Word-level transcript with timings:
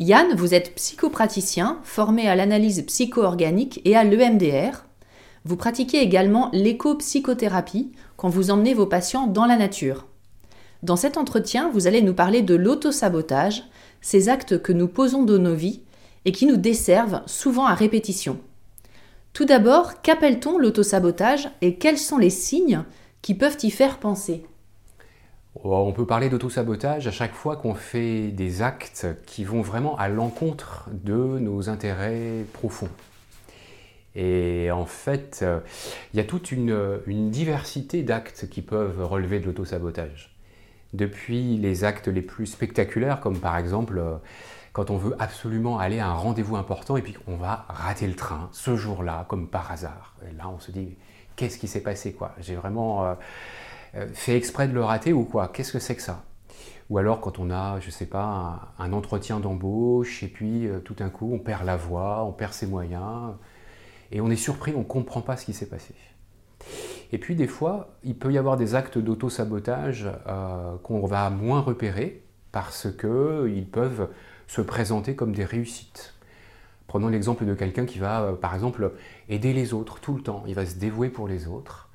Yann, 0.00 0.32
vous 0.36 0.54
êtes 0.54 0.76
psychopraticien, 0.76 1.80
formé 1.82 2.28
à 2.28 2.36
l'analyse 2.36 2.84
psycho-organique 2.86 3.80
et 3.84 3.96
à 3.96 4.04
l'EMDR. 4.04 4.84
Vous 5.44 5.56
pratiquez 5.56 6.00
également 6.00 6.50
l'éco-psychothérapie 6.52 7.90
quand 8.16 8.28
vous 8.28 8.52
emmenez 8.52 8.74
vos 8.74 8.86
patients 8.86 9.26
dans 9.26 9.44
la 9.44 9.56
nature. 9.56 10.06
Dans 10.84 10.94
cet 10.94 11.16
entretien, 11.16 11.68
vous 11.70 11.88
allez 11.88 12.00
nous 12.00 12.14
parler 12.14 12.42
de 12.42 12.54
l'autosabotage, 12.54 13.64
ces 14.00 14.28
actes 14.28 14.62
que 14.62 14.72
nous 14.72 14.86
posons 14.86 15.24
dans 15.24 15.38
nos 15.38 15.56
vies 15.56 15.82
et 16.24 16.30
qui 16.30 16.46
nous 16.46 16.56
desservent 16.56 17.22
souvent 17.26 17.66
à 17.66 17.74
répétition. 17.74 18.38
Tout 19.32 19.46
d'abord, 19.46 20.00
qu'appelle-t-on 20.02 20.58
l'autosabotage 20.58 21.50
et 21.60 21.74
quels 21.74 21.98
sont 21.98 22.18
les 22.18 22.30
signes 22.30 22.84
qui 23.20 23.34
peuvent 23.34 23.58
y 23.64 23.70
faire 23.72 23.98
penser? 23.98 24.44
On 25.64 25.92
peut 25.92 26.06
parler 26.06 26.28
d'auto-sabotage 26.28 27.06
à 27.06 27.10
chaque 27.10 27.34
fois 27.34 27.56
qu'on 27.56 27.74
fait 27.74 28.28
des 28.28 28.62
actes 28.62 29.06
qui 29.26 29.44
vont 29.44 29.62
vraiment 29.62 29.96
à 29.96 30.08
l'encontre 30.08 30.88
de 30.92 31.14
nos 31.14 31.68
intérêts 31.68 32.44
profonds. 32.52 32.90
Et 34.14 34.70
en 34.70 34.86
fait, 34.86 35.40
euh, 35.42 35.60
il 36.12 36.16
y 36.16 36.20
a 36.20 36.24
toute 36.24 36.50
une, 36.50 37.00
diversité 37.06 38.02
d'actes 38.02 38.48
qui 38.50 38.62
peuvent 38.62 39.04
relever 39.04 39.38
de 39.38 39.46
l'auto-sabotage. 39.46 40.34
Depuis 40.92 41.56
les 41.56 41.84
actes 41.84 42.08
les 42.08 42.22
plus 42.22 42.46
spectaculaires, 42.46 43.20
comme 43.20 43.38
par 43.38 43.56
exemple 43.58 43.98
euh, 43.98 44.16
quand 44.72 44.90
on 44.90 44.96
veut 44.96 45.14
absolument 45.18 45.78
aller 45.78 45.98
à 45.98 46.08
un 46.08 46.14
rendez-vous 46.14 46.56
important 46.56 46.96
et 46.96 47.02
puis 47.02 47.16
on 47.26 47.36
va 47.36 47.66
rater 47.68 48.06
le 48.06 48.14
train 48.14 48.48
ce 48.52 48.76
jour-là, 48.76 49.26
comme 49.28 49.48
par 49.48 49.70
hasard. 49.70 50.14
Et 50.28 50.34
là, 50.36 50.48
on 50.48 50.58
se 50.58 50.70
dit, 50.70 50.96
qu'est-ce 51.36 51.58
qui 51.58 51.68
s'est 51.68 51.82
passé 51.82 52.12
quoi? 52.12 52.34
J'ai 52.40 52.54
vraiment... 52.54 53.04
euh, 53.04 53.14
euh, 53.14 53.14
fait 54.12 54.36
exprès 54.36 54.68
de 54.68 54.74
le 54.74 54.84
rater 54.84 55.12
ou 55.12 55.24
quoi? 55.24 55.48
Qu'est-ce 55.48 55.72
que 55.72 55.78
c'est 55.78 55.96
que 55.96 56.02
ça? 56.02 56.24
Ou 56.90 56.96
alors 56.96 57.20
quand 57.20 57.38
on 57.38 57.50
a, 57.50 57.80
je 57.80 57.90
sais 57.90 58.06
pas, 58.06 58.72
un, 58.78 58.92
entretien 58.92 59.40
d'embauche 59.40 60.22
et 60.22 60.28
puis 60.28 60.66
euh, 60.66 60.78
tout 60.80 60.94
d'un 60.94 61.10
coup 61.10 61.30
on 61.32 61.38
perd 61.38 61.64
la 61.64 61.76
voix, 61.76 62.24
on 62.24 62.32
perd 62.32 62.52
ses 62.52 62.66
moyens 62.66 63.34
et 64.10 64.20
on 64.22 64.30
est 64.30 64.36
surpris, 64.36 64.72
on 64.74 64.80
ne 64.80 64.84
comprend 64.84 65.20
pas 65.20 65.36
ce 65.36 65.44
qui 65.44 65.52
s'est 65.52 65.68
passé. 65.68 65.94
Et 67.12 67.18
puis 67.18 67.34
des 67.36 67.46
fois, 67.46 67.96
il 68.04 68.16
peut 68.16 68.32
y 68.32 68.38
avoir 68.38 68.56
des 68.56 68.74
actes 68.74 68.98
d'auto-sabotage 68.98 70.08
euh, 70.26 70.76
qu'on 70.82 71.06
va 71.06 71.28
moins 71.30 71.60
repérer 71.60 72.22
parce 72.52 72.88
qu'ils 72.90 73.66
peuvent 73.70 74.08
se 74.46 74.62
présenter 74.62 75.14
comme 75.14 75.34
des 75.34 75.44
réussites. 75.44 76.14
Prenons 76.86 77.08
l'exemple 77.08 77.44
de 77.44 77.52
quelqu'un 77.52 77.84
qui 77.84 77.98
va, 77.98 78.22
euh, 78.22 78.32
par 78.32 78.54
exemple, 78.54 78.92
aider 79.28 79.52
les 79.52 79.74
autres 79.74 80.00
tout 80.00 80.14
le 80.14 80.22
temps. 80.22 80.42
Il 80.46 80.54
va 80.54 80.64
se 80.64 80.76
dévouer 80.76 81.10
pour 81.10 81.28
les 81.28 81.46
autres. 81.46 81.87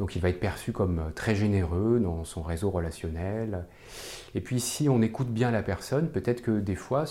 Donc 0.00 0.16
il 0.16 0.22
va 0.22 0.30
être 0.30 0.40
perçu 0.40 0.72
comme 0.72 1.12
très 1.14 1.34
généreux 1.34 2.00
dans 2.02 2.24
son 2.24 2.40
réseau 2.40 2.70
relationnel. 2.70 3.66
Et 4.34 4.40
puis 4.40 4.58
si 4.58 4.88
on 4.88 5.02
écoute 5.02 5.28
bien 5.28 5.50
la 5.50 5.62
personne, 5.62 6.08
peut-être 6.08 6.40
que 6.40 6.58
des 6.58 6.74
fois, 6.74 7.04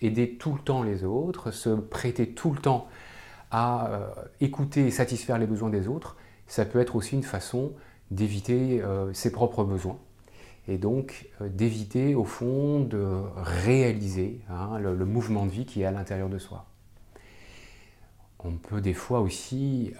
aider 0.00 0.36
tout 0.36 0.52
le 0.52 0.60
temps 0.60 0.84
les 0.84 1.02
autres, 1.02 1.50
se 1.50 1.70
prêter 1.70 2.28
tout 2.28 2.52
le 2.52 2.60
temps 2.60 2.86
à 3.50 3.88
euh, 3.88 4.08
écouter 4.40 4.86
et 4.86 4.92
satisfaire 4.92 5.36
les 5.36 5.48
besoins 5.48 5.68
des 5.68 5.88
autres, 5.88 6.16
ça 6.46 6.64
peut 6.64 6.78
être 6.78 6.94
aussi 6.94 7.16
une 7.16 7.24
façon 7.24 7.72
d'éviter 8.12 8.80
euh, 8.82 9.12
ses 9.12 9.32
propres 9.32 9.64
besoins. 9.64 9.98
Et 10.68 10.78
donc 10.78 11.28
euh, 11.40 11.48
d'éviter 11.48 12.14
au 12.14 12.24
fond 12.24 12.78
de 12.78 13.20
réaliser 13.34 14.42
hein, 14.48 14.78
le, 14.78 15.04
mouvement 15.04 15.44
de 15.44 15.50
vie 15.50 15.66
qui 15.66 15.82
est 15.82 15.86
à 15.86 15.90
l'intérieur 15.90 16.28
de 16.28 16.38
soi. 16.38 16.66
On 18.38 18.52
peut 18.52 18.80
des 18.80 18.94
fois 18.94 19.22
aussi 19.22 19.92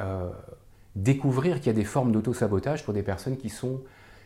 découvrir 1.03 1.57
qu'il 1.57 1.67
y 1.67 1.71
a 1.71 1.75
des 1.75 1.85
formes 1.85 2.13
d'auto-sabotage 2.13 2.85
pour 2.85 2.95
des 2.95 3.03
personnes 3.03 3.37
qui 3.37 3.49
sont, 3.49 3.81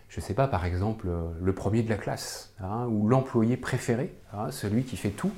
je 0.09 0.21
ne 0.21 0.25
sais 0.25 0.35
pas, 0.35 0.49
par 0.49 0.65
exemple, 0.65 1.09
le 1.41 1.53
premier 1.55 1.83
de 1.83 1.91
la 1.91 1.97
classe, 1.97 2.55
hein, 2.61 2.87
ou 2.87 3.09
l'employé 3.09 3.57
préféré, 3.57 4.15
hein, 4.33 4.51
celui 4.51 4.85
qui 4.85 4.97
fait 4.97 5.11
tout 5.11 5.33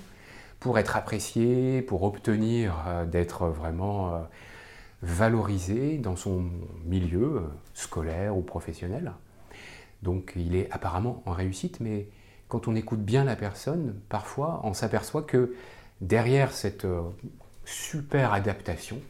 pour 0.60 0.78
être 0.78 0.96
apprécié, 0.96 1.82
pour 1.82 2.02
obtenir 2.04 2.74
euh, 2.86 3.04
d'être 3.04 3.46
vraiment 3.48 4.14
euh, 4.14 4.18
valorisé 5.02 5.98
dans 5.98 6.16
son 6.16 6.44
milieu 6.86 7.36
euh, 7.36 7.40
scolaire 7.74 8.36
ou 8.36 8.40
professionnel. 8.40 9.12
Donc 10.02 10.32
il 10.36 10.56
est 10.56 10.70
apparemment 10.70 11.22
en 11.26 11.32
réussite, 11.32 11.80
mais 11.80 12.08
quand 12.48 12.68
on 12.68 12.74
écoute 12.74 13.00
bien 13.00 13.24
la 13.24 13.36
personne, 13.36 13.94
parfois 14.08 14.60
on 14.64 14.74
s'aperçoit 14.74 15.22
que 15.22 15.54
derrière 16.00 16.52
cette 16.52 16.84
euh, 16.84 17.02
super 17.64 18.32
adaptation, 18.32 19.00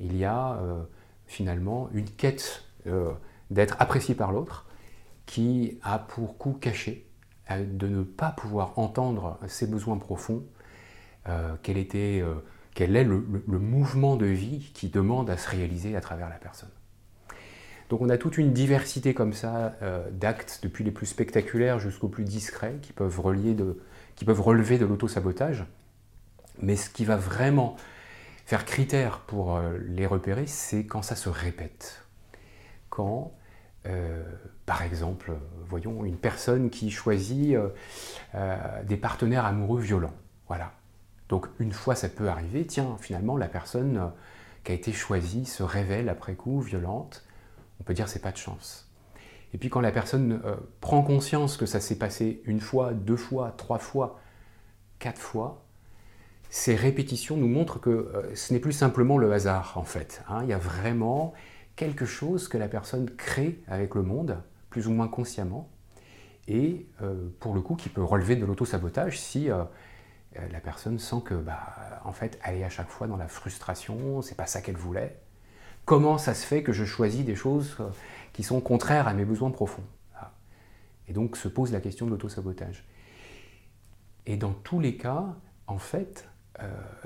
il 0.00 0.16
y 0.16 0.24
a 0.24 0.54
euh, 0.54 0.82
finalement 1.28 1.88
une 1.92 2.10
quête 2.10 2.64
euh, 2.86 3.12
d'être 3.50 3.76
apprécié 3.78 4.14
par 4.14 4.32
l'autre 4.32 4.66
qui 5.26 5.78
a 5.82 5.98
pour 5.98 6.38
coup 6.38 6.54
caché 6.54 7.06
euh, 7.50 7.64
de 7.64 7.86
ne 7.86 8.02
pas 8.02 8.30
pouvoir 8.30 8.78
entendre 8.78 9.38
ses 9.46 9.66
besoins 9.66 9.98
profonds, 9.98 10.42
euh, 11.28 11.54
quel, 11.62 11.76
était, 11.76 12.24
quel 12.74 12.96
est 12.96 13.04
le, 13.04 13.22
mouvement 13.46 14.16
de 14.16 14.26
vie 14.26 14.70
qui 14.74 14.88
demande 14.88 15.30
à 15.30 15.36
se 15.36 15.48
réaliser 15.48 15.94
à 15.94 16.00
travers 16.00 16.28
la 16.28 16.36
personne. 16.36 16.70
Donc 17.90 18.00
on 18.02 18.08
a 18.08 18.18
toute 18.18 18.36
une 18.36 18.52
diversité 18.52 19.14
comme 19.14 19.32
ça 19.32 19.74
d'actes, 20.12 20.60
depuis 20.62 20.84
les 20.84 20.90
plus 20.90 21.06
spectaculaires 21.06 21.78
jusqu'aux 21.78 22.08
plus 22.08 22.24
discrets, 22.24 22.76
qui 22.82 22.92
peuvent, 22.92 23.22
qui 24.14 24.24
peuvent 24.26 24.40
relever 24.42 24.76
de 24.76 24.84
l'auto-sabotage. 24.84 25.64
Mais 26.60 26.76
ce 26.76 26.90
qui 26.90 27.06
va 27.06 27.16
vraiment 27.16 27.76
faire 28.48 28.64
critère 28.64 29.18
pour 29.26 29.58
euh, 29.58 29.76
les 29.88 30.06
repérer, 30.06 30.46
c'est 30.46 30.86
quand 30.86 31.02
ça 31.02 31.16
se 31.16 31.28
répète. 31.28 32.06
Quand, 32.88 33.34
euh, 33.84 34.24
par 34.64 34.80
exemple, 34.80 35.32
voyons, 35.66 36.02
une 36.06 36.16
personne 36.16 36.70
qui 36.70 36.90
choisit 36.90 37.58
euh, 38.34 38.82
des 38.84 38.96
partenaires 38.96 39.44
amoureux 39.44 39.82
violents. 39.82 40.14
Voilà. 40.46 40.72
Donc 41.28 41.46
une 41.58 41.72
fois 41.72 41.94
ça 41.94 42.08
peut 42.08 42.30
arriver, 42.30 42.66
tiens, 42.66 42.96
finalement 42.98 43.36
la 43.36 43.48
personne 43.48 44.12
qui 44.64 44.72
a 44.72 44.74
été 44.74 44.94
choisie 44.94 45.44
se 45.44 45.62
révèle 45.62 46.08
après 46.08 46.34
coup 46.34 46.62
violente, 46.62 47.26
on 47.80 47.84
peut 47.84 47.92
dire 47.92 48.08
c'est 48.08 48.22
pas 48.22 48.32
de 48.32 48.38
chance. 48.38 48.90
Et 49.52 49.58
puis 49.58 49.68
quand 49.68 49.82
la 49.82 49.92
personne 49.92 50.40
prend 50.80 51.02
conscience 51.02 51.58
que 51.58 51.66
ça 51.66 51.80
s'est 51.80 51.98
passé 51.98 52.40
une 52.46 52.60
fois, 52.60 52.94
deux 52.94 53.18
fois, 53.18 53.52
trois 53.58 53.78
fois, 53.78 54.18
quatre 54.98 55.20
fois, 55.20 55.67
ces 56.50 56.74
répétitions 56.74 57.36
nous 57.36 57.48
montrent 57.48 57.80
que 57.80 57.90
euh, 57.90 58.34
ce 58.34 58.52
n'est 58.52 58.60
plus 58.60 58.72
simplement 58.72 59.18
le 59.18 59.32
hasard 59.32 59.74
en 59.76 59.84
fait. 59.84 60.22
Hein. 60.28 60.40
Il 60.44 60.48
y 60.48 60.52
a 60.52 60.58
vraiment 60.58 61.34
quelque 61.76 62.06
chose 62.06 62.48
que 62.48 62.58
la 62.58 62.68
personne 62.68 63.10
crée 63.10 63.60
avec 63.68 63.94
le 63.94 64.02
monde, 64.02 64.42
plus 64.70 64.86
ou 64.86 64.92
moins 64.92 65.08
consciemment, 65.08 65.68
et 66.46 66.86
euh, 67.02 67.28
pour 67.40 67.54
le 67.54 67.60
coup 67.60 67.76
qui 67.76 67.88
peut 67.88 68.02
relever 68.02 68.36
de 68.36 68.46
l'auto-sabotage 68.46 69.20
si, 69.20 69.50
euh, 69.50 69.64
la 70.52 70.60
personne 70.60 70.98
sent 70.98 71.22
que, 71.24 71.34
bah, 71.34 72.00
en 72.04 72.12
fait, 72.12 72.38
elle 72.44 72.58
est 72.58 72.64
à 72.64 72.68
chaque 72.68 72.90
fois 72.90 73.06
dans 73.06 73.16
la 73.16 73.28
frustration, 73.28 74.22
c'est 74.22 74.36
pas 74.36 74.46
ça 74.46 74.60
qu'elle 74.60 74.76
voulait. 74.76 75.18
Comment 75.84 76.16
ça 76.16 76.34
se 76.34 76.46
fait 76.46 76.62
que 76.62 76.72
je 76.72 76.84
choisis 76.84 77.24
des 77.24 77.34
choses 77.34 77.76
qui 78.32 78.42
sont 78.42 78.60
contraires 78.60 79.08
à 79.08 79.14
mes 79.14 79.24
besoins 79.24 79.50
profonds 79.50 79.82
Et 81.08 81.12
donc 81.12 81.36
se 81.36 81.48
pose 81.48 81.72
la 81.72 81.80
question 81.80 82.06
de 82.06 82.10
l'autosabotage. 82.10 82.84
Et 84.26 84.36
dans 84.36 84.52
tous 84.52 84.80
les 84.80 84.96
cas, 84.96 85.34
en 85.66 85.78
fait, 85.78 86.27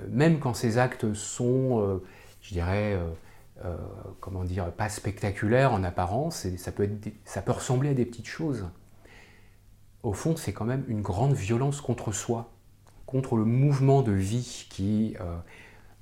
même 0.09 0.39
quand 0.39 0.55
ces 0.55 0.79
actes 0.79 1.13
sont, 1.15 2.01
je 2.41 2.53
dirais, 2.53 2.99
euh, 3.65 3.77
comment 4.19 4.43
dire, 4.43 4.73
pas 4.73 4.89
spectaculaire 4.89 5.73
en 5.73 5.85
apparence, 5.85 6.47
et 6.47 6.57
ça 6.57 6.73
peut, 6.73 6.89
ressembler 7.47 7.91
à 7.91 7.95
des 7.95 8.05
petites 8.05 8.27
choses. 8.27 8.67
Au 10.03 10.13
fond, 10.13 10.35
c'est 10.37 10.53
quand 10.53 10.65
même 10.65 10.85
une 10.89 11.01
grande 11.01 11.35
violence 11.35 11.81
contre 11.81 12.11
soi, 12.11 12.51
contre 13.07 13.37
le 13.37 13.45
mouvement 13.45 14.03
de 14.03 14.11
vie 14.11 14.67
qui 14.69 15.17
euh, 15.21 15.37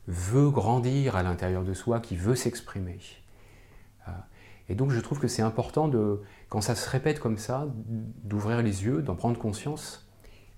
veut 0.06 0.48
grandir 0.48 1.16
à 1.16 1.22
l'intérieur 1.22 1.62
de 1.62 1.74
soi, 1.74 2.00
qui 2.00 2.16
veut 2.16 2.34
s'exprimer. 2.34 2.98
Euh, 4.08 4.12
et 4.70 4.74
donc 4.74 4.90
je 4.90 5.00
trouve 5.00 5.20
que 5.20 5.28
c'est 5.28 5.42
important, 5.42 5.86
de, 5.86 6.22
quand 6.48 6.62
ça 6.62 6.74
se 6.74 6.88
répète 6.88 7.20
comme 7.20 7.36
ça, 7.36 7.66
d'ouvrir 8.24 8.62
les 8.62 8.84
yeux, 8.84 9.02
d'en 9.02 9.16
prendre 9.16 9.38
conscience, 9.38 10.08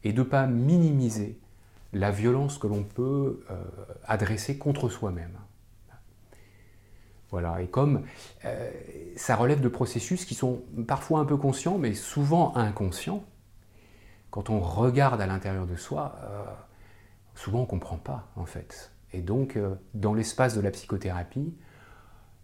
et 0.04 0.12
de 0.12 0.20
ne 0.20 0.28
pas 0.28 0.46
minimiser 0.46 1.40
la 1.92 2.10
violence 2.10 2.58
que 2.58 2.66
l'on 2.66 2.84
peut 2.84 3.44
adresser 4.06 4.56
contre 4.58 4.88
soi-même. 4.88 5.36
Voilà, 7.32 7.62
et 7.62 7.66
comme 7.66 8.04
euh, 8.44 8.70
ça 9.16 9.36
relève 9.36 9.62
de 9.62 9.68
processus 9.68 10.26
qui 10.26 10.34
sont 10.34 10.62
parfois 10.86 11.20
un 11.20 11.24
peu 11.24 11.38
conscients, 11.38 11.78
mais 11.78 11.94
souvent 11.94 12.54
inconscients, 12.56 13.24
quand 14.30 14.50
on 14.50 14.60
regarde 14.60 15.18
à 15.18 15.26
l'intérieur 15.26 15.66
de 15.66 15.74
soi, 15.74 16.16
euh, 16.24 16.44
souvent 17.34 17.60
on 17.60 17.62
ne 17.62 17.66
comprend 17.66 17.96
pas 17.96 18.28
en 18.36 18.44
fait. 18.44 18.92
Et 19.14 19.22
donc, 19.22 19.56
euh, 19.56 19.74
dans 19.94 20.12
l'espace 20.12 20.54
de 20.54 20.60
la 20.60 20.70
psychothérapie, 20.70 21.54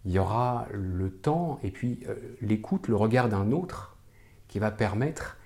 il 0.06 0.12
y 0.12 0.18
aura 0.18 0.66
le 0.72 1.10
temps 1.10 1.58
et 1.62 1.70
puis 1.70 2.06
l'écoute, 2.40 2.88
le 2.88 2.96
regard 2.96 3.28
d'un 3.28 3.52
autre 3.52 3.98
qui 4.46 4.58
va 4.58 4.70
permettre 4.70 5.36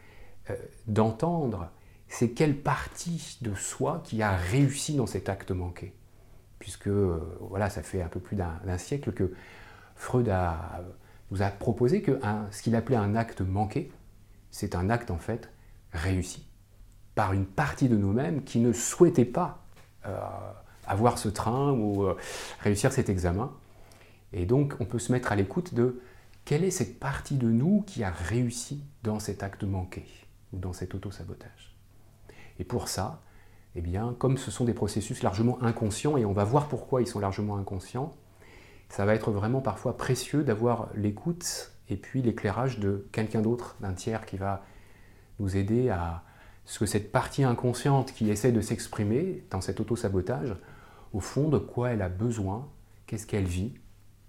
d'entendre 0.86 1.70
c'est 2.12 2.30
quelle 2.30 2.56
partie 2.56 3.38
de 3.40 3.54
soi 3.54 4.02
qui 4.04 4.22
a 4.22 4.36
réussi 4.36 4.94
dans 4.94 5.06
cet 5.06 5.28
acte 5.28 5.50
manqué 5.50 5.94
puisque 6.62 6.86
euh, 6.86 7.18
voilà, 7.40 7.70
ça 7.70 7.82
fait 7.82 8.02
un 8.02 8.08
peu 8.08 8.20
plus 8.20 8.36
d'un 8.36 8.78
siècle 8.78 9.10
que 9.10 9.32
Freud 9.96 10.32
nous 11.32 11.42
a 11.42 11.48
proposé 11.48 12.02
que 12.02 12.20
ce 12.52 12.62
qu'il 12.62 12.76
appelait 12.76 12.96
un 12.96 13.16
acte 13.16 13.40
manqué, 13.40 13.90
c'est 14.52 14.76
un 14.76 14.88
acte 14.88 15.10
en 15.10 15.18
fait 15.18 15.50
réussi 15.92 16.46
par 17.16 17.32
une 17.32 17.46
partie 17.46 17.88
de 17.88 17.96
nous-mêmes 17.96 18.44
qui 18.44 18.60
ne 18.60 18.72
souhaitait 18.72 19.24
pas 19.24 19.64
euh, 20.06 20.16
avoir 20.86 21.18
ce 21.18 21.28
train 21.28 21.72
ou 21.72 22.04
euh, 22.04 22.16
réussir 22.60 22.92
cet 22.92 23.08
examen. 23.08 23.52
Et 24.32 24.46
donc 24.46 24.74
on 24.78 24.84
peut 24.84 25.00
se 25.00 25.10
mettre 25.10 25.32
à 25.32 25.34
l'écoute 25.34 25.74
de 25.74 26.00
quelle 26.44 26.62
est 26.62 26.70
cette 26.70 27.00
partie 27.00 27.36
de 27.36 27.48
nous 27.48 27.82
qui 27.88 28.04
a 28.04 28.10
réussi 28.10 28.84
dans 29.02 29.18
cet 29.18 29.42
acte 29.42 29.64
manqué 29.64 30.04
ou 30.52 30.58
dans 30.58 30.72
cet 30.72 30.94
auto-sabotage. 30.94 31.71
Et 32.62 32.64
pour 32.64 32.86
ça, 32.86 33.20
eh 33.74 33.82
comme 34.20 34.38
ce 34.38 34.52
sont 34.52 34.64
des 34.64 34.72
processus 34.72 35.24
largement 35.24 35.60
inconscients, 35.64 36.16
et 36.16 36.24
on 36.24 36.32
va 36.32 36.44
voir 36.44 36.68
pourquoi 36.68 37.02
ils 37.02 37.08
sont 37.08 37.18
largement 37.18 37.56
inconscients, 37.56 38.14
ça 38.88 39.04
va 39.04 39.16
être 39.16 39.32
vraiment 39.32 39.60
parfois 39.60 39.96
précieux 39.96 40.44
d'avoir 40.44 40.88
l'écoute 40.94 41.72
et 41.88 41.96
puis 41.96 42.22
l'éclairage 42.22 42.78
de 42.78 43.08
quelqu'un 43.10 43.40
d'autre, 43.40 43.74
d'un 43.80 43.94
tiers 43.94 44.26
qui 44.26 44.36
va 44.36 44.64
nous 45.40 45.56
aider 45.56 45.90
à 45.90 46.22
ce 46.64 46.78
que 46.78 46.86
cette 46.86 47.10
partie 47.10 47.42
inconsciente 47.42 48.12
qui 48.12 48.30
essaie 48.30 48.52
de 48.52 48.60
s'exprimer 48.60 49.44
dans 49.50 49.60
cet 49.60 49.80
auto-sabotage, 49.80 50.54
au 51.12 51.18
fond, 51.18 51.48
de 51.48 51.58
quoi 51.58 51.90
elle 51.90 52.02
a 52.02 52.08
besoin, 52.08 52.68
qu'est-ce 53.08 53.26
qu'elle 53.26 53.46
vit, 53.46 53.74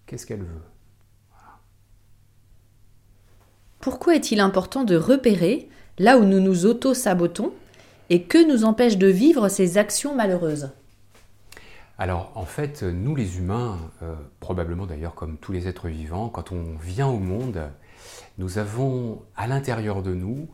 qu'est-ce 0.08 0.26
qu'elle 0.26 0.42
veut. 0.42 0.64
Pourquoi 3.80 4.16
est-il 4.16 4.40
important 4.40 4.86
de 4.86 4.96
repérer 4.96 5.70
là 6.00 6.18
où 6.18 6.24
nous 6.24 6.40
nous 6.40 6.66
auto-sabotons 6.66 7.54
et 8.10 8.24
que 8.24 8.48
nous 8.48 8.64
empêche 8.66 8.98
de 8.98 9.08
vivre 9.08 9.50
ces 9.50 9.78
actions 9.78 10.16
malheureuses 10.16 10.72
alors 12.00 12.32
en 12.36 12.46
fait, 12.46 12.82
nous 12.82 13.16
les 13.16 13.38
humains, 13.38 13.78
euh, 14.02 14.16
probablement 14.40 14.88
d'ailleurs 14.88 15.14
comme 15.14 15.38
tous 15.38 15.52
les 15.52 15.68
êtres 15.68 15.90
vivants, 15.90 16.28
quand 16.28 16.52
on 16.52 16.76
vient 16.82 17.08
au 17.08 17.20
monde, 17.20 17.70
nous 18.40 18.58
avons 18.58 19.22
à 19.36 19.46
l'intérieur 19.46 20.02
de 20.02 20.14
nous 20.14 20.50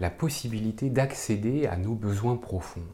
la 0.00 0.10
possibilité 0.10 0.90
d'accéder 0.90 1.66
à 1.66 1.76
nos 1.76 1.94
besoins 1.94 2.36
profonds. 2.36 2.86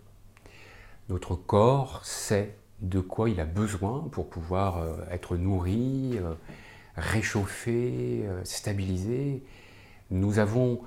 Notre 1.09 1.35
corps 1.35 2.05
sait 2.05 2.55
de 2.83 3.01
quoi 3.01 3.31
il 3.31 3.41
a 3.41 3.47
besoin 3.47 4.07
pour 4.13 4.29
pouvoir 4.29 4.77
euh, 4.77 4.99
être 5.11 5.37
nourri, 5.37 6.19
euh, 6.19 6.35
réchauffé, 6.97 8.29
stabilisé. 8.45 9.43
Nous 10.11 10.39
avons 10.39 10.83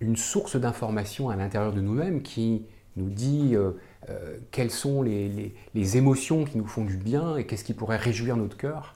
une 0.00 0.16
source 0.16 0.56
d'information 0.56 1.30
à 1.30 1.36
l'intérieur 1.36 1.72
de 1.72 1.80
nous-mêmes 1.80 2.22
qui 2.22 2.66
nous 2.96 3.10
dit 3.10 3.54
euh, 3.54 3.72
euh, 4.08 4.38
quelles 4.50 4.70
sont 4.70 5.02
les, 5.02 5.52
émotions 5.74 6.44
qui 6.44 6.58
nous 6.58 6.66
font 6.66 6.84
du 6.84 6.96
bien 6.96 7.36
et 7.36 7.46
qu'est-ce 7.46 7.64
qui 7.64 7.74
pourrait 7.74 7.96
réjouir 7.96 8.36
notre 8.36 8.56
cœur. 8.56 8.94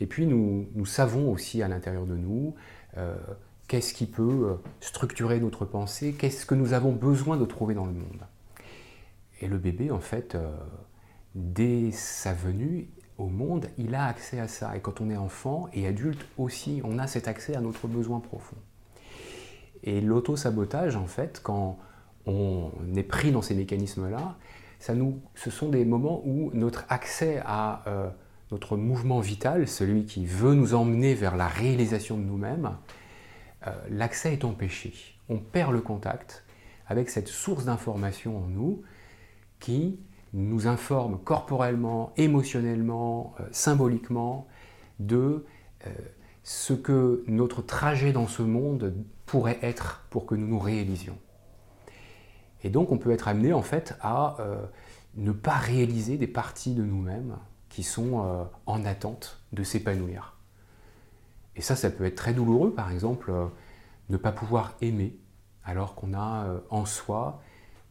Et 0.00 0.06
puis 0.06 0.26
nous, 0.26 0.86
savons 0.86 1.32
aussi 1.32 1.62
à 1.62 1.68
l'intérieur 1.68 2.06
de 2.06 2.16
nous 2.16 2.54
euh, 2.96 3.16
qu'est-ce 3.66 3.92
qui 3.92 4.06
peut 4.06 4.56
structurer 4.80 5.40
notre 5.40 5.64
pensée, 5.64 6.12
qu'est-ce 6.12 6.46
que 6.46 6.54
nous 6.54 6.72
avons 6.72 6.92
besoin 6.92 7.36
de 7.36 7.44
trouver 7.44 7.74
dans 7.74 7.86
le 7.86 7.92
monde. 7.92 8.22
Et 9.40 9.48
le 9.48 9.58
bébé, 9.58 9.90
en 9.90 10.00
fait, 10.00 10.36
dès 11.34 11.90
sa 11.92 12.32
venue 12.32 12.88
au 13.18 13.26
monde, 13.26 13.68
il 13.76 13.94
a 13.94 14.06
accès 14.06 14.40
à 14.40 14.48
ça. 14.48 14.76
Et 14.76 14.80
quand 14.80 15.00
on 15.00 15.10
est 15.10 15.16
enfant 15.16 15.68
et 15.72 15.86
adulte 15.86 16.24
aussi, 16.38 16.80
on 16.84 16.98
a 16.98 17.06
cet 17.06 17.28
accès 17.28 17.56
à 17.56 17.60
notre 17.60 17.88
besoin 17.88 18.20
profond. 18.20 18.56
Et 19.84 20.00
l'auto-sabotage, 20.00 20.96
en 20.96 21.06
fait, 21.06 21.40
quand 21.42 21.78
on 22.26 22.70
est 22.94 23.02
pris 23.02 23.32
dans 23.32 23.42
ces 23.42 23.54
mécanismes-là, 23.54 24.36
ça 24.78 24.94
nous, 24.94 25.20
ce 25.34 25.50
sont 25.50 25.68
des 25.68 25.84
moments 25.84 26.22
où 26.24 26.50
notre 26.54 26.84
accès 26.88 27.40
à 27.44 27.82
euh, 27.86 28.08
notre 28.50 28.76
mouvement 28.76 29.20
vital, 29.20 29.66
celui 29.66 30.04
qui 30.04 30.24
veut 30.26 30.54
nous 30.54 30.74
emmener 30.74 31.14
vers 31.14 31.36
la 31.36 31.48
réalisation 31.48 32.16
de 32.16 32.22
nous-mêmes, 32.22 32.76
euh, 33.66 33.70
l'accès 33.90 34.32
est 34.32 34.44
empêché. 34.44 34.92
On 35.28 35.38
perd 35.38 35.72
le 35.72 35.80
contact 35.80 36.44
avec 36.86 37.10
cette 37.10 37.28
source 37.28 37.64
d'information 37.64 38.38
en 38.38 38.46
nous 38.46 38.82
qui 39.58 39.98
nous 40.32 40.66
informe 40.66 41.18
corporellement, 41.18 42.12
émotionnellement, 42.16 43.34
euh, 43.40 43.44
symboliquement 43.50 44.46
de 44.98 45.44
ce 46.42 46.72
que 46.72 47.22
notre 47.28 47.62
trajet 47.62 48.12
dans 48.12 48.26
ce 48.26 48.42
monde 48.42 48.92
pourrait 49.28 49.58
être 49.62 50.04
pour 50.10 50.26
que 50.26 50.34
nous 50.34 50.48
nous 50.48 50.58
réalisions. 50.58 51.18
Et 52.64 52.70
donc 52.70 52.90
on 52.90 52.98
peut 52.98 53.12
être 53.12 53.28
amené 53.28 53.52
en 53.52 53.62
fait 53.62 53.94
à 54.00 54.36
euh, 54.40 54.64
ne 55.14 55.30
pas 55.30 55.54
réaliser 55.54 56.16
des 56.16 56.26
parties 56.26 56.74
de 56.74 56.82
nous-mêmes 56.82 57.36
qui 57.68 57.82
sont 57.82 58.24
euh, 58.24 58.44
en 58.66 58.84
attente 58.84 59.40
de 59.52 59.62
s'épanouir. 59.62 60.34
Et 61.54 61.60
ça, 61.60 61.76
ça 61.76 61.90
peut 61.90 62.04
être 62.04 62.16
très 62.16 62.32
douloureux, 62.32 62.72
par 62.72 62.90
exemple, 62.90 63.30
euh, 63.30 63.46
ne 64.08 64.16
pas 64.16 64.32
pouvoir 64.32 64.74
aimer 64.80 65.16
alors 65.64 65.94
qu'on 65.94 66.14
a 66.14 66.46
en 66.70 66.86
soi 66.86 67.42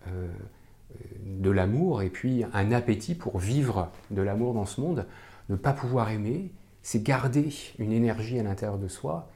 de 0.08 1.52
l'amour 1.52 2.02
et 2.02 2.10
puis 2.10 2.44
un 2.52 2.72
appétit 2.72 3.14
pour 3.14 3.38
vivre 3.38 3.92
de 4.10 4.24
l'amour 4.24 4.56
dans 4.56 4.66
ce 4.66 4.82
monde. 4.82 5.06
Ne 5.50 5.56
pas 5.56 5.74
pouvoir 5.74 6.10
aimer, 6.10 6.52
c'est 6.82 7.04
garder 7.04 7.54
une 7.78 7.92
énergie 7.92 8.40
à 8.40 8.44
l'intérieur 8.44 8.80
de 8.80 8.88
soi, 8.88 9.30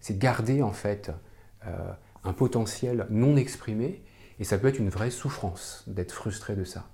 c'est 0.00 0.18
garder 0.18 0.62
en 0.62 0.72
fait 0.72 1.10
un 2.24 2.32
potentiel 2.32 3.06
non 3.10 3.36
exprimé, 3.36 4.02
et 4.38 4.44
ça 4.44 4.58
peut 4.58 4.68
être 4.68 4.78
une 4.78 4.88
vraie 4.88 5.10
souffrance 5.10 5.84
d'être 5.86 6.12
frustré 6.12 6.54
de 6.54 6.64
ça. 6.64 6.88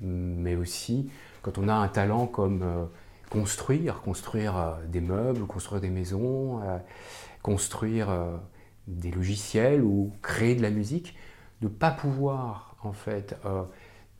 Mais 0.00 0.56
aussi, 0.56 1.10
quand 1.42 1.58
on 1.58 1.68
a 1.68 1.74
un 1.74 1.88
talent 1.88 2.26
comme 2.26 2.62
euh, 2.62 2.84
construire, 3.30 4.00
construire 4.00 4.56
euh, 4.56 4.72
des 4.86 5.00
meubles, 5.00 5.46
construire 5.46 5.80
des 5.80 5.90
maisons, 5.90 6.60
construire 7.42 8.08
des 8.86 9.10
logiciels 9.10 9.82
ou 9.82 10.12
créer 10.22 10.54
de 10.54 10.62
la 10.62 10.70
musique, 10.70 11.14
de 11.60 11.68
ne 11.68 11.72
pas 11.72 11.90
pouvoir 11.90 12.76
en 12.82 12.94
fait 12.94 13.36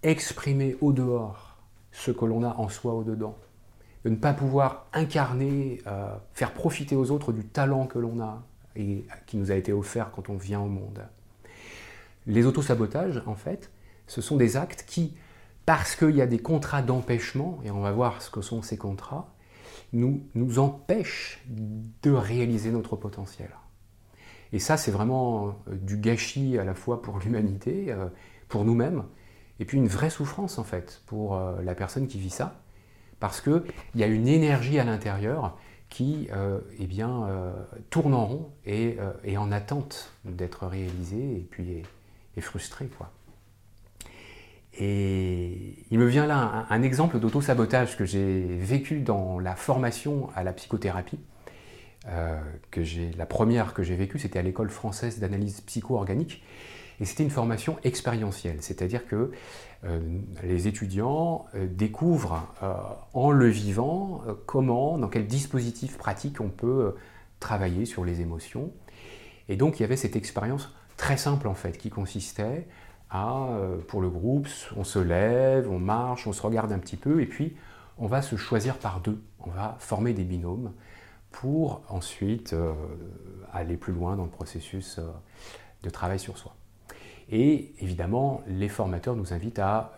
exprimer 0.02 0.76
au 0.83 0.92
dehors 0.92 1.56
ce 1.90 2.11
que 2.11 2.26
l'on 2.26 2.42
a 2.42 2.54
en 2.59 2.68
soi 2.68 2.92
au 2.92 3.02
dedans, 3.02 3.38
de 4.04 4.11
ne 4.11 4.16
pas 4.16 4.35
pouvoir 4.35 4.88
incarner, 4.92 5.80
faire 6.35 6.52
profiter 6.52 6.97
aux 6.97 7.11
autres 7.11 7.33
du 7.33 7.47
talent 7.47 7.87
que 7.87 7.99
l'on 7.99 8.21
a, 8.21 8.42
et 8.76 9.07
qui 9.26 9.37
nous 9.37 9.50
a 9.50 9.54
été 9.54 9.73
offert 9.73 10.11
quand 10.12 10.28
on 10.28 10.37
vient 10.37 10.61
au 10.61 10.69
monde. 10.69 11.07
Les 12.26 12.47
autosabotages, 12.47 13.23
en 13.26 13.35
fait, 13.35 13.71
ce 14.07 14.21
sont 14.21 14.37
des 14.37 14.57
actes 14.57 14.85
qui, 14.87 15.14
parce 15.66 15.97
qu'il 15.97 16.16
y 16.16 16.23
a 16.23 16.26
des 16.26 16.38
contrats 16.38 16.83
d'empêchement, 16.83 17.61
et 17.64 17.71
on 17.71 17.81
va 17.81 17.93
voir 17.93 18.23
ce 18.23 18.31
que 18.31 18.40
sont 18.40 18.62
ces 18.62 18.76
contrats, 18.76 19.35
nous, 19.93 20.26
nous 20.35 20.59
empêchent 20.59 21.45
de 21.47 22.11
réaliser 22.11 22.71
notre 22.71 22.97
potentiel. 22.97 23.50
Et 24.52 24.59
ça, 24.59 24.76
c'est 24.76 24.90
vraiment 24.90 25.49
euh, 25.69 25.76
du 25.76 25.97
gâchis 25.97 26.59
à 26.59 26.64
la 26.64 26.75
fois 26.75 27.02
pour 27.02 27.19
l'humanité, 27.19 27.87
euh, 27.88 28.07
pour 28.49 28.64
nous-mêmes, 28.64 29.04
et 29.61 29.64
puis 29.64 29.78
une 29.78 29.88
vraie 29.88 30.11
souffrance 30.11 30.59
en 30.59 30.64
fait 30.64 31.02
pour 31.07 31.40
la 31.62 31.75
personne 31.76 32.09
qui 32.09 32.19
vit 32.19 32.31
ça, 32.31 32.61
parce 33.21 33.40
qu'il 33.40 33.62
y 33.95 34.02
a 34.02 34.07
une 34.07 34.26
énergie 34.26 34.81
à 34.81 34.85
l'intérieur 34.85 35.57
qui 35.95 36.29
eh 36.81 36.87
bien, 36.87 37.29
tourne 37.91 38.15
en 38.15 38.27
rond 38.27 38.51
et 38.67 38.97
est 39.23 39.37
en 39.37 39.53
attente 39.53 40.13
d'être 40.25 40.67
réalisée 40.67 41.37
et 41.37 41.47
puis 41.49 41.85
est, 42.37 42.41
frustrée. 42.41 42.87
Quoi. 42.87 43.13
Et 44.79 45.77
il 45.91 45.99
me 45.99 46.07
vient 46.07 46.27
là 46.27 46.67
un, 46.69 46.83
exemple 46.83 47.21
d'auto-sabotage 47.21 47.97
que 47.97 48.05
j'ai 48.05 48.43
vécu 48.59 49.01
dans 49.01 49.39
la 49.39 49.55
formation 49.55 50.31
à 50.35 50.43
la 50.43 50.53
psychothérapie. 50.53 51.21
Euh, 52.09 52.39
que 52.71 52.83
la 53.17 53.25
première 53.25 53.73
que 53.73 53.83
j'ai 53.83 53.97
vécue, 53.97 54.19
c'était 54.19 54.39
à 54.39 54.43
l'école 54.43 54.69
française 54.69 55.21
d'analyse 55.21 55.61
psycho-organique. 55.63 56.43
Et 57.01 57.05
c'était 57.05 57.25
une 57.25 57.31
formation 57.31 57.79
expérientielle, 57.85 58.59
c'est-à-dire 58.61 59.07
que 59.07 59.33
euh, 59.85 60.01
les 60.43 60.69
étudiants 60.69 61.47
euh, 61.55 61.67
découvrent 61.67 62.47
en 63.13 63.31
le 63.31 63.49
vivant 63.49 64.23
comment, 64.47 64.99
dans 64.99 65.09
quel 65.09 65.27
dispositif 65.27 65.99
pratique 65.99 66.41
on 66.41 66.49
peut 66.49 66.95
travailler 67.41 67.85
sur 67.85 68.05
les 68.05 68.21
émotions. 68.21 68.73
Et 69.49 69.57
donc 69.57 69.79
il 69.79 69.83
y 69.83 69.85
avait 69.85 69.97
cette 69.97 70.17
expérience 70.17 70.73
très 70.97 71.17
simple 71.17 71.49
en 71.49 71.55
fait, 71.55 71.77
qui 71.77 71.91
consistait 71.91 72.67
euh, 73.15 73.79
pour 73.87 74.01
le 74.01 74.11
groupe, 74.11 74.49
on 74.77 74.83
se 74.83 74.99
lève, 74.99 75.71
on 75.71 75.79
marche, 75.79 76.27
on 76.27 76.33
se 76.33 76.43
regarde 76.43 76.73
un 76.73 76.79
petit 76.79 76.97
peu, 76.97 77.21
et 77.21 77.27
puis 77.27 77.57
on 77.97 78.07
va 78.07 78.23
se 78.23 78.35
choisir 78.37 78.77
par 78.79 79.01
deux. 79.01 79.23
On 79.41 79.51
va 79.51 79.77
former 79.79 80.13
des 80.13 80.25
binômes 80.25 80.73
pour 81.31 81.83
ensuite 81.89 82.55
euh, 82.55 82.73
aller 83.53 83.77
plus 83.77 83.93
loin 83.93 84.17
dans 84.17 84.25
le 84.25 84.31
processus 84.31 84.99
euh, 84.99 85.09
de 85.83 85.91
travail 85.91 86.19
sur 86.19 86.39
soi. 86.39 86.57
Et 87.31 87.75
évidemment, 87.81 88.43
les 88.47 88.69
formateurs 88.69 89.16
nous 89.16 89.33
invitent 89.33 89.59
à 89.59 89.97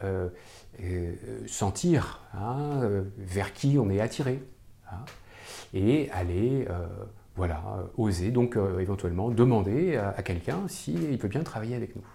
sentir 1.47 2.21
hein, 2.35 2.81
vers 3.19 3.53
qui 3.53 3.79
on 3.79 3.91
est 3.91 4.01
attiré 4.01 4.43
hein, 4.91 5.05
et 5.75 6.11
aller, 6.13 6.67
voilà, 7.35 7.63
oser 7.97 8.31
donc 8.31 8.57
éventuellement 8.79 9.31
demander 9.31 9.97
à 9.97 10.23
quelqu'un 10.23 10.69
s'il 10.69 11.19
peut 11.19 11.29
bien 11.29 11.43
travailler 11.43 11.75
avec 11.75 11.97
nous. 11.97 12.07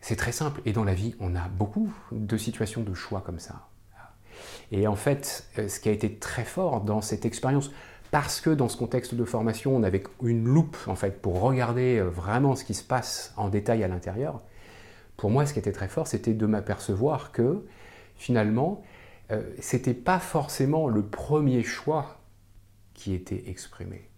C'est 0.00 0.16
très 0.16 0.32
simple. 0.32 0.62
Et 0.64 0.72
dans 0.72 0.84
la 0.84 0.94
vie, 0.94 1.14
on 1.20 1.34
a 1.34 1.48
beaucoup 1.48 1.92
de 2.12 2.36
situations 2.36 2.82
de 2.82 2.94
choix 2.94 3.20
comme 3.20 3.38
ça. 3.38 3.68
Et 4.70 4.86
en 4.86 4.96
fait, 4.96 5.46
euh, 5.58 5.68
ce 5.68 5.80
qui 5.80 5.88
a 5.88 5.92
été 5.92 6.14
très 6.14 6.44
fort 6.44 6.82
dans 6.82 7.00
cette 7.00 7.24
expérience, 7.24 7.70
parce 8.10 8.40
que 8.40 8.50
dans 8.50 8.68
ce 8.68 8.76
contexte 8.76 9.14
de 9.14 9.24
formation, 9.24 9.76
on 9.76 9.82
avait 9.82 10.02
une 10.22 10.44
loupe 10.44 10.76
en 10.86 10.94
fait 10.94 11.20
pour 11.20 11.40
regarder 11.40 11.98
euh, 11.98 12.08
vraiment 12.08 12.56
ce 12.56 12.64
qui 12.64 12.74
se 12.74 12.84
passe 12.84 13.32
en 13.36 13.48
détail 13.48 13.84
à 13.84 13.88
l'intérieur. 13.88 14.40
Pour 15.16 15.30
moi, 15.30 15.46
ce 15.46 15.52
qui 15.52 15.58
était 15.58 15.72
très 15.72 15.88
fort, 15.88 16.06
c'était 16.06 16.34
de 16.34 16.46
m'apercevoir 16.46 17.32
que 17.32 17.66
finalement, 18.16 18.82
euh, 19.30 19.42
c'était 19.60 19.94
pas 19.94 20.18
forcément 20.18 20.88
le 20.88 21.02
premier 21.02 21.62
choix 21.62 22.18
qui 22.94 23.14
était 23.14 23.44
exprimé. 23.48 24.08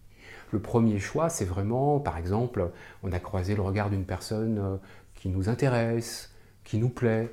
Le 0.52 0.60
premier 0.60 0.98
choix, 0.98 1.28
c'est 1.28 1.44
vraiment, 1.44 2.00
par 2.00 2.16
exemple, 2.16 2.70
on 3.02 3.12
a 3.12 3.18
croisé 3.18 3.54
le 3.54 3.62
regard 3.62 3.88
d'une 3.90 4.04
personne 4.04 4.80
qui 5.14 5.28
nous 5.28 5.48
intéresse, 5.48 6.34
qui 6.64 6.78
nous 6.78 6.88
plaît, 6.88 7.32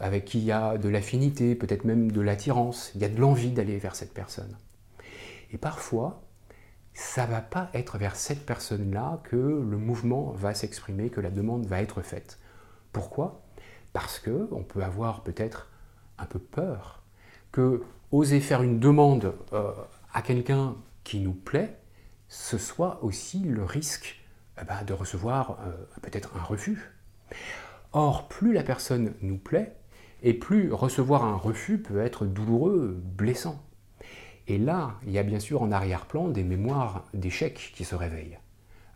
avec 0.00 0.24
qui 0.24 0.38
il 0.38 0.44
y 0.44 0.52
a 0.52 0.76
de 0.76 0.88
l'affinité, 0.88 1.54
peut-être 1.54 1.84
même 1.84 2.12
de 2.12 2.20
l'attirance, 2.20 2.92
il 2.94 3.00
y 3.00 3.04
a 3.04 3.08
de 3.08 3.18
l'envie 3.18 3.50
d'aller 3.50 3.78
vers 3.78 3.96
cette 3.96 4.12
personne. 4.12 4.56
Et 5.50 5.58
parfois, 5.58 6.22
ça 6.94 7.26
va 7.26 7.40
pas 7.40 7.70
être 7.74 7.98
vers 7.98 8.16
cette 8.16 8.44
personne-là 8.44 9.20
que 9.24 9.36
le 9.36 9.78
mouvement 9.78 10.32
va 10.32 10.54
s'exprimer, 10.54 11.10
que 11.10 11.20
la 11.20 11.30
demande 11.30 11.66
va 11.66 11.80
être 11.80 12.02
faite. 12.02 12.38
Pourquoi? 12.92 13.42
Parce 13.92 14.18
que 14.18 14.48
on 14.52 14.62
peut 14.62 14.82
avoir 14.82 15.22
peut-être 15.22 15.70
un 16.18 16.26
peu 16.26 16.38
peur 16.38 17.02
que 17.52 17.82
oser 18.10 18.40
faire 18.40 18.62
une 18.62 18.80
demande 18.80 19.34
euh, 19.52 19.72
à 20.12 20.22
quelqu'un 20.22 20.76
qui 21.04 21.20
nous 21.20 21.32
plaît, 21.32 21.78
ce 22.28 22.58
soit 22.58 23.02
aussi 23.02 23.40
le 23.40 23.64
risque 23.64 24.24
eh 24.60 24.64
ben, 24.64 24.82
de 24.84 24.92
recevoir 24.92 25.58
euh, 25.66 25.72
peut-être 26.02 26.36
un 26.36 26.42
refus, 26.42 26.92
Or, 27.92 28.28
plus 28.28 28.52
la 28.52 28.62
personne 28.62 29.14
nous 29.22 29.38
plaît, 29.38 29.74
et 30.22 30.34
plus 30.34 30.72
recevoir 30.72 31.24
un 31.24 31.36
refus 31.36 31.78
peut 31.78 32.00
être 32.00 32.26
douloureux, 32.26 33.00
blessant. 33.02 33.64
Et 34.48 34.56
là, 34.56 34.94
il 35.06 35.12
y 35.12 35.18
a 35.18 35.22
bien 35.22 35.40
sûr 35.40 35.60
en 35.60 35.70
arrière-plan 35.70 36.28
des 36.28 36.42
mémoires 36.42 37.04
d'échecs 37.12 37.72
qui 37.74 37.84
se 37.84 37.94
réveillent. 37.94 38.38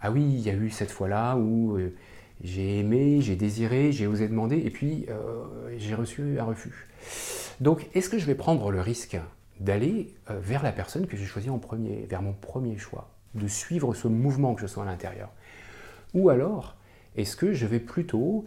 Ah 0.00 0.10
oui, 0.10 0.22
il 0.22 0.40
y 0.40 0.48
a 0.48 0.54
eu 0.54 0.70
cette 0.70 0.90
fois-là 0.90 1.36
où 1.36 1.76
euh, 1.76 1.94
j'ai 2.42 2.78
aimé, 2.78 3.20
j'ai 3.20 3.36
désiré, 3.36 3.92
j'ai 3.92 4.06
osé 4.06 4.28
demander, 4.28 4.56
et 4.56 4.70
puis 4.70 5.04
euh, 5.10 5.44
j'ai 5.76 5.94
reçu 5.94 6.40
un 6.40 6.44
refus. 6.44 6.88
Donc, 7.60 7.86
est-ce 7.94 8.08
que 8.08 8.18
je 8.18 8.24
vais 8.24 8.34
prendre 8.34 8.70
le 8.70 8.80
risque 8.80 9.18
d'aller 9.60 10.14
euh, 10.30 10.40
vers 10.40 10.62
la 10.62 10.72
personne 10.72 11.06
que 11.06 11.18
j'ai 11.18 11.26
choisie 11.26 11.50
en 11.50 11.58
premier, 11.58 12.06
vers 12.08 12.22
mon 12.22 12.32
premier 12.32 12.78
choix, 12.78 13.10
de 13.34 13.46
suivre 13.46 13.92
ce 13.92 14.08
mouvement 14.08 14.54
que 14.54 14.62
je 14.62 14.66
sens 14.66 14.84
à 14.84 14.90
l'intérieur? 14.90 15.30
Ou 16.14 16.30
alors, 16.30 16.76
est-ce 17.14 17.36
que 17.36 17.52
je 17.52 17.66
vais 17.66 17.80
plutôt 17.80 18.44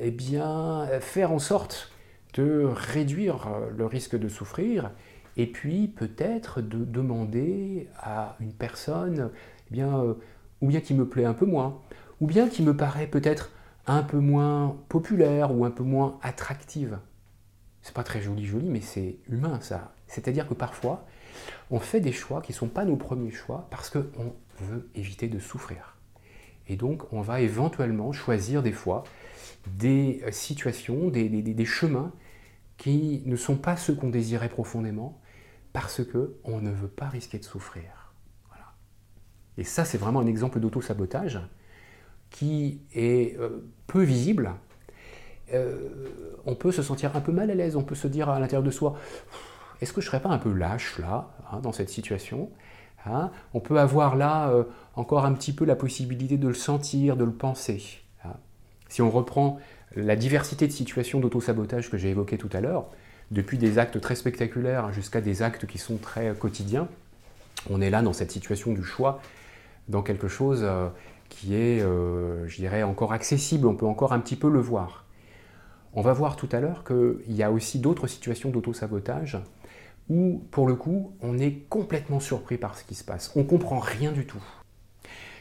eh 0.00 0.10
bien, 0.10 0.88
faire 1.00 1.30
en 1.30 1.38
sorte 1.38 1.92
de 2.32 2.64
réduire 2.64 3.50
le 3.76 3.84
risque 3.84 4.18
de 4.18 4.28
souffrir 4.28 4.90
et 5.36 5.46
puis 5.46 5.88
peut-être 5.88 6.60
de 6.60 6.84
demander 6.84 7.88
à 7.98 8.36
une 8.40 8.52
personne 8.52 9.30
eh 9.70 9.74
bien, 9.74 9.98
euh, 9.98 10.14
ou 10.60 10.68
bien 10.68 10.80
qui 10.80 10.94
me 10.94 11.08
plaît 11.08 11.24
un 11.24 11.34
peu 11.34 11.46
moins, 11.46 11.80
ou 12.20 12.26
bien 12.26 12.48
qui 12.48 12.62
me 12.62 12.76
paraît 12.76 13.06
peut-être 13.06 13.50
un 13.86 14.02
peu 14.02 14.18
moins 14.18 14.76
populaire 14.88 15.54
ou 15.54 15.64
un 15.64 15.70
peu 15.70 15.82
moins 15.82 16.18
attractive. 16.22 16.98
C'est 17.82 17.94
pas 17.94 18.04
très 18.04 18.22
joli 18.22 18.44
joli, 18.44 18.68
mais 18.68 18.80
c'est 18.80 19.16
humain 19.28 19.58
ça. 19.60 19.92
C'est-à-dire 20.06 20.46
que 20.46 20.54
parfois, 20.54 21.04
on 21.70 21.80
fait 21.80 22.00
des 22.00 22.12
choix 22.12 22.42
qui 22.42 22.52
ne 22.52 22.56
sont 22.56 22.68
pas 22.68 22.84
nos 22.84 22.96
premiers 22.96 23.32
choix 23.32 23.66
parce 23.70 23.90
qu'on 23.90 24.34
veut 24.60 24.88
éviter 24.94 25.28
de 25.28 25.38
souffrir. 25.38 25.96
Et 26.68 26.76
donc, 26.76 27.12
on 27.12 27.22
va 27.22 27.40
éventuellement 27.40 28.12
choisir 28.12 28.62
des 28.62 28.72
fois 28.72 29.04
des 29.66 30.22
euh, 30.24 30.32
situations, 30.32 31.08
des, 31.08 31.64
chemins 31.64 32.12
qui 32.76 33.22
ne 33.26 33.36
sont 33.36 33.56
pas 33.56 33.76
ceux 33.76 33.94
qu'on 33.94 34.10
désirait 34.10 34.48
profondément 34.48 35.20
parce 35.72 36.02
qu'on 36.04 36.60
ne 36.60 36.70
veut 36.70 36.88
pas 36.88 37.08
risquer 37.08 37.38
de 37.38 37.44
souffrir. 37.44 38.14
Et 39.58 39.64
ça, 39.64 39.84
c'est 39.84 39.98
vraiment 39.98 40.20
un 40.20 40.26
exemple 40.26 40.60
d'auto-sabotage 40.60 41.38
qui 42.30 42.80
est 42.94 43.38
euh, 43.38 43.70
peu 43.86 44.02
visible. 44.02 44.52
Euh, 45.52 46.08
on 46.46 46.54
peut 46.54 46.72
se 46.72 46.82
sentir 46.82 47.14
un 47.16 47.20
peu 47.20 47.32
mal 47.32 47.50
à 47.50 47.54
l'aise, 47.54 47.76
on 47.76 47.82
peut 47.82 47.94
se 47.94 48.08
dire 48.08 48.30
à 48.30 48.40
l'intérieur 48.40 48.62
de 48.62 48.70
soi, 48.70 48.96
est-ce 49.82 49.92
que 49.92 50.00
je 50.00 50.06
ne 50.06 50.10
serais 50.10 50.22
pas 50.22 50.30
un 50.30 50.38
peu 50.38 50.50
lâche 50.50 50.98
là, 50.98 51.34
hein, 51.50 51.60
dans 51.60 51.72
cette 51.72 51.90
situation 51.90 52.50
Hein, 53.04 53.30
on 53.52 53.60
peut 53.60 53.78
avoir 53.80 54.16
là 54.16 54.50
euh, 54.50 54.64
encore 54.94 55.24
un 55.24 55.32
petit 55.32 55.52
peu 55.52 55.64
la 55.64 55.74
possibilité 55.74 56.36
de 56.36 56.48
le 56.48 56.54
sentir, 56.54 57.16
de 57.16 57.24
le 57.24 57.32
penser. 57.32 57.82
Hein. 58.24 58.34
Si 58.88 59.02
on 59.02 59.10
reprend 59.10 59.58
la 59.96 60.16
diversité 60.16 60.66
de 60.66 60.72
situations 60.72 61.20
d'auto-sabotage 61.20 61.90
que 61.90 61.98
j'ai 61.98 62.10
évoquées 62.10 62.38
tout 62.38 62.50
à 62.52 62.60
l'heure, 62.60 62.86
depuis 63.32 63.56
des 63.58 63.78
actes 63.78 64.00
très 64.00 64.14
spectaculaires 64.14 64.92
jusqu'à 64.92 65.20
des 65.20 65.42
actes 65.42 65.66
qui 65.66 65.78
sont 65.78 65.96
très 65.96 66.34
quotidiens, 66.34 66.86
on 67.70 67.80
est 67.80 67.90
là 67.90 68.02
dans 68.02 68.12
cette 68.12 68.30
situation 68.30 68.72
du 68.72 68.84
choix, 68.84 69.20
dans 69.88 70.02
quelque 70.02 70.28
chose 70.28 70.60
euh, 70.62 70.88
qui 71.28 71.54
est, 71.54 71.80
euh, 71.80 72.46
je 72.46 72.56
dirais, 72.56 72.82
encore 72.82 73.12
accessible, 73.12 73.66
on 73.66 73.74
peut 73.74 73.86
encore 73.86 74.12
un 74.12 74.20
petit 74.20 74.36
peu 74.36 74.50
le 74.50 74.60
voir. 74.60 75.06
On 75.94 76.02
va 76.02 76.12
voir 76.12 76.36
tout 76.36 76.48
à 76.52 76.60
l'heure 76.60 76.84
qu'il 76.84 77.34
y 77.34 77.42
a 77.42 77.50
aussi 77.50 77.78
d'autres 77.78 78.06
situations 78.06 78.50
d'auto-sabotage 78.50 79.38
où, 80.08 80.42
pour 80.50 80.66
le 80.66 80.74
coup, 80.74 81.12
on 81.20 81.38
est 81.38 81.66
complètement 81.68 82.20
surpris 82.20 82.58
par 82.58 82.76
ce 82.76 82.84
qui 82.84 82.94
se 82.94 83.04
passe. 83.04 83.32
On 83.34 83.44
comprend 83.44 83.78
rien 83.78 84.12
du 84.12 84.26
tout. 84.26 84.42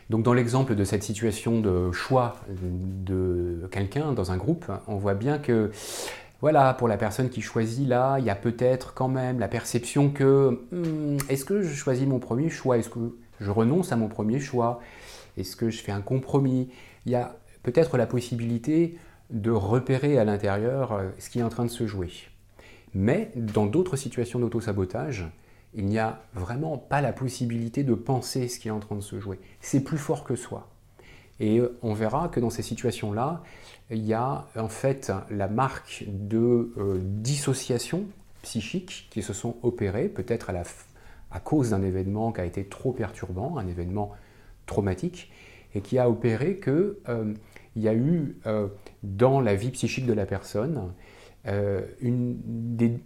Donc 0.10 0.24
dans 0.24 0.34
l'exemple 0.34 0.76
de 0.76 0.84
cette 0.84 1.04
situation 1.04 1.62
de 1.62 1.92
choix 1.94 2.36
de 2.50 3.68
quelqu'un 3.72 4.12
dans 4.12 4.32
un 4.32 4.38
groupe, 4.38 4.70
on 4.88 4.98
voit 4.98 5.14
bien 5.14 5.40
que 5.40 5.72
voilà, 6.42 6.74
pour 6.74 6.88
la 6.88 6.98
personne 6.98 7.30
qui 7.30 7.42
choisit 7.42 7.88
là, 7.88 8.18
il 8.18 8.26
y 8.26 8.30
a 8.32 8.36
peut-être 8.36 8.94
quand 8.96 9.08
même 9.08 9.40
la 9.40 9.48
perception 9.48 10.10
que 10.10 10.62
hmm, 10.72 11.18
est-ce 11.30 11.46
que 11.46 11.62
je 11.62 11.74
choisis 11.74 12.08
mon 12.08 12.20
premier 12.20 12.50
choix? 12.50 12.78
Est-ce 12.80 12.90
que 12.90 13.16
je 13.40 13.52
renonce 13.52 13.92
à 13.92 13.96
mon 13.96 14.08
premier 14.08 14.40
choix? 14.40 14.82
Est-ce 15.38 15.56
que 15.56 15.70
je 15.70 15.82
fais 15.82 15.92
un 15.92 16.02
compromis? 16.02 16.70
Il 17.06 17.12
y 17.12 17.16
a 17.16 17.38
peut-être 17.62 17.98
la 17.98 18.08
possibilité 18.08 18.98
de 19.30 19.52
repérer 19.52 20.18
à 20.18 20.26
l'intérieur 20.26 20.94
euh, 20.94 21.10
ce 21.20 21.30
qui 21.30 21.40
est 21.40 21.44
en 21.44 21.50
train 21.50 21.64
de 21.64 21.70
se 21.70 21.86
jouer. 21.86 22.10
Mais 22.94 23.32
dans 23.36 23.68
d'autres 23.68 23.96
situations 23.96 24.40
d'auto-sabotage, 24.40 25.28
il 25.74 25.86
n'y 25.86 26.00
a 26.00 26.22
vraiment 26.34 26.78
pas 26.78 27.02
la 27.02 27.14
possibilité 27.14 27.84
de 27.84 27.94
penser 27.94 28.48
ce 28.48 28.60
qui 28.60 28.68
est 28.68 28.72
en 28.72 28.80
train 28.80 28.96
de 28.96 29.02
se 29.02 29.20
jouer. 29.20 29.40
C'est 29.62 29.82
plus 29.82 29.98
fort 29.98 30.24
que 30.24 30.36
soi. 30.36 30.71
Et 31.42 31.60
euh, 31.60 31.78
on 31.82 31.94
verra 31.94 32.30
que 32.30 32.40
dans 32.40 32.52
ces 32.52 32.62
situations-là, 32.62 33.42
il 33.92 34.06
y 34.06 34.14
a 34.14 34.46
en 34.56 34.70
fait 34.70 35.12
la 35.30 35.48
marque 35.48 36.06
de 36.08 36.72
euh, 36.78 37.00
dissociation 37.04 38.06
psychique 38.42 39.08
qui 39.12 39.22
se 39.22 39.34
sont 39.34 39.58
opérées, 39.64 40.08
peut-être 40.08 40.50
à, 40.50 40.64
à, 41.32 41.40
cause 41.40 41.72
d'un 41.72 41.84
événement 41.84 42.32
qui 42.32 42.42
a 42.42 42.46
été 42.46 42.64
trop 42.64 42.94
perturbant, 42.94 43.58
un 43.58 43.68
événement 43.68 44.12
traumatique, 44.66 45.32
et 45.76 45.82
qui 45.82 46.00
a 46.00 46.10
opéré 46.10 46.56
que, 46.58 47.00
euh, 47.10 47.34
il 47.76 47.82
y 47.82 47.88
a 47.88 47.94
eu 47.94 48.38
euh, 48.46 48.68
dans 49.04 49.40
la 49.40 49.56
vie 49.56 49.72
psychique 49.72 50.06
de 50.06 50.14
la 50.14 50.26
personne 50.26 50.94
une, 52.02 52.38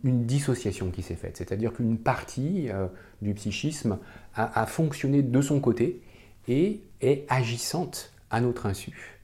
dissociation 0.04 0.92
qui 0.92 1.04
s'est 1.04 1.16
faite. 1.16 1.38
C'est-à-dire 1.38 1.72
qu'une 1.72 1.98
partie 1.98 2.68
du 3.22 3.34
psychisme 3.34 3.98
a, 4.34 4.66
fonctionné 4.66 5.22
de 5.22 5.42
son 5.42 5.62
côté 5.62 6.02
et 6.50 6.82
est 7.00 7.24
agissante 7.30 8.15
à 8.30 8.42
notre 8.42 8.66
insu. 8.66 9.20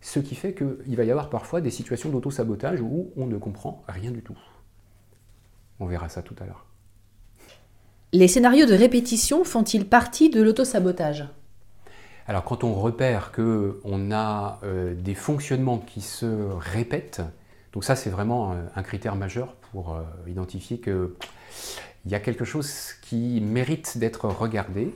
Ce 0.00 0.20
qui 0.20 0.34
fait 0.34 0.54
qu'il 0.54 0.96
va 0.96 1.04
y 1.04 1.10
avoir 1.10 1.30
parfois 1.30 1.60
des 1.60 1.70
situations 1.70 2.10
d'auto-sabotage 2.10 2.80
où 2.80 3.10
on 3.16 3.26
ne 3.26 3.38
comprend 3.38 3.82
rien 3.88 4.10
du 4.10 4.22
tout. 4.22 4.38
On 5.80 5.86
verra 5.86 6.08
ça 6.08 6.22
tout 6.22 6.36
à 6.40 6.46
l'heure. 6.46 6.66
Les 8.12 8.28
scénarios 8.28 8.66
de 8.66 8.74
répétition 8.74 9.44
font-ils 9.44 9.86
partie 9.86 10.30
de 10.30 10.40
l'auto-sabotage? 10.40 11.28
Alors 12.28 12.44
quand 12.44 12.64
on 12.64 12.74
repère 12.74 13.30
qu'on 13.32 14.10
a 14.12 14.60
euh, 14.64 14.94
des 14.94 15.14
fonctionnements 15.14 15.78
qui 15.78 16.00
se 16.00 16.26
répètent, 16.58 17.22
donc 17.72 17.84
ça 17.84 17.94
c'est 17.94 18.10
vraiment 18.10 18.54
un 18.74 18.82
critère 18.82 19.16
majeur 19.16 19.54
pour 19.72 19.94
euh, 19.94 20.02
identifier 20.26 20.80
qu'il 20.80 21.10
y 22.06 22.14
a 22.14 22.20
quelque 22.20 22.44
chose 22.44 22.94
qui 23.02 23.40
mérite 23.40 23.98
d'être 23.98 24.28
regardé. 24.28 24.94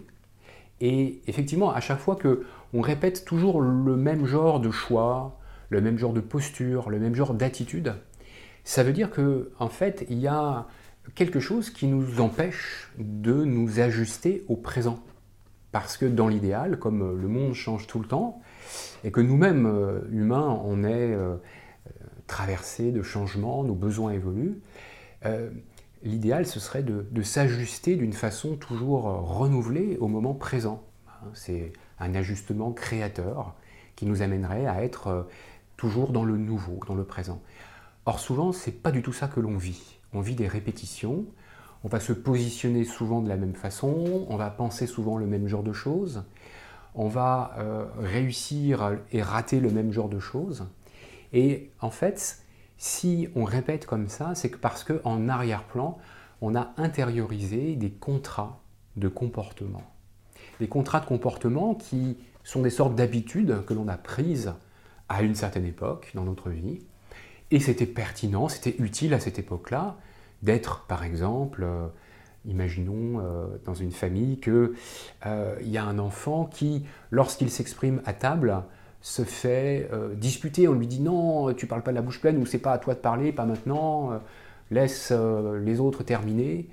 Et 0.80 1.20
effectivement, 1.26 1.72
à 1.72 1.80
chaque 1.80 1.98
fois 1.98 2.16
que 2.16 2.46
on 2.72 2.80
répète 2.80 3.24
toujours 3.24 3.60
le 3.60 3.96
même 3.96 4.26
genre 4.26 4.60
de 4.60 4.70
choix, 4.70 5.38
le 5.68 5.80
même 5.80 5.98
genre 5.98 6.12
de 6.12 6.20
posture, 6.20 6.90
le 6.90 6.98
même 6.98 7.14
genre 7.14 7.34
d'attitude, 7.34 7.94
ça 8.64 8.82
veut 8.82 8.92
dire 8.92 9.10
que 9.10 9.50
en 9.58 9.68
fait, 9.68 10.06
il 10.10 10.18
y 10.18 10.28
a 10.28 10.66
quelque 11.14 11.40
chose 11.40 11.70
qui 11.70 11.86
nous 11.86 12.20
empêche 12.20 12.92
de 12.98 13.44
nous 13.44 13.80
ajuster 13.80 14.44
au 14.48 14.56
présent. 14.56 15.00
Parce 15.72 15.96
que 15.96 16.06
dans 16.06 16.28
l'idéal, 16.28 16.78
comme 16.78 17.20
le 17.20 17.28
monde 17.28 17.54
change 17.54 17.86
tout 17.86 18.00
le 18.00 18.06
temps, 18.06 18.40
et 19.04 19.10
que 19.10 19.20
nous-mêmes, 19.20 19.66
euh, 19.66 20.00
humains, 20.10 20.60
on 20.64 20.82
est 20.84 21.14
euh, 21.14 21.36
traversés 22.26 22.90
de 22.90 23.02
changements, 23.02 23.62
nos 23.64 23.74
besoins 23.74 24.12
évoluent, 24.12 24.60
euh, 25.24 25.50
l'idéal, 26.02 26.46
ce 26.46 26.58
serait 26.58 26.82
de, 26.82 27.22
s'ajuster 27.22 27.96
d'une 27.96 28.12
façon 28.12 28.56
toujours 28.56 29.02
renouvelée 29.02 29.96
au 30.00 30.08
moment 30.08 30.34
présent. 30.34 30.82
Hein, 31.08 31.28
un 32.00 32.14
ajustement 32.14 32.72
créateur 32.72 33.54
qui 33.96 34.06
nous 34.06 34.22
amènerait 34.22 34.66
à 34.66 34.82
être 34.82 35.28
toujours 35.76 36.12
dans 36.12 36.24
le 36.24 36.36
nouveau, 36.36 36.80
dans 36.86 36.94
le 36.94 37.04
présent. 37.04 37.40
Or 38.06 38.18
souvent, 38.18 38.52
c'est 38.52 38.82
pas 38.82 38.90
du 38.90 39.02
tout 39.02 39.12
ça 39.12 39.28
que 39.28 39.40
l'on 39.40 39.56
vit 39.56 40.00
on 40.12 40.20
vit 40.20 40.34
des 40.34 40.48
répétitions, 40.48 41.24
on 41.84 41.88
va 41.88 42.00
se 42.00 42.12
positionner 42.12 42.84
souvent 42.84 43.20
de 43.20 43.28
la 43.28 43.36
même 43.36 43.54
façon, 43.54 44.26
on 44.28 44.36
va 44.36 44.50
penser 44.50 44.86
souvent 44.86 45.16
le 45.16 45.26
même 45.26 45.48
genre 45.48 45.62
de 45.62 45.72
choses, 45.72 46.24
on 46.94 47.08
va 47.08 47.54
euh, 47.58 47.86
réussir 47.98 48.98
et 49.12 49.22
rater 49.22 49.60
le 49.60 49.70
même 49.70 49.92
genre 49.92 50.08
de 50.08 50.18
choses. 50.18 50.66
Et 51.32 51.70
en 51.80 51.90
fait, 51.90 52.42
si 52.76 53.28
on 53.36 53.44
répète 53.44 53.86
comme 53.86 54.08
ça, 54.08 54.34
c'est 54.34 54.50
que 54.50 54.58
parce 54.58 54.84
qu'en 54.84 55.28
arrière-plan, 55.28 55.98
on 56.40 56.56
a 56.56 56.72
intériorisé 56.76 57.76
des 57.76 57.90
contrats 57.90 58.60
de 58.96 59.08
comportement. 59.08 59.82
Des 60.60 60.68
contrats 60.68 61.00
de 61.00 61.06
comportement 61.06 61.74
qui 61.74 62.16
sont 62.44 62.62
des 62.62 62.70
sortes 62.70 62.94
d'habitudes 62.94 63.64
que 63.66 63.74
l'on 63.74 63.88
a 63.88 63.96
prises 63.96 64.52
à 65.08 65.22
une 65.22 65.34
certaine 65.34 65.66
époque 65.66 66.12
dans 66.14 66.24
notre 66.24 66.50
vie, 66.50 66.78
et 67.50 67.58
c'était 67.58 67.86
pertinent, 67.86 68.48
c'était 68.48 68.76
utile 68.78 69.12
à 69.14 69.20
cette 69.20 69.38
époque-là 69.38 69.96
d'être, 70.42 70.84
par 70.86 71.04
exemple, 71.04 71.62
euh, 71.64 71.86
imaginons 72.46 73.20
euh, 73.20 73.46
dans 73.64 73.74
une 73.74 73.90
famille 73.90 74.38
qu'il 74.38 74.72
euh, 75.26 75.56
y 75.62 75.76
a 75.76 75.84
un 75.84 75.98
enfant 75.98 76.44
qui, 76.44 76.86
lorsqu'il 77.10 77.50
s'exprime 77.50 78.00
à 78.06 78.12
table, 78.12 78.62
se 79.02 79.22
fait 79.24 79.88
disputer. 80.14 80.68
On 80.68 80.74
lui 80.74 80.86
dit 80.86 81.00
non, 81.00 81.54
tu 81.54 81.66
parles 81.66 81.82
pas 81.82 81.90
de 81.90 81.96
la 81.96 82.02
bouche 82.02 82.20
pleine, 82.20 82.36
ou 82.36 82.44
c'est 82.44 82.58
pas 82.58 82.72
à 82.72 82.78
toi 82.78 82.92
de 82.92 82.98
parler, 82.98 83.32
pas 83.32 83.46
maintenant, 83.46 84.20
laisse 84.70 85.10
les 85.10 85.80
autres 85.80 86.02
terminer. 86.02 86.68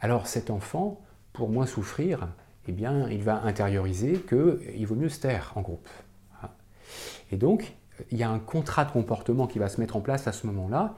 Alors 0.00 0.28
cet 0.28 0.50
enfant, 0.50 1.00
pour 1.32 1.48
moins 1.48 1.66
souffrir, 1.66 2.28
eh 2.68 2.72
bien, 2.72 3.08
il 3.10 3.22
va 3.22 3.42
intérioriser 3.42 4.14
qu'il 4.28 4.86
vaut 4.86 4.94
mieux 4.94 5.08
se 5.08 5.20
taire 5.20 5.52
en 5.56 5.62
groupe. 5.62 5.88
Et 7.30 7.36
donc, 7.36 7.74
il 8.10 8.18
y 8.18 8.22
a 8.22 8.30
un 8.30 8.38
contrat 8.38 8.84
de 8.84 8.90
comportement 8.90 9.46
qui 9.46 9.58
va 9.58 9.68
se 9.68 9.80
mettre 9.80 9.96
en 9.96 10.00
place 10.00 10.26
à 10.26 10.32
ce 10.32 10.46
moment-là, 10.46 10.94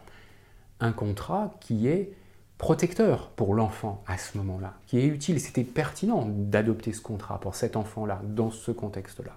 un 0.80 0.92
contrat 0.92 1.54
qui 1.60 1.88
est 1.88 2.12
protecteur 2.58 3.30
pour 3.30 3.54
l'enfant 3.54 4.02
à 4.06 4.18
ce 4.18 4.36
moment-là, 4.38 4.74
qui 4.86 4.98
est 4.98 5.06
utile. 5.06 5.40
C'était 5.40 5.64
pertinent 5.64 6.26
d'adopter 6.26 6.92
ce 6.92 7.00
contrat 7.00 7.40
pour 7.40 7.54
cet 7.54 7.76
enfant-là, 7.76 8.20
dans 8.24 8.50
ce 8.50 8.70
contexte-là. 8.70 9.32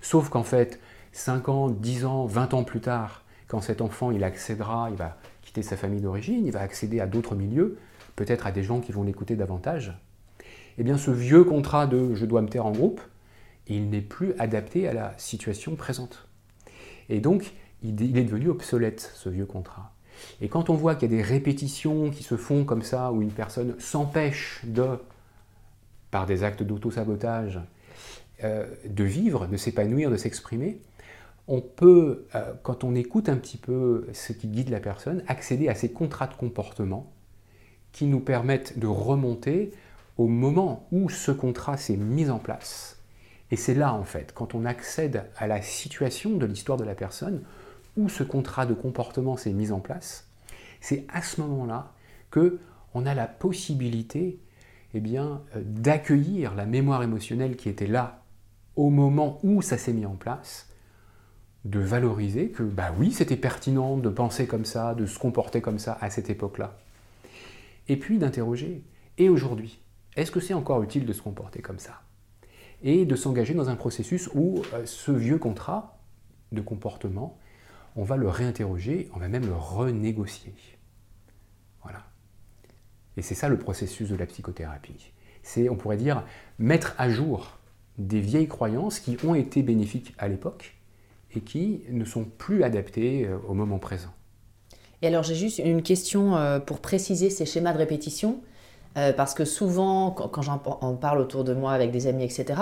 Sauf 0.00 0.28
qu'en 0.28 0.42
fait, 0.42 0.80
5 1.12 1.48
ans, 1.48 1.68
10 1.68 2.04
ans, 2.04 2.26
20 2.26 2.54
ans 2.54 2.64
plus 2.64 2.80
tard, 2.80 3.22
quand 3.46 3.60
cet 3.60 3.80
enfant 3.80 4.10
il 4.10 4.24
accédera, 4.24 4.88
il 4.90 4.96
va 4.96 5.16
quitter 5.42 5.62
sa 5.62 5.76
famille 5.76 6.00
d'origine, 6.00 6.46
il 6.46 6.52
va 6.52 6.60
accéder 6.60 7.00
à 7.00 7.06
d'autres 7.06 7.34
milieux, 7.34 7.78
peut-être 8.16 8.46
à 8.46 8.52
des 8.52 8.62
gens 8.62 8.80
qui 8.80 8.92
vont 8.92 9.02
l'écouter 9.02 9.36
davantage, 9.36 9.92
eh 10.78 10.84
bien 10.84 10.96
ce 10.96 11.10
vieux 11.10 11.44
contrat 11.44 11.86
de 11.86 12.14
je 12.14 12.26
dois 12.26 12.42
me 12.42 12.48
taire 12.48 12.66
en 12.66 12.72
groupe, 12.72 13.00
il 13.66 13.90
n'est 13.90 14.00
plus 14.00 14.34
adapté 14.38 14.88
à 14.88 14.92
la 14.92 15.14
situation 15.18 15.76
présente. 15.76 16.28
Et 17.08 17.20
donc, 17.20 17.52
il 17.82 18.16
est 18.16 18.24
devenu 18.24 18.48
obsolète, 18.48 19.12
ce 19.14 19.28
vieux 19.28 19.46
contrat. 19.46 19.92
Et 20.40 20.48
quand 20.48 20.70
on 20.70 20.74
voit 20.74 20.94
qu'il 20.94 21.10
y 21.10 21.14
a 21.14 21.16
des 21.16 21.22
répétitions 21.22 22.10
qui 22.10 22.22
se 22.22 22.36
font 22.36 22.64
comme 22.64 22.82
ça, 22.82 23.12
où 23.12 23.22
une 23.22 23.32
personne 23.32 23.74
s'empêche 23.78 24.60
de, 24.64 24.86
par 26.10 26.26
des 26.26 26.44
actes 26.44 26.62
d'auto-sabotage, 26.62 27.60
euh, 28.44 28.66
de 28.88 29.04
vivre, 29.04 29.46
de 29.46 29.56
s'épanouir, 29.56 30.10
de 30.10 30.16
s'exprimer, 30.16 30.80
on 31.48 31.60
peut, 31.60 32.26
euh, 32.34 32.52
quand 32.62 32.84
on 32.84 32.94
écoute 32.94 33.28
un 33.28 33.36
petit 33.36 33.56
peu 33.56 34.06
ce 34.12 34.32
qui 34.32 34.48
guide 34.48 34.68
la 34.68 34.80
personne, 34.80 35.24
accéder 35.26 35.68
à 35.68 35.74
ces 35.74 35.90
contrats 35.90 36.28
de 36.28 36.34
comportement 36.34 37.12
qui 37.90 38.06
nous 38.06 38.20
permettent 38.20 38.78
de 38.78 38.86
remonter 38.86 39.72
au 40.18 40.26
moment 40.26 40.86
où 40.92 41.08
ce 41.08 41.30
contrat 41.30 41.76
s'est 41.76 41.96
mis 41.96 42.30
en 42.30 42.38
place 42.38 43.02
et 43.52 43.56
c'est 43.56 43.74
là, 43.74 43.92
en 43.92 44.02
fait, 44.02 44.32
quand 44.32 44.54
on 44.54 44.64
accède 44.64 45.26
à 45.36 45.46
la 45.46 45.60
situation 45.60 46.38
de 46.38 46.46
l'histoire 46.46 46.78
de 46.78 46.84
la 46.84 46.94
personne, 46.94 47.42
où 47.98 48.08
ce 48.08 48.22
contrat 48.22 48.64
de 48.64 48.72
comportement 48.72 49.36
s'est 49.36 49.52
mis 49.52 49.72
en 49.72 49.80
place, 49.80 50.26
c'est 50.80 51.04
à 51.12 51.20
ce 51.20 51.42
moment-là 51.42 51.92
que 52.30 52.58
on 52.94 53.04
a 53.04 53.14
la 53.14 53.26
possibilité 53.26 54.40
eh 54.94 55.00
bien, 55.00 55.42
euh, 55.54 55.62
d'accueillir 55.64 56.54
la 56.54 56.64
mémoire 56.64 57.02
émotionnelle 57.02 57.56
qui 57.56 57.68
était 57.68 57.86
là 57.86 58.22
au 58.74 58.88
moment 58.88 59.38
où 59.42 59.60
ça 59.60 59.76
s'est 59.76 59.92
mis 59.92 60.06
en 60.06 60.14
place, 60.14 60.70
de 61.66 61.78
valoriser 61.78 62.48
que, 62.48 62.62
bah 62.62 62.94
oui, 62.98 63.12
c'était 63.12 63.36
pertinent 63.36 63.98
de 63.98 64.08
penser 64.08 64.46
comme 64.46 64.64
ça, 64.64 64.94
de 64.94 65.04
se 65.04 65.18
comporter 65.18 65.60
comme 65.60 65.78
ça 65.78 65.98
à 66.00 66.08
cette 66.08 66.30
époque-là. 66.30 66.78
Et 67.88 67.98
puis 67.98 68.16
d'interroger, 68.16 68.82
et 69.18 69.28
aujourd'hui, 69.28 69.81
est-ce 70.16 70.30
que 70.30 70.40
c'est 70.40 70.54
encore 70.54 70.82
utile 70.82 71.06
de 71.06 71.12
se 71.12 71.22
comporter 71.22 71.62
comme 71.62 71.78
ça 71.78 72.02
et 72.82 73.04
de 73.04 73.16
s'engager 73.16 73.54
dans 73.54 73.68
un 73.68 73.76
processus 73.76 74.28
où 74.34 74.62
euh, 74.74 74.84
ce 74.86 75.12
vieux 75.12 75.38
contrat 75.38 75.98
de 76.50 76.60
comportement, 76.60 77.38
on 77.96 78.02
va 78.02 78.16
le 78.16 78.28
réinterroger, 78.28 79.08
on 79.14 79.18
va 79.18 79.28
même 79.28 79.46
le 79.46 79.54
renégocier. 79.54 80.54
Voilà. 81.82 82.04
Et 83.16 83.22
c'est 83.22 83.34
ça 83.34 83.48
le 83.48 83.58
processus 83.58 84.08
de 84.08 84.16
la 84.16 84.26
psychothérapie. 84.26 85.12
C'est, 85.42 85.68
on 85.68 85.76
pourrait 85.76 85.96
dire, 85.96 86.24
mettre 86.58 86.94
à 86.98 87.08
jour 87.08 87.58
des 87.98 88.20
vieilles 88.20 88.48
croyances 88.48 89.00
qui 89.00 89.16
ont 89.24 89.34
été 89.34 89.62
bénéfiques 89.62 90.14
à 90.18 90.28
l'époque 90.28 90.74
et 91.34 91.40
qui 91.40 91.82
ne 91.90 92.04
sont 92.04 92.24
plus 92.24 92.62
adaptées 92.62 93.26
euh, 93.26 93.38
au 93.48 93.54
moment 93.54 93.78
présent. 93.78 94.12
Et 95.02 95.08
alors 95.08 95.22
j'ai 95.24 95.34
juste 95.34 95.58
une 95.58 95.82
question 95.82 96.36
euh, 96.36 96.60
pour 96.60 96.80
préciser 96.80 97.28
ces 97.28 97.44
schémas 97.44 97.72
de 97.72 97.78
répétition. 97.78 98.40
Euh, 98.98 99.12
parce 99.12 99.34
que 99.34 99.44
souvent, 99.44 100.10
quand, 100.10 100.42
j'en 100.42 100.58
parle 100.58 101.20
autour 101.20 101.44
de 101.44 101.54
moi 101.54 101.72
avec 101.72 101.90
des 101.90 102.06
amis, 102.06 102.24
etc., 102.24 102.60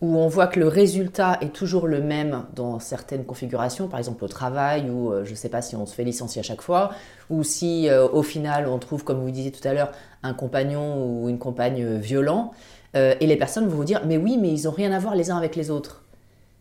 où 0.00 0.16
on 0.16 0.26
voit 0.26 0.48
que 0.48 0.58
le 0.58 0.66
résultat 0.66 1.38
est 1.42 1.52
toujours 1.52 1.86
le 1.86 2.00
même 2.00 2.44
dans 2.54 2.80
certaines 2.80 3.24
configurations, 3.24 3.86
par 3.86 4.00
exemple 4.00 4.24
au 4.24 4.28
travail, 4.28 4.90
ou 4.90 5.12
euh, 5.12 5.24
je 5.24 5.30
ne 5.30 5.36
sais 5.36 5.48
pas 5.48 5.62
si 5.62 5.76
on 5.76 5.86
se 5.86 5.94
fait 5.94 6.02
licencier 6.02 6.40
à 6.40 6.42
chaque 6.42 6.60
fois, 6.60 6.90
ou 7.30 7.44
si 7.44 7.88
euh, 7.88 8.08
au 8.08 8.22
final 8.22 8.66
on 8.66 8.78
trouve, 8.78 9.04
comme 9.04 9.20
vous 9.20 9.30
disiez 9.30 9.52
tout 9.52 9.66
à 9.66 9.72
l'heure, 9.72 9.92
un 10.24 10.34
compagnon 10.34 11.06
ou 11.06 11.28
une 11.28 11.38
compagne 11.38 11.96
violent, 11.98 12.52
et 12.94 13.26
les 13.26 13.36
personnes 13.36 13.68
vont 13.68 13.76
vous 13.76 13.84
dire, 13.86 14.02
mais 14.04 14.18
oui, 14.18 14.36
mais 14.38 14.50
ils 14.50 14.64
n'ont 14.64 14.70
rien 14.70 14.92
à 14.92 14.98
voir 14.98 15.14
les 15.14 15.30
uns 15.30 15.38
avec 15.38 15.56
les 15.56 15.70
autres. 15.70 16.02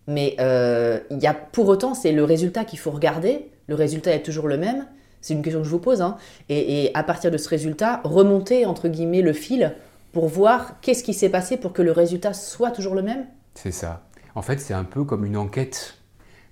Mais 0.07 0.37
il 0.39 1.19
y 1.19 1.27
a, 1.27 1.33
pour 1.33 1.67
autant, 1.67 1.93
c'est 1.93 2.13
le 2.13 2.23
résultat 2.23 2.63
qu'il 2.63 2.79
faut 2.79 2.89
regarder, 2.89 3.49
le 3.67 3.75
résultat 3.75 4.13
est 4.13 4.23
toujours 4.23 4.47
le 4.47 4.57
même, 4.57 4.85
c'est 5.21 5.33
une 5.33 5.41
question 5.41 5.61
que 5.61 5.65
je 5.65 5.71
vous 5.71 5.79
pose. 5.79 6.01
Hein. 6.01 6.17
Et, 6.49 6.91
à 6.93 7.03
partir 7.03 7.31
de 7.31 7.37
ce 7.37 7.47
résultat, 7.47 8.01
remonter, 8.03 8.65
entre 8.65 8.87
guillemets, 8.87 9.21
le 9.21 9.33
fil 9.33 9.75
pour 10.11 10.27
voir 10.27 10.79
qu'est-ce 10.81 11.03
qui 11.03 11.13
s'est 11.13 11.29
passé 11.29 11.57
pour 11.57 11.71
que 11.73 11.81
le 11.81 11.91
résultat 11.91 12.33
soit 12.33 12.71
toujours 12.71 12.95
le 12.95 13.01
même 13.01 13.25
C'est 13.53 13.71
ça. 13.71 14.03
En 14.35 14.41
fait, 14.41 14.59
c'est 14.59 14.73
un 14.73 14.83
peu 14.83 15.03
comme 15.03 15.25
une 15.25 15.37
enquête. 15.37 15.97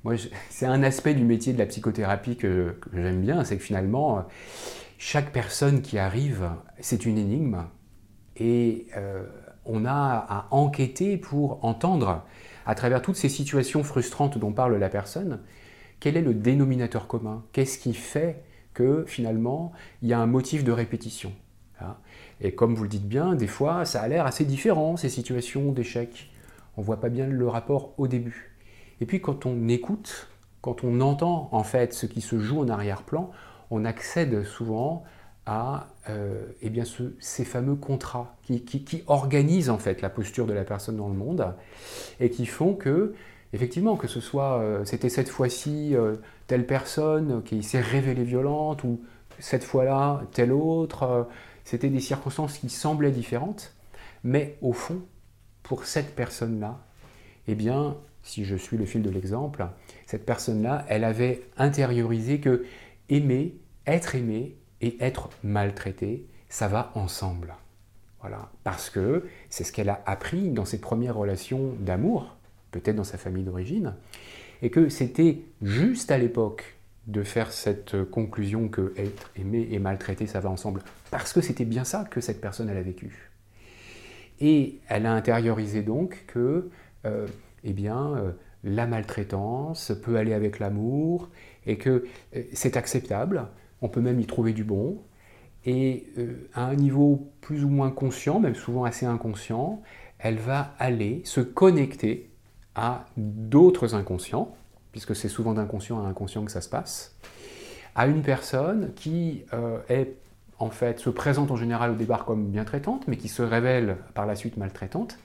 Moi, 0.03 0.15
c'est 0.49 0.65
un 0.65 0.83
aspect 0.83 1.13
du 1.13 1.25
métier 1.25 1.51
de 1.51 1.57
la 1.57 1.65
psychothérapie 1.65 2.37
que, 2.37 2.77
j'aime 2.93 3.21
bien, 3.21 3.43
c'est 3.43 3.57
que 3.57 3.63
finalement, 3.63 4.25
chaque 4.97 5.31
personne 5.31 5.81
qui 5.81 5.97
arrive, 5.97 6.49
c'est 6.79 7.05
une 7.05 7.17
énigme. 7.17 7.65
Et 8.37 8.87
euh, 8.95 9.23
on 9.65 9.85
a 9.85 10.25
à 10.29 10.47
enquêter 10.51 11.17
pour 11.17 11.63
entendre, 11.65 12.23
à 12.65 12.75
travers 12.75 13.01
toutes 13.01 13.17
ces 13.17 13.29
situations 13.29 13.83
frustrantes 13.83 14.37
dont 14.37 14.53
parle 14.53 14.75
la 14.75 14.89
personne, 14.89 15.39
quel 15.99 16.15
est 16.15 16.21
le 16.21 16.33
dénominateur 16.33 17.07
commun? 17.07 17.43
Qu'est-ce 17.51 17.77
qui 17.77 17.93
fait 17.93 18.41
finalement 19.05 19.71
il 20.01 20.09
y 20.09 20.13
a 20.13 20.19
un 20.19 20.25
motif 20.25 20.63
de 20.63 20.71
répétition 20.71 21.31
hein 21.81 21.95
Et 22.41 22.53
comme 22.53 22.75
vous 22.75 22.83
le 22.83 22.89
dites 22.89 23.07
bien, 23.07 23.35
des 23.35 23.47
fois 23.47 23.85
ça 23.85 24.01
a 24.01 24.07
l'air 24.07 24.25
assez 24.25 24.45
différent 24.45 24.97
ces 24.97 25.09
situations 25.09 25.71
d'échec. 25.71 26.29
On 26.77 26.81
voit 26.81 26.99
pas 26.99 27.09
bien 27.09 27.27
le 27.27 27.47
rapport 27.47 27.93
au 27.97 28.07
début. 28.07 28.55
Et 29.01 29.05
puis 29.05 29.21
quand 29.21 29.45
on 29.45 29.67
écoute, 29.67 30.29
quand 30.61 30.83
on 30.83 31.01
entend 31.01 31.49
en 31.51 31.63
fait 31.63 31.93
ce 31.93 32.05
qui 32.05 32.21
se 32.21 32.39
joue 32.39 32.59
en 32.59 32.69
arrière-plan, 32.69 33.31
on 33.71 33.85
accède 33.85 34.43
souvent 34.43 35.03
à 35.45 35.87
euh, 36.09 36.43
eh 36.61 36.69
bien 36.69 36.83
ces 37.19 37.43
fameux 37.43 37.75
contrats 37.75 38.35
qui, 38.43 39.03
organisent 39.07 39.71
en 39.71 39.79
fait 39.79 40.01
la 40.01 40.09
posture 40.09 40.45
de 40.45 40.53
la 40.53 40.63
personne 40.63 40.97
dans 40.97 41.07
le 41.07 41.15
monde 41.15 41.55
et 42.19 42.29
qui 42.29 42.45
font 42.45 42.75
que, 42.75 43.15
effectivement, 43.53 43.95
que 43.95 44.07
ce 44.07 44.19
soit 44.19 44.59
euh, 44.59 44.85
c'était 44.85 45.09
cette 45.09 45.29
fois-ci 45.29 45.95
euh, 45.95 46.15
telle 46.47 46.65
personne 46.65 47.43
qui 47.43 47.63
s'est 47.63 47.81
révélée 47.81 48.23
violente 48.23 48.83
ou 48.83 49.01
cette 49.39 49.63
fois-là 49.63 50.21
telle 50.31 50.51
autre, 50.51 51.27
c'était 51.63 51.89
des 51.89 51.99
circonstances 51.99 52.57
qui 52.57 52.69
semblaient 52.69 53.11
différentes, 53.11 53.73
mais 54.23 54.57
au 54.61 54.73
fond, 54.73 55.01
pour 55.63 55.85
cette 55.85 56.15
personne-là, 56.15 56.79
eh 57.47 57.55
bien, 57.55 57.95
si 58.23 58.43
je 58.43 58.55
suis 58.55 58.77
le 58.77 58.85
fil 58.85 59.01
de 59.01 59.09
l'exemple, 59.09 59.67
cette 60.05 60.25
personne-là, 60.25 60.85
elle 60.89 61.03
avait 61.03 61.43
intériorisé 61.57 62.39
que 62.39 62.65
aimer, 63.09 63.55
être 63.87 64.15
aimé 64.15 64.57
et 64.81 64.97
être 65.03 65.29
maltraité, 65.43 66.27
ça 66.49 66.67
va 66.67 66.91
ensemble. 66.95 67.55
Voilà. 68.21 68.49
Parce 68.63 68.89
que 68.89 69.27
c'est 69.49 69.63
ce 69.63 69.71
qu'elle 69.71 69.89
a 69.89 70.01
appris 70.05 70.49
dans 70.49 70.65
ses 70.65 70.81
premières 70.81 71.15
relations 71.15 71.73
d'amour, 71.79 72.35
peut-être 72.71 72.95
dans 72.95 73.03
sa 73.03 73.17
famille 73.17 73.43
d'origine, 73.43 73.95
et 74.61 74.69
que 74.69 74.89
c'était 74.89 75.39
juste 75.61 76.11
à 76.11 76.17
l'époque 76.17 76.75
de 77.07 77.23
faire 77.23 77.51
cette 77.51 78.03
conclusion 78.03 78.67
que 78.67 78.93
être 78.95 79.31
aimé 79.35 79.67
et 79.71 79.79
maltraité, 79.79 80.27
ça 80.27 80.39
va 80.39 80.49
ensemble, 80.49 80.81
parce 81.09 81.33
que 81.33 81.41
c'était 81.41 81.65
bien 81.65 81.83
ça 81.83 82.05
que 82.09 82.21
cette 82.21 82.39
personne 82.39 82.69
elle 82.69 82.77
a 82.77 82.81
vécu. 82.81 83.29
Et 84.39 84.79
elle 84.87 85.05
a 85.05 85.13
intériorisé 85.13 85.81
donc 85.81 86.23
que, 86.27 86.69
euh, 87.05 87.27
eh 87.63 87.73
bien, 87.73 88.15
euh, 88.15 88.31
la 88.63 88.87
maltraitance 88.87 89.91
peut 90.03 90.17
aller 90.17 90.33
avec 90.33 90.59
l'amour 90.59 91.29
et 91.65 91.77
que 91.77 92.05
euh, 92.35 92.43
c'est 92.53 92.77
acceptable, 92.77 93.47
on 93.81 93.89
peut 93.89 94.01
même 94.01 94.19
y 94.19 94.25
trouver 94.25 94.53
du 94.53 94.63
bon. 94.63 95.01
Et 95.65 96.05
à 96.53 96.65
un 96.65 96.75
niveau 96.75 97.29
plus 97.41 97.65
ou 97.65 97.69
moins 97.69 97.91
conscient, 97.91 98.39
même 98.39 98.55
souvent 98.55 98.85
assez 98.85 99.05
inconscient, 99.05 99.83
elle 100.17 100.37
va 100.37 100.73
aller 100.79 101.21
se 101.25 101.41
connecter 101.41 102.28
à 102.79 103.03
d'autres 103.17 103.93
inconscients, 103.93 104.55
puisque 104.93 105.13
c'est 105.13 105.27
souvent 105.27 105.53
d'inconscient 105.53 106.01
à 106.01 106.07
inconscient 106.07 106.45
que 106.45 106.51
ça 106.51 106.61
se 106.61 106.69
passe, 106.69 107.13
à 107.93 108.07
une 108.07 108.21
personne 108.21 108.93
qui 108.93 109.43
euh, 109.53 109.79
est 109.89 110.15
en 110.59 110.69
fait 110.69 110.97
se 110.99 111.09
présente 111.09 111.51
en 111.51 111.57
général 111.57 111.91
au 111.91 111.95
départ 111.95 112.23
comme 112.23 112.47
bien 112.47 112.63
traitante, 112.63 113.05
mais 113.09 113.17
qui 113.17 113.27
se 113.27 113.41
révèle 113.41 113.97
par 114.13 114.25
la 114.25 114.35
suite 114.35 114.55
maltraitante. 114.55 115.19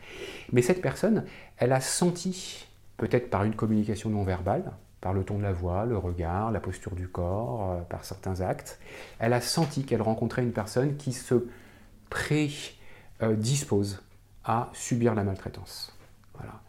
Mais 0.52 0.62
cette 0.62 0.82
personne, 0.82 1.24
elle 1.56 1.72
a 1.72 1.80
senti, 1.80 2.66
peut-être 2.96 3.30
par 3.30 3.44
une 3.44 3.54
communication 3.54 4.10
non 4.10 4.24
verbale, 4.24 4.72
par 5.00 5.12
le 5.12 5.22
ton 5.22 5.38
de 5.38 5.44
la 5.44 5.52
voix, 5.52 5.84
le 5.84 5.96
regard, 5.96 6.50
la 6.50 6.58
posture 6.58 6.96
du 6.96 7.06
corps, 7.06 7.70
euh, 7.70 7.80
par 7.82 8.04
certains 8.04 8.40
actes. 8.40 8.80
Elle 9.20 9.32
a 9.32 9.40
senti 9.40 9.84
qu'elle 9.84 10.02
rencontrait 10.02 10.42
une 10.42 10.52
personne 10.52 10.96
qui 10.96 11.12
se 11.12 11.46
prédispose 12.10 14.02
à 14.44 14.70
subir 14.72 15.14
la 15.14 15.22
maltraitance. 15.22 15.96
Voilà. 16.34 16.63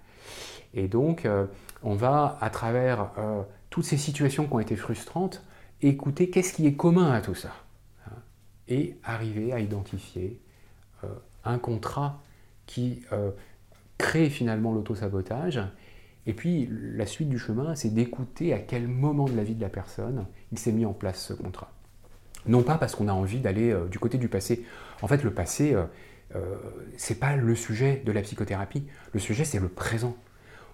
Et 0.76 0.88
donc, 0.88 1.26
euh, 1.26 1.46
on 1.84 1.96
va, 1.96 2.38
à 2.42 2.50
travers 2.50 3.12
euh, 3.18 3.42
toutes 3.70 3.86
ces 3.86 3.98
situations 3.98 4.46
qui 4.46 4.54
ont 4.54 4.60
été 4.60 4.76
frustrantes, 4.76 5.44
écouter 5.82 6.30
qu'est-ce 6.30 6.54
qui 6.54 6.68
est 6.68 6.76
commun 6.76 7.12
à 7.12 7.22
tout 7.22 7.36
ça. 7.36 7.52
Hein, 8.08 8.16
et 8.68 8.98
arriver 9.04 9.52
à 9.54 9.60
identifier 9.60 10.40
un 11.44 11.60
contrat 11.60 12.20
qui 12.66 13.04
crée 14.00 14.32
finalement 14.32 14.74
l'autosabotage 14.74 15.62
et 16.28 16.34
puis 16.34 16.70
la 16.72 17.06
suite 17.06 17.30
du 17.30 17.38
chemin, 17.38 17.76
c'est 17.76 17.94
d'écouter 17.94 18.54
à 18.54 18.60
quel 18.60 18.88
moment 18.88 19.26
de 19.26 19.36
la 19.36 19.44
vie 19.44 19.56
de 19.56 19.62
la 19.62 19.70
personne 19.70 20.26
il 20.52 20.58
s'est 20.58 20.72
mis 20.72 20.86
en 20.86 20.94
place 20.94 21.24
ce 21.24 21.34
contrat. 21.34 21.72
Non 22.48 22.64
pas 22.64 22.78
parce 22.78 22.96
qu'on 22.96 23.08
a 23.08 23.14
envie 23.14 23.40
d'aller 23.40 23.72
euh, 23.72 23.86
du 23.86 24.00
côté 24.00 24.18
du 24.18 24.28
passé. 24.28 24.66
En 25.02 25.08
fait, 25.08 25.24
le 25.24 25.32
passé, 25.32 25.74
euh, 25.74 25.86
euh, 26.36 26.56
c'est 26.98 27.20
pas 27.20 27.36
le 27.36 27.56
sujet 27.56 28.02
de 28.06 28.12
la 28.12 28.22
psychothérapie. 28.22 28.86
Le 29.14 29.20
sujet, 29.20 29.46
c'est 29.46 29.60
le 29.60 29.68
présent. 29.68 30.16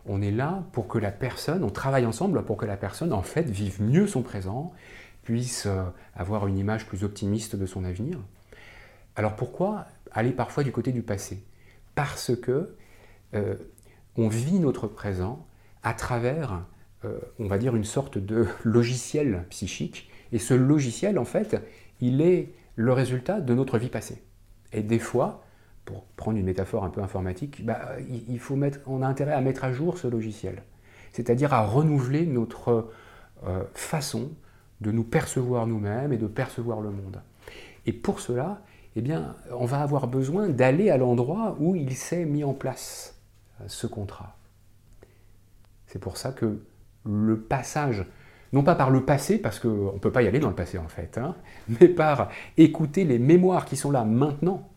On 0.06 0.22
est 0.22 0.32
là 0.32 0.64
pour 0.72 0.88
que 0.88 0.98
la 0.98 1.12
personne, 1.12 1.64
on 1.64 1.70
travaille 1.70 2.06
ensemble 2.06 2.44
pour 2.44 2.58
que 2.58 2.66
la 2.66 2.78
personne, 2.78 3.14
en 3.14 3.22
fait, 3.22 3.50
vive 3.50 3.82
mieux 3.82 4.08
son 4.08 4.22
présent, 4.22 4.72
puisse 5.24 5.68
avoir 6.16 6.48
une 6.48 6.58
image 6.58 6.88
plus 6.88 7.04
optimiste 7.04 7.56
de 7.56 7.66
son 7.66 7.84
avenir. 7.84 8.18
Alors 9.16 9.36
pourquoi 9.36 9.86
aller 10.12 10.32
parfois 10.32 10.64
du 10.64 10.72
côté 10.72 10.92
du 10.92 11.04
passé? 11.04 11.44
Parce 11.94 12.32
que 12.36 12.76
on 14.18 14.28
vit 14.28 14.60
notre 14.60 14.88
présent 14.88 15.46
à 15.84 15.94
travers, 15.94 16.64
euh, 17.06 17.20
on 17.40 17.48
va 17.48 17.58
dire, 17.58 17.76
une 17.76 17.84
sorte 17.84 18.18
de 18.18 18.48
logiciel 18.64 19.46
psychique. 19.50 20.10
Et 20.32 20.40
ce 20.40 20.54
logiciel, 20.54 21.18
en 21.20 21.26
fait, 21.26 21.58
il 22.00 22.22
est 22.22 22.54
le 22.76 22.94
résultat 22.94 23.42
de 23.42 23.54
notre 23.54 23.78
vie 23.78 23.90
passée. 23.90 24.24
Et 24.74 24.82
des 24.82 25.00
fois, 25.00 25.44
pour 25.92 26.04
prendre 26.16 26.38
une 26.38 26.46
métaphore 26.46 26.84
un 26.84 26.90
peu 26.90 27.02
informatique, 27.02 27.66
bah, 27.66 27.82
il 28.30 28.40
faut 28.40 28.56
mettre, 28.56 28.80
on 28.88 29.02
a 29.02 29.08
intérêt 29.08 29.34
à 29.34 29.42
mettre 29.42 29.64
à 29.64 29.74
jour 29.74 29.98
ce 29.98 30.08
logiciel. 30.08 30.64
C'est-à-dire 31.12 31.54
à 31.54 31.66
renouveler 31.66 32.26
notre 32.26 32.90
euh, 33.46 33.64
façon 33.74 34.32
de 34.80 34.92
nous 34.92 35.04
percevoir 35.04 35.68
nous-mêmes 35.68 36.14
et 36.14 36.18
de 36.18 36.28
percevoir 36.28 36.80
le 36.82 36.92
monde. 36.92 37.22
Et 37.86 37.94
pour 37.94 38.20
cela, 38.20 38.62
eh 38.96 39.02
bien, 39.02 39.36
on 39.52 39.66
va 39.66 39.82
avoir 39.82 40.08
besoin 40.08 40.50
d'aller 40.50 40.90
à 40.90 40.98
l'endroit 40.98 41.58
où 41.60 41.76
il 41.76 41.94
s'est 41.96 42.26
mis 42.26 42.44
en 42.44 42.54
place 42.54 43.20
ce 43.68 43.88
contrat. 43.88 44.38
C'est 45.88 46.00
pour 46.00 46.18
ça 46.18 46.32
que 46.32 46.62
le 47.06 47.40
passage, 47.40 48.06
non 48.54 48.64
pas 48.64 48.76
par 48.76 48.90
le 48.90 49.04
passé, 49.04 49.38
parce 49.38 49.60
qu'on 49.60 49.94
ne 49.94 50.00
peut 50.00 50.12
pas 50.12 50.24
y 50.24 50.28
aller 50.28 50.40
dans 50.40 50.50
le 50.50 50.56
passé 50.56 50.78
en 50.78 50.88
fait, 50.88 51.18
hein, 51.18 51.36
mais 51.68 51.90
par 51.90 52.30
écouter 52.58 53.04
les 53.04 53.20
mémoires 53.20 53.66
qui 53.66 53.76
sont 53.76 53.92
là 53.92 54.06
maintenant 54.06 54.71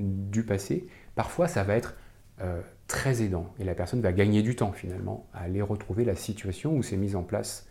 du 0.00 0.44
passé, 0.44 0.86
parfois 1.14 1.48
ça 1.48 1.62
va 1.62 1.76
être 1.76 1.94
euh, 2.40 2.60
très 2.86 3.22
aidant. 3.22 3.46
Et 3.58 3.64
la 3.64 3.74
personne 3.74 4.00
va 4.00 4.12
gagner 4.12 4.42
du 4.42 4.56
temps 4.56 4.72
finalement 4.72 5.26
à 5.32 5.42
aller 5.42 5.62
retrouver 5.62 6.04
la 6.04 6.16
situation 6.16 6.74
où 6.74 6.82
s'est 6.82 6.96
mis 6.96 7.14
en 7.14 7.22
place 7.22 7.66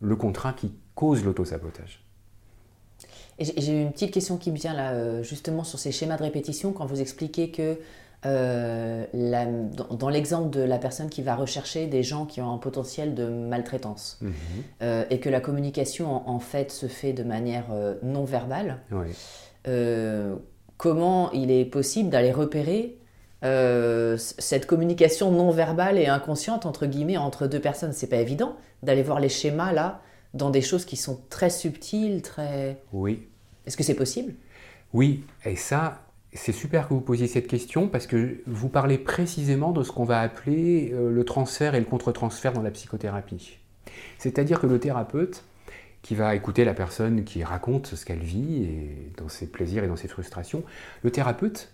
le 0.00 0.16
contrat 0.16 0.52
qui 0.52 0.74
cause 0.94 1.24
l'autosabotage. 1.24 2.04
J'ai 3.38 3.82
une 3.82 3.92
petite 3.92 4.12
question 4.12 4.36
qui 4.36 4.52
me 4.52 4.56
vient 4.56 4.74
là, 4.74 4.92
euh, 4.92 5.22
justement 5.22 5.64
sur 5.64 5.78
ces 5.78 5.90
schémas 5.90 6.16
de 6.16 6.22
répétition, 6.22 6.72
quand 6.72 6.86
vous 6.86 7.00
expliquez 7.00 7.50
que 7.50 7.78
euh, 8.26 9.04
dans, 9.90 10.08
l'exemple 10.08 10.48
de 10.48 10.62
la 10.62 10.78
personne 10.78 11.10
qui 11.10 11.20
va 11.20 11.36
rechercher 11.36 11.86
des 11.86 12.02
gens 12.02 12.24
qui 12.24 12.40
ont 12.40 12.54
un 12.54 12.58
potentiel 12.58 13.14
de 13.14 13.26
maltraitance 13.26 14.18
mhm. 14.22 14.32
euh, 14.82 15.04
et 15.10 15.20
que 15.20 15.28
la 15.28 15.40
communication 15.40 16.26
en, 16.28 16.38
fait 16.38 16.72
se 16.72 16.86
fait 16.86 17.12
de 17.12 17.22
manière 17.22 17.66
euh, 17.70 17.96
non 18.02 18.24
verbale, 18.24 18.80
comment 20.76 21.30
il 21.32 21.50
est 21.50 21.64
possible 21.64 22.10
d'aller 22.10 22.32
repérer 22.32 22.98
cette 24.16 24.64
communication 24.64 25.30
non 25.30 25.50
verbale 25.50 25.98
et 25.98 26.06
inconsciente 26.06 26.64
entre 26.64 26.86
guillemets 26.86 27.18
entre 27.18 27.46
deux 27.46 27.60
personnes 27.60 27.92
C'est 27.92 28.06
pas 28.06 28.16
évident 28.16 28.56
d'aller 28.82 29.02
voir 29.02 29.20
les 29.20 29.28
schémas 29.28 29.72
là 29.72 30.00
dans 30.34 30.50
des 30.50 30.60
choses 30.60 30.84
qui 30.84 30.96
sont 30.96 31.20
très 31.30 31.48
subtiles, 31.48 32.20
très. 32.20 32.82
Oui. 32.92 33.28
Est-ce 33.66 33.76
que 33.76 33.82
c'est 33.82 33.94
possible? 33.94 34.34
Oui, 34.92 35.24
et 35.44 35.56
ça, 35.56 36.02
c'est 36.32 36.52
super 36.52 36.88
que 36.88 36.94
vous 36.94 37.00
posiez 37.00 37.28
cette 37.28 37.46
question 37.46 37.88
parce 37.88 38.06
que 38.06 38.42
vous 38.46 38.68
parlez 38.68 38.98
précisément 38.98 39.70
de 39.70 39.82
ce 39.82 39.92
qu'on 39.92 40.04
va 40.04 40.20
appeler 40.20 40.90
euh, 40.92 41.10
le 41.10 41.24
transfert 41.24 41.74
et 41.74 41.78
le 41.78 41.86
contre-transfert 41.86 42.52
dans 42.52 42.62
la 42.62 42.70
psychothérapie. 42.70 43.58
C'est-à-dire 44.18 44.60
que 44.60 44.66
le 44.66 44.78
thérapeute, 44.78 45.44
qui 46.04 46.14
va 46.14 46.34
écouter 46.34 46.66
la 46.66 46.74
personne 46.74 47.24
qui 47.24 47.42
raconte 47.42 47.86
ce 47.86 48.04
qu'elle 48.04 48.22
vit 48.22 48.62
et 48.62 49.12
dans 49.16 49.30
ses 49.30 49.46
plaisirs 49.46 49.84
et 49.84 49.88
dans 49.88 49.96
ses 49.96 50.06
frustrations, 50.06 50.62
le 51.02 51.10
thérapeute, 51.10 51.72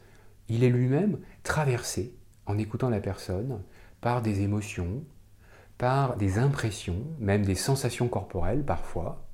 il 0.48 0.62
est 0.62 0.68
lui-même 0.68 1.18
traversé 1.42 2.14
en 2.46 2.56
écoutant 2.56 2.90
la 2.90 3.00
personne 3.00 3.60
par 4.00 4.22
des 4.22 4.42
émotions, 4.42 5.02
par 5.78 6.16
des 6.16 6.38
impressions, 6.38 7.02
même 7.18 7.44
des 7.44 7.56
sensations 7.56 8.06
corporelles 8.06 8.62
parfois, 8.62 9.26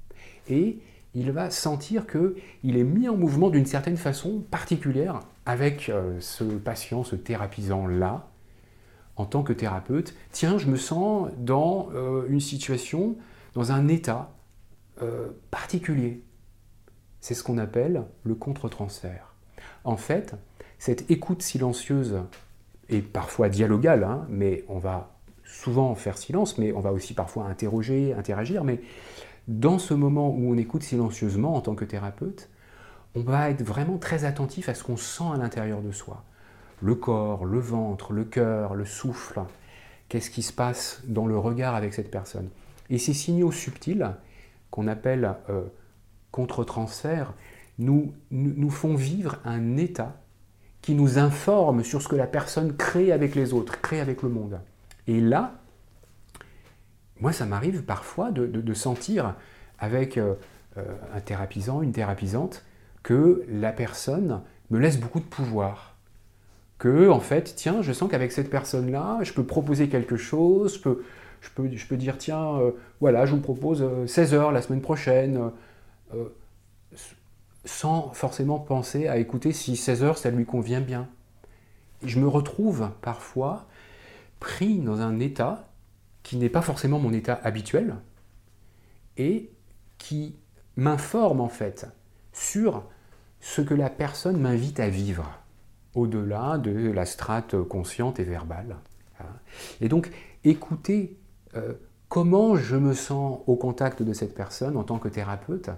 et 0.49 0.79
il 1.15 1.31
va 1.31 1.51
sentir 1.51 2.07
qu'il 2.07 2.79
est 2.79 2.85
mis 2.85 3.07
en 3.11 3.19
mouvement 3.19 3.51
d'une 3.51 3.67
certaine 3.67 3.99
façon 3.99 4.45
particulière 4.51 5.21
avec 5.45 5.91
euh, 5.91 6.17
ce 6.21 6.45
patient, 6.45 7.05
ce 7.05 7.17
thérapisant-là, 7.17 8.31
en 9.17 9.27
tant 9.27 9.43
que 9.43 9.53
thérapeute. 9.53 10.15
Tiens, 10.33 10.57
je 10.57 10.69
me 10.69 10.77
sens 10.77 11.29
dans 11.37 11.91
euh, 11.95 12.25
une 12.31 12.41
situation, 12.41 13.17
dans 13.53 13.73
un 13.73 13.89
état 13.89 14.36
euh, 15.03 15.29
particulier. 15.51 16.23
C'est 17.21 17.35
ce 17.35 17.43
qu'on 17.43 17.59
appelle 17.59 18.05
le 18.25 18.35
contre-transfert. 18.35 19.35
En 19.85 19.97
fait, 19.97 20.35
cette 20.79 21.11
écoute 21.11 21.43
silencieuse 21.43 22.21
et 22.89 23.01
parfois 23.01 23.49
dialogale, 23.49 24.05
hein, 24.05 24.27
mais 24.29 24.65
on 24.69 24.79
va 24.79 25.17
souvent 25.45 25.95
faire 25.95 26.19
silence, 26.19 26.59
mais 26.59 26.73
on 26.73 26.81
va 26.81 26.93
aussi 26.93 27.15
parfois 27.15 27.45
interroger, 27.45 28.15
interagir, 28.15 28.65
mais 28.65 28.81
dans 29.49 29.79
ce 29.79 29.95
moment 29.95 30.31
où 30.31 30.51
on 30.51 30.57
écoute 30.57 30.83
silencieusement 30.83 31.55
en 31.55 31.61
tant 31.61 31.75
que 31.75 31.85
thérapeute, 31.85 32.49
on 33.15 33.21
va 33.21 33.51
être 33.51 33.63
vraiment 33.63 33.97
très 33.97 34.25
attentif 34.25 34.69
à 34.69 34.75
ce 34.75 34.85
qu'on 34.85 34.97
sent 34.97 35.25
à 35.33 35.37
l'intérieur 35.37 35.81
de 35.81 35.93
soi. 35.93 36.25
Le 36.83 36.95
corps, 36.95 37.45
le 37.45 37.59
ventre, 37.59 38.13
le 38.13 38.25
cœur, 38.25 38.75
le 38.75 38.85
souffle, 38.85 39.41
qu'est-ce 40.09 40.31
qui 40.31 40.43
se 40.43 40.53
passe 40.53 41.01
dans 41.07 41.27
le 41.27 41.39
regard 41.39 41.75
avec 41.75 41.95
cette 41.95 42.11
personne? 42.11 42.51
Et 42.91 42.99
ces 42.99 43.15
signaux 43.15 43.53
subtils, 43.53 44.11
qu'on 44.71 44.89
appelle 44.89 45.35
euh, 45.49 45.65
contre-transfert, 46.31 47.35
nous, 47.79 48.15
nous 48.31 48.71
font 48.71 48.95
vivre 48.95 49.39
un 49.45 49.77
état 49.77 50.17
qui 50.81 50.95
nous 50.95 51.19
informe 51.19 51.83
sur 51.83 52.01
ce 52.01 52.09
que 52.09 52.17
la 52.17 52.27
personne 52.27 52.77
crée 52.77 53.13
avec 53.13 53.35
les 53.35 53.53
autres, 53.53 53.81
crée 53.81 54.01
avec 54.01 54.23
le 54.23 54.29
monde. 54.29 54.61
Et 55.07 55.21
là, 55.21 55.55
moi, 57.21 57.33
ça 57.33 57.47
m'arrive 57.47 57.83
parfois 57.83 58.31
de, 58.31 58.75
sentir 58.75 59.35
avec 59.79 60.17
euh, 60.17 60.35
euh, 60.77 60.85
un 61.15 61.21
thérapisant, 61.21 61.83
une 61.83 61.93
thérapisante, 61.93 62.65
que 63.03 63.45
la 63.49 63.73
personne 63.73 64.43
me 64.71 64.79
laisse 64.79 64.99
beaucoup 64.99 65.21
de 65.21 65.25
pouvoir. 65.25 65.97
Que, 66.79 67.09
en 67.09 67.21
fait, 67.21 67.55
tiens, 67.57 67.81
je 67.83 67.93
sens 67.93 68.11
qu'avec 68.11 68.33
cette 68.33 68.51
personne-là, 68.51 69.21
je 69.23 69.33
peux 69.33 69.45
proposer 69.45 69.89
quelque 69.89 70.17
chose, 70.17 70.75
je 70.75 70.81
peux, 70.81 71.03
je 71.47 71.51
peux, 71.51 71.77
je 71.77 71.87
peux 71.87 71.97
dire, 71.97 72.19
tiens, 72.19 72.59
euh, 72.59 72.73
voilà, 73.01 73.27
je 73.27 73.35
vous 73.35 73.41
propose 73.41 73.85
16 74.07 74.35
heures 74.35 74.53
la 74.53 74.63
semaine 74.63 74.81
prochaine, 74.81 75.51
sans 77.65 78.13
forcément 78.13 78.59
penser 78.59 79.09
à 79.09 79.19
écouter 79.19 79.53
si 79.53 79.77
16 79.77 80.03
heures, 80.03 80.19
ça 80.19 80.31
lui 80.31 80.45
convient 80.45 80.81
bien. 80.81 81.09
je 82.05 82.21
me 82.21 82.29
retrouve 82.29 82.91
parfois 83.03 83.67
pris 84.41 84.79
dans 84.79 85.01
un 85.01 85.19
état 85.19 85.69
qui 86.23 86.37
n'est 86.37 86.49
pas 86.49 86.63
forcément 86.63 86.99
mon 86.99 87.13
état 87.13 87.41
habituel 87.43 87.97
et 89.17 89.51
qui 89.99 90.37
m'informe 90.77 91.41
en 91.41 91.49
fait 91.49 91.87
sur 92.33 92.85
ce 93.41 93.63
que 93.63 93.75
la 93.75 93.91
personne 93.91 94.39
m'invite 94.39 94.81
à 94.81 94.89
vivre 94.89 95.39
au-delà 95.95 96.59
de 96.59 96.91
la 96.91 97.07
strate 97.07 97.61
consciente 97.63 98.21
et 98.21 98.25
verbale. 98.25 98.77
Hein. 99.21 99.25
Et 99.81 99.89
donc 99.89 100.11
écouter 100.45 101.17
euh, 101.57 101.73
comment 102.09 102.57
je 102.57 102.77
me 102.77 102.95
sens 102.95 103.41
au 103.47 103.57
contact 103.57 104.03
de 104.03 104.13
cette 104.13 104.35
personne 104.35 104.77
en 104.77 104.85
tant 104.85 104.99
que 104.99 105.09
thérapeute, 105.09 105.71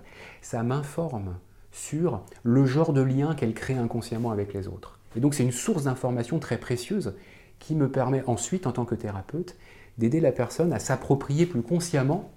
ça 0.43 0.63
m'informe 0.63 1.37
sur 1.73 2.23
le 2.43 2.67
genre 2.67 2.93
de 2.93 3.03
lien 3.03 3.35
qu'elle 3.35 3.55
crée 3.55 3.75
inconsciemment 3.75 4.31
avec 4.31 4.53
les 4.53 4.69
autres. 4.69 4.99
Et 5.17 5.21
donc 5.21 5.35
c'est 5.35 5.45
une 5.45 5.53
source 5.53 5.85
d'information 5.85 6.39
très 6.39 6.59
précieuse 6.59 7.15
qui 7.59 7.75
me 7.75 7.91
permet 7.91 8.23
ensuite, 8.27 8.67
en 8.67 8.73
tant 8.73 8.85
que 8.85 8.95
thérapeute, 8.95 9.57
d'aider 9.97 10.21
la 10.21 10.33
personne 10.33 10.73
à 10.73 10.79
s'approprier 10.79 11.47
plus 11.47 11.63
consciemment 11.63 12.31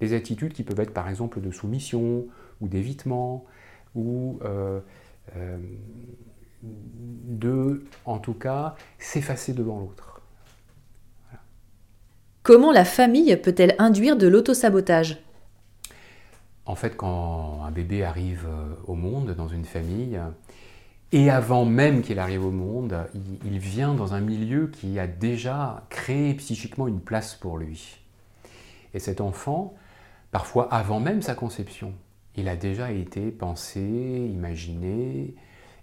des 0.00 0.12
attitudes 0.12 0.52
qui 0.52 0.62
peuvent 0.62 0.80
être 0.80 0.92
par 0.92 1.08
exemple 1.08 1.40
de 1.40 1.50
soumission 1.50 2.26
ou 2.60 2.68
d'évitement 2.68 3.46
ou 3.94 4.38
euh, 4.44 4.80
euh, 5.36 5.56
de, 6.62 7.84
en 8.04 8.18
tout 8.18 8.34
cas, 8.34 8.76
s'effacer 8.98 9.54
devant 9.54 9.80
l'autre. 9.80 10.15
Comment 12.46 12.70
la 12.70 12.84
famille 12.84 13.36
peut-elle 13.38 13.74
induire 13.80 14.16
de 14.16 14.28
l'autosabotage? 14.28 15.20
En 16.64 16.76
fait, 16.76 16.96
quand 16.96 17.58
un 17.66 17.72
bébé 17.72 18.04
arrive 18.04 18.46
euh, 18.46 18.72
au 18.86 18.94
monde 18.94 19.34
dans 19.34 19.48
une 19.48 19.64
famille, 19.64 20.16
et 21.10 21.28
avant 21.28 21.64
même 21.64 22.02
qu'il 22.02 22.20
arrive 22.20 22.44
au 22.44 22.52
monde, 22.52 22.98
il, 23.44 23.58
vient 23.58 23.94
dans 23.94 24.14
un 24.14 24.20
milieu 24.20 24.68
qui 24.68 25.00
a 25.00 25.08
déjà 25.08 25.82
créé 25.88 26.34
psychiquement 26.34 26.86
une 26.86 27.00
place 27.00 27.34
pour 27.34 27.58
lui. 27.58 27.96
Et 28.94 29.00
cet 29.00 29.20
enfant, 29.20 29.74
parfois 30.30 30.72
avant 30.72 31.00
même 31.00 31.22
sa 31.22 31.34
conception, 31.34 31.94
il 32.36 32.48
a 32.48 32.54
déjà 32.54 32.92
été 32.92 33.32
pensé, 33.32 33.80
imaginé, 33.80 35.34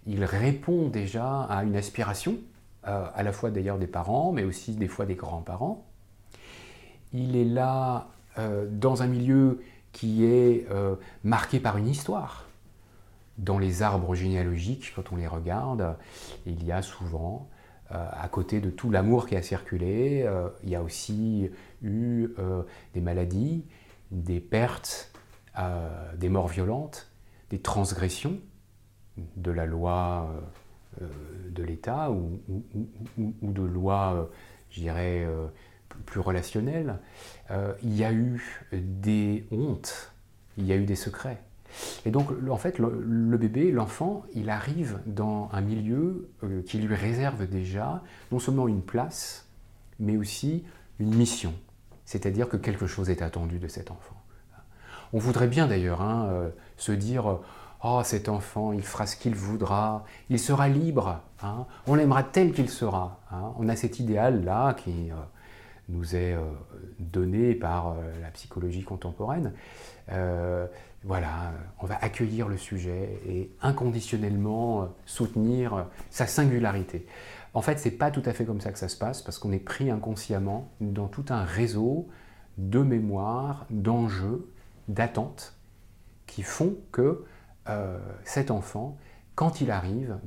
il 0.07 0.23
répond 0.23 0.87
déjà 0.87 1.41
à 1.41 1.65
une 1.65 1.75
aspiration, 1.75 2.37
euh, 2.87 3.05
à 3.13 3.21
la 3.21 3.33
fois 3.33 3.51
d'ailleurs 3.51 3.79
des 3.79 3.85
parents, 3.87 4.31
mais 4.31 4.45
aussi 4.45 4.71
des 4.75 4.87
fois 4.87 5.05
des 5.05 5.15
grands-parents. 5.15 5.85
Il 7.13 7.35
est 7.35 7.45
là 7.45 8.07
euh, 8.39 8.65
dans 8.69 9.03
un 9.03 9.07
milieu 9.07 9.61
qui 9.91 10.25
est 10.25 10.65
euh, 10.71 10.95
marqué 11.23 11.59
par 11.59 11.77
une 11.77 11.87
histoire. 11.87 12.47
Dans 13.37 13.59
les 13.59 13.83
arbres 13.83 14.15
généalogiques, 14.15 14.93
quand 14.95 15.11
on 15.11 15.15
les 15.15 15.27
regarde, 15.27 15.95
il 16.45 16.63
y 16.63 16.71
a 16.71 16.81
souvent, 16.81 17.47
euh, 17.91 18.07
à 18.11 18.27
côté 18.27 18.59
de 18.59 18.69
tout 18.69 18.89
l'amour 18.89 19.27
qui 19.27 19.35
a 19.35 19.41
circulé, 19.41 20.27
il 20.63 20.69
y 20.69 20.75
a 20.75 20.81
aussi 20.81 21.49
eu 21.81 22.29
des 22.93 23.01
maladies, 23.01 23.65
des 24.11 24.39
pertes, 24.39 25.11
des 26.15 26.29
morts 26.29 26.47
violentes, 26.47 27.11
des 27.49 27.59
transgressions 27.59 28.39
de 29.17 29.51
la 29.51 29.65
loi 29.65 30.31
de 31.01 31.63
l'État 31.63 32.11
ou, 32.11 32.39
ou, 33.17 33.51
de 33.51 33.63
lois, 33.63 34.29
je 34.69 34.81
dirais, 34.81 35.27
plus 36.05 36.19
relationnelles. 36.19 36.99
il 37.83 37.95
y 37.95 38.03
a 38.03 38.11
eu 38.11 38.67
des 38.71 39.45
hontes, 39.51 40.13
il 40.57 40.65
y 40.65 40.73
a 40.73 40.75
eu 40.75 40.85
des 40.85 40.95
secrets. 40.95 41.41
Et 42.05 42.11
donc, 42.11 42.29
en 42.49 42.57
fait, 42.57 42.79
le, 42.79 43.37
bébé, 43.37 43.71
l'enfant, 43.71 44.23
il 44.33 44.49
arrive 44.49 44.99
dans 45.05 45.49
un 45.51 45.61
milieu 45.61 46.29
euh, 46.43 46.61
qui 46.63 46.77
lui 46.77 46.93
réserve 46.95 47.47
déjà 47.47 48.03
non 48.31 48.39
seulement 48.39 48.67
une 48.67 48.81
place, 48.81 49.47
mais 49.99 50.17
aussi 50.17 50.63
une 50.99 51.15
mission. 51.15 51.53
C'est-à-dire 52.05 52.49
que 52.49 52.57
quelque 52.57 52.87
chose 52.87 53.09
est 53.09 53.21
attendu 53.21 53.59
de 53.59 53.67
cet 53.67 53.91
enfant. 53.91 54.15
On 55.13 55.19
voudrait 55.19 55.47
bien 55.47 55.67
d'ailleurs 55.67 56.01
hein, 56.01 56.27
euh, 56.31 56.49
se 56.77 56.91
dire 56.91 57.39
Oh, 57.83 58.01
cet 58.03 58.29
enfant, 58.29 58.71
il 58.71 58.81
fera 58.81 59.05
ce 59.05 59.17
qu'il 59.17 59.35
voudra, 59.35 60.05
il 60.29 60.39
sera 60.39 60.69
libre, 60.69 61.21
hein. 61.41 61.65
on 61.85 61.95
l'aimera 61.95 62.23
tel 62.23 62.53
qu'il 62.53 62.69
sera. 62.69 63.19
Hein. 63.29 63.51
On 63.57 63.67
a 63.67 63.75
cet 63.75 63.99
idéal-là 63.99 64.73
qui 64.73 65.11
euh, 65.11 65.15
nous 65.89 66.15
est 66.15 66.35
donné 66.99 67.55
par 67.55 67.95
la 68.21 68.29
psychologie 68.29 68.83
contemporaine 68.83 69.53
voilà, 71.05 71.51
on 71.81 71.85
va 71.85 71.97
accueillir 72.01 72.47
le 72.47 72.57
sujet 72.57 73.19
et 73.27 73.51
inconditionnellement 73.61 74.83
euh, 74.83 74.85
soutenir 75.05 75.73
euh, 75.73 75.83
sa 76.09 76.27
singularité. 76.27 77.05
En 77.53 77.61
fait, 77.61 77.77
ce 77.77 77.89
n'est 77.89 77.95
pas 77.95 78.09
tout 78.09 78.23
à 78.25 78.33
fait 78.33 78.45
comme 78.45 78.61
ça 78.61 78.71
que 78.71 78.79
ça 78.79 78.87
se 78.87 78.97
passe 78.97 79.21
parce 79.21 79.37
qu'on 79.37 79.51
est 79.51 79.59
pris 79.59 79.91
inconsciemment 79.91 80.71
dans 80.79 81.07
tout 81.07 81.25
un 81.29 81.43
réseau 81.43 82.07
de 82.57 82.79
mémoires, 82.79 83.65
d'enjeux, 83.69 84.49
d'attentes 84.87 85.55
qui 86.25 86.41
font 86.41 86.75
que 86.91 87.25
euh, 87.69 87.99
cet 88.23 88.49
enfant, 88.49 88.97
quand 89.35 89.61
il 89.61 89.71
arrive, 89.71 90.17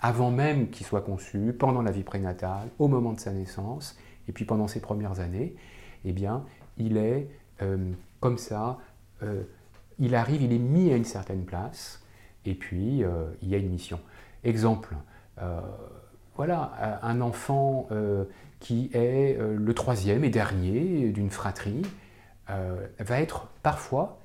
avant 0.00 0.30
même 0.30 0.70
qu'il 0.70 0.86
soit 0.86 1.02
conçu, 1.02 1.52
pendant 1.58 1.82
la 1.82 1.90
vie 1.90 2.04
prénatale, 2.04 2.68
au 2.78 2.88
moment 2.88 3.12
de 3.12 3.20
sa 3.20 3.32
naissance, 3.32 3.98
et 4.30 4.32
puis 4.32 4.46
pendant 4.46 4.68
ses 4.68 4.80
premières 4.80 5.20
années, 5.20 5.56
eh 6.06 6.12
bien, 6.12 6.44
il 6.78 6.96
est 6.96 7.28
comme 8.20 8.38
ça 8.38 8.78
il 10.00 10.14
arrive, 10.14 10.42
il 10.42 10.52
est 10.52 10.58
mis 10.58 10.90
à 10.90 10.96
une 10.96 11.04
certaine 11.04 11.44
place, 11.44 12.02
et 12.44 12.54
puis 12.54 13.04
euh, 13.04 13.26
il 13.42 13.50
y 13.50 13.54
a 13.54 13.58
une 13.58 13.68
mission. 13.68 14.00
Exemple, 14.42 14.96
euh, 15.40 15.60
voilà, 16.36 16.98
un 17.02 17.20
enfant 17.20 17.86
euh, 17.92 18.24
qui 18.60 18.90
est 18.94 19.38
le 19.38 19.74
troisième 19.74 20.24
et 20.24 20.30
dernier 20.30 21.10
d'une 21.10 21.30
fratrie 21.30 21.82
va 22.48 23.20
être 23.20 23.48
parfois 23.62 24.18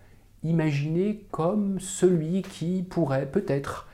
imaginé 0.44 1.26
comme 1.30 1.80
celui 1.80 2.42
qui 2.42 2.82
pourrait 2.82 3.28
peut-être 3.28 3.88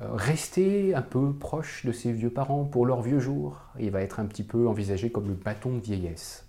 rester 0.00 0.94
un 0.94 1.02
peu 1.02 1.32
proche 1.32 1.84
de 1.84 1.92
ses 1.92 2.12
vieux 2.12 2.30
parents 2.30 2.64
pour 2.64 2.86
leurs 2.86 3.02
vieux 3.02 3.20
jours. 3.20 3.60
Il 3.78 3.90
va 3.90 4.00
être 4.00 4.20
un 4.20 4.26
petit 4.26 4.42
peu 4.42 4.66
envisagé 4.66 5.10
comme 5.10 5.28
le 5.28 5.34
bâton 5.34 5.76
de 5.76 5.80
vieillesse. 5.80 6.46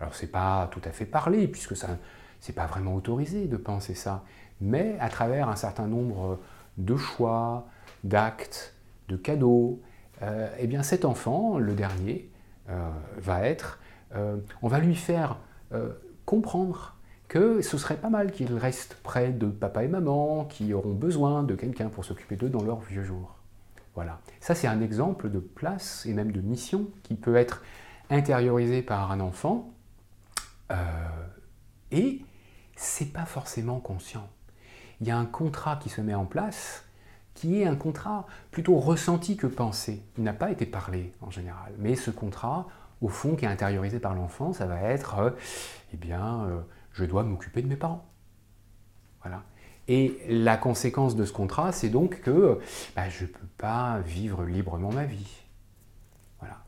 Alors 0.00 0.14
c'est 0.14 0.30
pas 0.30 0.68
tout 0.70 0.82
à 0.84 0.90
fait 0.90 1.06
parlé 1.06 1.48
puisque 1.48 1.76
ça 1.76 1.88
c'est 2.40 2.52
pas 2.52 2.66
vraiment 2.66 2.94
autorisé 2.94 3.46
de 3.46 3.56
penser 3.56 3.94
ça, 3.94 4.22
mais 4.60 4.96
à 5.00 5.08
travers 5.08 5.48
un 5.48 5.56
certain 5.56 5.86
nombre 5.86 6.38
de 6.76 6.94
choix, 6.94 7.66
d'actes, 8.02 8.74
de 9.08 9.16
cadeaux, 9.16 9.80
euh, 10.22 10.48
eh 10.58 10.66
bien 10.66 10.82
cet 10.82 11.04
enfant, 11.04 11.58
le 11.58 11.74
dernier, 11.74 12.30
euh, 12.68 12.90
va 13.18 13.46
être, 13.46 13.80
euh, 14.14 14.36
on 14.62 14.68
va 14.68 14.78
lui 14.78 14.94
faire 14.94 15.38
comprendre 16.24 16.93
que 17.28 17.62
ce 17.62 17.78
serait 17.78 17.96
pas 17.96 18.10
mal 18.10 18.32
qu'il 18.32 18.52
reste 18.54 18.96
près 19.02 19.30
de 19.30 19.46
papa 19.46 19.84
et 19.84 19.88
maman 19.88 20.44
qui 20.44 20.74
auront 20.74 20.92
besoin 20.92 21.42
de 21.42 21.54
quelqu'un 21.54 21.88
pour 21.88 22.04
s'occuper 22.04 22.36
d'eux 22.36 22.50
dans 22.50 22.62
leurs 22.62 22.80
vieux 22.80 23.04
jours. 23.04 23.36
Voilà. 23.94 24.20
Ça, 24.40 24.54
c'est 24.54 24.66
un 24.66 24.80
exemple 24.80 25.30
de 25.30 25.38
place 25.38 26.04
et 26.06 26.12
même 26.12 26.32
de 26.32 26.40
mission 26.40 26.86
qui 27.02 27.14
peut 27.14 27.36
être 27.36 27.62
intériorisé 28.10 28.82
par 28.82 29.10
un 29.12 29.20
enfant 29.20 29.70
et 31.90 32.22
c'est 32.76 33.12
pas 33.12 33.24
forcément 33.24 33.78
conscient. 33.78 34.28
Il 35.00 35.06
y 35.06 35.10
a 35.10 35.16
un 35.16 35.26
contrat 35.26 35.76
qui 35.76 35.88
se 35.88 36.00
met 36.00 36.14
en 36.14 36.24
place 36.24 36.84
qui 37.34 37.60
est 37.60 37.66
un 37.66 37.76
contrat 37.76 38.26
plutôt 38.50 38.78
ressenti 38.78 39.36
que 39.36 39.46
pensé. 39.46 40.02
Il 40.16 40.24
n'a 40.24 40.32
pas 40.32 40.50
été 40.50 40.66
parlé 40.66 41.12
en 41.20 41.30
général. 41.30 41.72
Mais 41.78 41.96
ce 41.96 42.10
contrat, 42.10 42.68
au 43.00 43.08
fond, 43.08 43.34
qui 43.34 43.44
est 43.44 43.48
intériorisé 43.48 43.98
par 43.98 44.14
l'enfant, 44.14 44.52
ça 44.52 44.66
va 44.66 44.80
être, 44.80 45.18
euh, 45.18 45.30
eh 45.92 45.96
bien, 45.96 46.44
euh, 46.44 46.60
je 46.94 47.04
dois 47.04 47.24
m'occuper 47.24 47.60
de 47.60 47.66
mes 47.66 47.76
parents. 47.76 48.08
Voilà. 49.20 49.42
Et 49.88 50.18
la 50.28 50.56
conséquence 50.56 51.14
de 51.14 51.24
ce 51.26 51.32
contrat, 51.32 51.72
c'est 51.72 51.90
donc 51.90 52.22
que 52.22 52.58
bah, 52.96 53.08
je 53.10 53.24
ne 53.24 53.28
peux 53.28 53.46
pas 53.58 54.00
vivre 54.00 54.44
librement 54.44 54.90
ma 54.90 55.04
vie. 55.04 55.42
Voilà. 56.38 56.64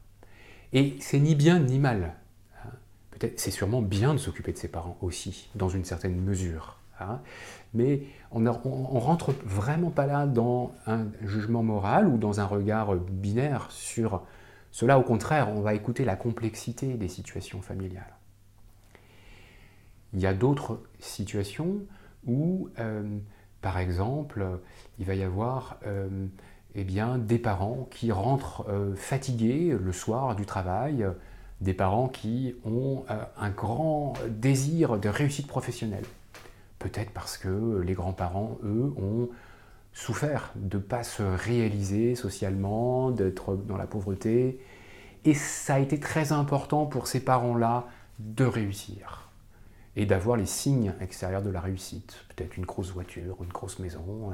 Et 0.73 0.97
c'est 1.01 1.21
ni 1.21 1.35
bien 1.35 1.61
ni 1.61 1.79
mal. 1.79 2.15
Hein. 2.63 2.69
Peut-être, 3.13 3.41
c'est 3.41 3.51
sûrement 3.51 3.81
bien 3.81 4.13
de 4.13 4.19
s'occuper 4.19 4.53
de 4.53 4.59
ses 4.59 4.69
parents 4.69 4.99
aussi, 5.01 5.49
dans 5.55 5.71
une 5.71 5.85
certaine 5.85 6.21
mesure. 6.21 6.79
Hein. 7.01 7.21
Mais 7.73 8.03
on 8.31 8.41
ne 8.41 8.51
rentre 8.51 9.33
vraiment 9.45 9.91
pas 9.91 10.07
là 10.07 10.27
dans 10.27 10.75
un 10.87 11.07
jugement 11.23 11.63
moral 11.63 12.07
ou 12.09 12.19
dans 12.19 12.41
un 12.41 12.45
regard 12.45 12.95
binaire 12.97 13.71
sur 13.71 14.23
cela. 14.73 14.99
Au 14.99 15.03
contraire, 15.03 15.51
on 15.51 15.61
va 15.61 15.75
écouter 15.75 16.05
la 16.05 16.17
complexité 16.17 16.95
des 16.95 17.09
situations 17.09 17.63
familiales. 17.63 18.17
Il 20.17 20.23
y 20.23 20.27
a 20.27 20.33
d'autres 20.33 20.81
situations 20.99 21.77
où, 22.27 22.71
euh, 22.79 23.19
par 23.61 23.79
exemple, 23.79 24.47
il 24.99 25.05
va 25.05 25.15
y 25.15 25.23
avoir 25.23 25.77
euh, 25.87 26.27
eh 26.75 26.85
bien, 26.85 27.19
des 27.19 27.39
parents 27.39 27.87
qui 27.91 28.11
rentrent 28.11 28.65
euh, 28.71 28.95
fatigués 28.97 29.77
le 29.79 29.93
soir 29.93 30.35
du 30.35 30.47
travail, 30.47 31.07
des 31.61 31.75
parents 31.75 32.09
qui 32.09 32.55
ont 32.65 33.05
un 33.09 33.51
grand 33.51 34.15
désir 34.29 34.99
de 34.99 35.09
réussite 35.09 35.47
professionnelle 35.47 36.05
Peut-être 36.79 37.13
parce 37.13 37.39
que 37.39 37.81
les 37.81 37.95
grands-parents, 37.95 38.59
eux, 38.63 38.93
ont 38.99 39.31
souffert 39.95 40.53
de 40.55 40.77
ne 40.77 40.83
pas 40.83 41.03
se 41.03 41.23
réaliser 41.23 42.15
socialement, 42.15 43.11
d'être 43.11 43.57
dans 43.57 43.79
la 43.79 43.87
pauvreté. 43.87 44.61
Et 45.25 45.33
ça 45.33 45.75
a 45.75 45.79
été 45.79 45.99
très 45.99 46.33
important 46.33 46.85
pour 46.85 47.07
ces 47.07 47.21
parents-là 47.21 47.87
de 48.19 48.45
réussir 48.45 49.26
et 49.97 50.07
d'avoir 50.07 50.37
les 50.37 50.47
signes 50.47 50.95
extérieurs 51.01 51.43
de 51.43 51.51
la 51.51 51.61
réussite. 51.61 52.25
Peut-être 52.35 52.57
une 52.57 52.67
grosse 52.67 52.93
voiture, 52.93 53.39
une 53.43 53.49
grosse 53.49 53.79
maison. 53.79 54.33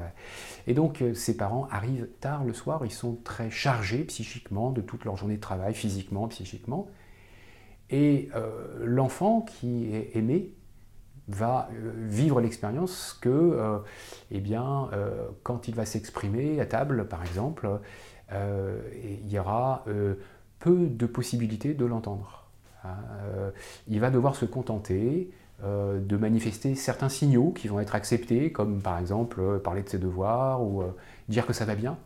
Et 0.67 0.73
donc 0.73 1.01
euh, 1.01 1.13
ces 1.13 1.37
parents 1.37 1.67
arrivent 1.71 2.09
tard 2.19 2.43
le 2.43 2.53
soir, 2.53 2.85
ils 2.85 2.91
sont 2.91 3.15
très 3.23 3.49
chargés 3.49 4.03
psychiquement 4.03 4.71
de 4.71 4.81
toute 4.81 5.05
leur 5.05 5.17
journée 5.17 5.37
de 5.37 5.41
travail, 5.41 5.73
physiquement, 5.73 6.27
psychiquement. 6.27 6.87
Et 7.89 8.29
euh, 8.35 8.83
l'enfant 8.83 9.41
qui 9.41 9.93
est 9.93 10.15
aimé 10.15 10.53
va 11.27 11.69
euh, 11.71 11.91
vivre 12.07 12.41
l'expérience 12.41 13.17
que, 13.21 13.29
euh, 13.29 13.79
eh 14.31 14.39
bien, 14.39 14.89
euh, 14.93 15.27
quand 15.43 15.67
il 15.67 15.75
va 15.75 15.85
s'exprimer 15.85 16.59
à 16.59 16.65
table, 16.65 17.07
par 17.07 17.23
exemple, 17.23 17.79
il 18.31 19.31
y 19.31 19.37
aura 19.37 19.85
peu 20.57 20.87
de 20.87 21.05
possibilités 21.05 21.75
de 21.75 21.85
l'entendre. 21.85 22.47
Hein. 22.83 22.95
il 23.87 23.99
va 23.99 24.09
devoir 24.09 24.35
se 24.35 24.45
contenter 24.45 25.29
de 25.63 26.17
manifester 26.17 26.75
certains 26.75 27.07
signaux 27.07 27.51
qui 27.51 27.69
vont 27.69 27.79
être 27.79 27.95
acceptés, 27.95 28.51
comme 28.51 28.81
par 28.81 28.99
exemple 28.99 29.59
parler 29.59 29.81
de 29.81 29.89
ses 29.89 29.97
devoirs 29.97 30.61
ou 30.61 30.83
dire 31.29 31.45
que 31.45 31.53
ça 31.53 31.63
va 31.63 31.75
bien. 31.75 31.97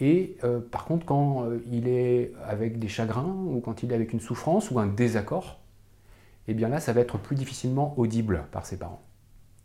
Et 0.00 0.36
par 0.72 0.84
contre, 0.84 1.06
quand 1.06 1.46
il 1.70 1.86
est 1.86 2.32
avec 2.44 2.80
des 2.80 2.88
chagrins 2.88 3.36
ou 3.46 3.60
quand 3.60 3.84
il 3.84 3.92
est 3.92 3.94
avec 3.94 4.12
une 4.12 4.20
souffrance 4.20 4.70
ou 4.72 4.80
un 4.80 4.86
désaccord, 4.86 5.60
eh 6.48 6.54
bien 6.54 6.68
là, 6.68 6.80
ça 6.80 6.92
va 6.92 7.00
être 7.00 7.18
plus 7.18 7.36
difficilement 7.36 7.94
audible 7.98 8.44
par 8.52 8.66
ses 8.66 8.78
parents. 8.78 9.02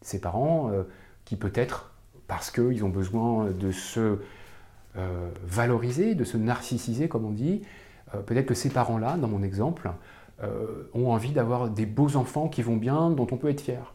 Ses 0.01 0.19
parents 0.19 0.69
euh, 0.71 0.83
qui 1.25 1.35
peut-être, 1.35 1.93
parce 2.27 2.49
qu'ils 2.51 2.83
ont 2.83 2.89
besoin 2.89 3.51
de 3.51 3.71
se 3.71 4.19
euh, 4.97 5.29
valoriser, 5.43 6.15
de 6.15 6.23
se 6.23 6.37
narcissiser, 6.37 7.07
comme 7.07 7.25
on 7.25 7.31
dit, 7.31 7.61
euh, 8.15 8.21
peut-être 8.21 8.47
que 8.47 8.53
ces 8.53 8.69
parents-là, 8.69 9.17
dans 9.17 9.27
mon 9.27 9.43
exemple, 9.43 9.91
ont 10.93 11.11
envie 11.11 11.31
d'avoir 11.31 11.69
des 11.69 11.85
beaux 11.85 12.15
enfants 12.15 12.47
qui 12.49 12.61
vont 12.61 12.75
bien, 12.75 13.11
dont 13.11 13.27
on 13.31 13.37
peut 13.37 13.49
être 13.49 13.61
fier. 13.61 13.93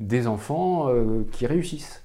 Des 0.00 0.26
enfants 0.26 0.88
qui 1.32 1.46
réussissent. 1.46 2.04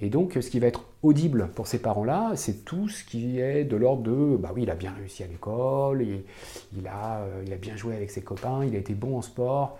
Et 0.00 0.10
donc, 0.10 0.36
ce 0.40 0.50
qui 0.50 0.60
va 0.60 0.66
être 0.66 0.84
audible 1.02 1.48
pour 1.54 1.66
ces 1.66 1.78
parents-là, 1.78 2.32
c'est 2.36 2.64
tout 2.64 2.88
ce 2.88 3.02
qui 3.02 3.40
est 3.40 3.64
de 3.64 3.76
l'ordre 3.76 4.02
de 4.02 4.36
bah 4.36 4.50
oui, 4.54 4.64
il 4.64 4.70
a 4.70 4.74
bien 4.74 4.92
réussi 4.92 5.22
à 5.22 5.26
l'école, 5.26 6.02
il, 6.02 6.86
a, 6.86 7.20
euh, 7.20 7.46
a 7.50 7.56
bien 7.56 7.76
joué 7.76 7.96
avec 7.96 8.10
ses 8.10 8.20
copains, 8.20 8.64
il 8.64 8.74
a 8.74 8.78
été 8.78 8.92
bon 8.92 9.16
en 9.16 9.22
sport. 9.22 9.78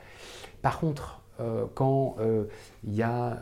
Par 0.63 0.81
contre, 0.81 1.21
euh, 1.41 1.67
quand 1.75 2.17
euh, 2.19 2.45
il, 2.85 2.95
y 2.95 3.03
a, 3.03 3.41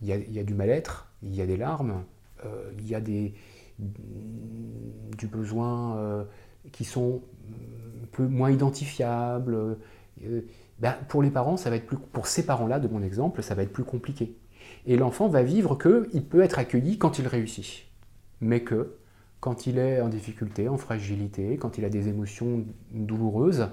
du 0.00 0.54
mal-être, 0.54 1.08
il 1.24 1.34
y 1.34 1.42
a 1.42 1.46
des 1.46 1.56
larmes, 1.56 2.04
il 2.78 2.88
y 2.88 2.94
a 2.94 3.00
des, 3.00 3.34
du 3.80 5.26
besoin 5.26 6.24
qui 6.70 6.84
sont 6.84 7.22
moins 8.22 8.50
identifiables, 8.50 9.78
ben, 10.78 10.94
pour 11.08 11.22
les 11.22 11.30
parents, 11.30 11.56
ça 11.56 11.70
va 11.70 11.76
être 11.76 11.86
plus, 11.86 11.96
pour 11.96 12.26
ces 12.26 12.44
parents-là, 12.44 12.78
de 12.78 12.88
mon 12.88 13.02
exemple, 13.02 13.42
ça 13.42 13.54
va 13.54 13.62
être 13.62 13.72
plus 13.72 13.84
compliqué. 13.84 14.36
Et 14.86 14.96
l'enfant 14.96 15.28
va 15.28 15.42
vivre 15.42 15.76
qu'il 15.76 16.24
peut 16.24 16.42
être 16.42 16.58
accueilli 16.58 16.98
quand 16.98 17.18
il 17.18 17.26
réussit, 17.26 17.86
mais 18.40 18.60
que 18.60 18.96
quand 19.40 19.66
il 19.66 19.78
est 19.78 20.00
en 20.00 20.08
difficulté, 20.08 20.68
en 20.68 20.76
fragilité, 20.76 21.56
quand 21.56 21.78
il 21.78 21.84
a 21.84 21.88
des 21.88 22.08
émotions 22.08 22.64
douloureuses, 22.90 23.68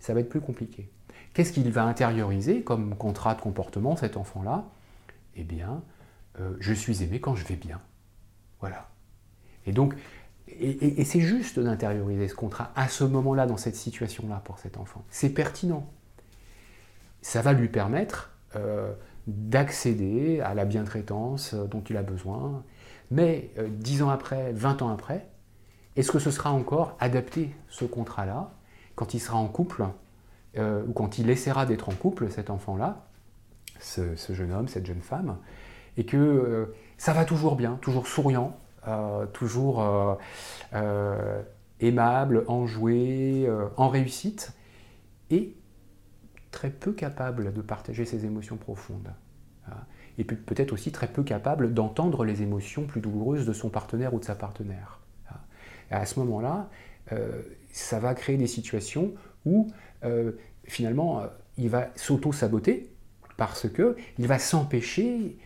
ça 0.00 0.14
va 0.14 0.20
être 0.20 0.28
plus 0.28 0.40
compliqué. 0.40 0.90
Qu'est-ce 1.32 1.52
qu'il 1.52 1.70
va 1.72 1.84
intérioriser 1.84 2.62
comme 2.62 2.96
contrat 2.96 3.34
de 3.34 3.40
comportement, 3.40 3.96
cet 3.96 4.16
enfant-là? 4.16 4.64
Eh 5.36 5.44
bien, 5.44 5.82
euh, 6.40 6.54
je 6.60 6.72
suis 6.72 7.02
aimé 7.02 7.20
quand 7.20 7.34
je 7.34 7.46
vais 7.46 7.56
bien. 7.56 7.80
Voilà. 8.60 8.88
Et 9.66 9.72
donc, 9.72 9.94
et, 10.60 11.04
c'est 11.04 11.20
juste 11.20 11.58
d'intérioriser 11.58 12.28
ce 12.28 12.34
contrat 12.34 12.72
à 12.76 12.88
ce 12.88 13.04
moment-là, 13.04 13.46
dans 13.46 13.56
cette 13.56 13.76
situation-là, 13.76 14.42
pour 14.44 14.58
cet 14.58 14.76
enfant. 14.76 15.04
C'est 15.10 15.30
pertinent. 15.30 15.86
Ça 17.20 17.42
va 17.42 17.52
lui 17.52 17.68
permettre 17.68 18.32
euh, 18.56 18.92
d'accéder 19.26 20.40
à 20.40 20.54
la 20.54 20.64
bientraitance 20.64 21.54
euh, 21.54 21.66
dont 21.66 21.82
il 21.88 21.96
a 21.96 22.02
besoin. 22.02 22.64
Mais 23.10 23.50
euh, 23.58 23.68
dix 23.70 24.02
ans 24.02 24.10
après, 24.10 24.52
20 24.52 24.82
ans 24.82 24.88
après, 24.88 25.28
est-ce 25.96 26.10
que 26.10 26.18
ce 26.18 26.30
sera 26.30 26.50
encore 26.50 26.96
adapté, 27.00 27.54
ce 27.68 27.84
contrat-là, 27.84 28.52
quand 28.94 29.14
il 29.14 29.20
sera 29.20 29.36
en 29.38 29.48
couple, 29.48 29.84
euh, 30.58 30.82
ou 30.86 30.92
quand 30.92 31.18
il 31.18 31.30
essaiera 31.30 31.66
d'être 31.66 31.88
en 31.88 31.92
couple, 31.92 32.30
cet 32.30 32.50
enfant-là, 32.50 33.06
ce, 33.78 34.14
jeune 34.30 34.52
homme, 34.52 34.68
cette 34.68 34.86
jeune 34.86 35.02
femme, 35.02 35.36
et 35.96 36.04
que 36.06 36.72
ça 36.96 37.12
va 37.12 37.24
toujours 37.24 37.56
bien, 37.56 37.78
toujours 37.82 38.06
souriant, 38.06 38.56
toujours 39.32 40.18
aimable, 41.80 42.44
enjoué, 42.48 43.48
en 43.76 43.88
réussite, 43.88 44.52
et 45.30 45.56
très 46.50 46.70
peu 46.70 46.92
capable 46.92 47.52
de 47.52 47.60
partager 47.60 48.04
ses 48.04 48.26
émotions 48.26 48.56
profondes. 48.56 49.12
Et 50.18 50.24
peut-être 50.24 50.72
aussi 50.72 50.92
très 50.92 51.08
peu 51.08 51.22
capable 51.22 51.72
d'entendre 51.72 52.24
les 52.24 52.42
émotions 52.42 52.84
plus 52.84 53.00
douloureuses 53.00 53.46
de 53.46 53.52
son 53.52 53.70
partenaire 53.70 54.12
ou 54.14 54.18
de 54.18 54.24
sa 54.24 54.34
partenaire. 54.34 55.00
À 55.90 56.06
ce 56.06 56.18
moment-là, 56.20 56.68
euh, 57.12 57.42
ça 57.72 57.98
va 57.98 58.14
créer 58.14 58.36
des 58.36 58.46
situations 58.46 59.12
où 59.44 59.68
euh, 60.04 60.32
finalement 60.64 61.20
euh, 61.20 61.26
il 61.58 61.68
va 61.68 61.88
s'auto-saboter 61.96 62.90
parce 63.36 63.68
qu'il 63.68 64.26
va 64.26 64.38
s'empêcher 64.38 65.38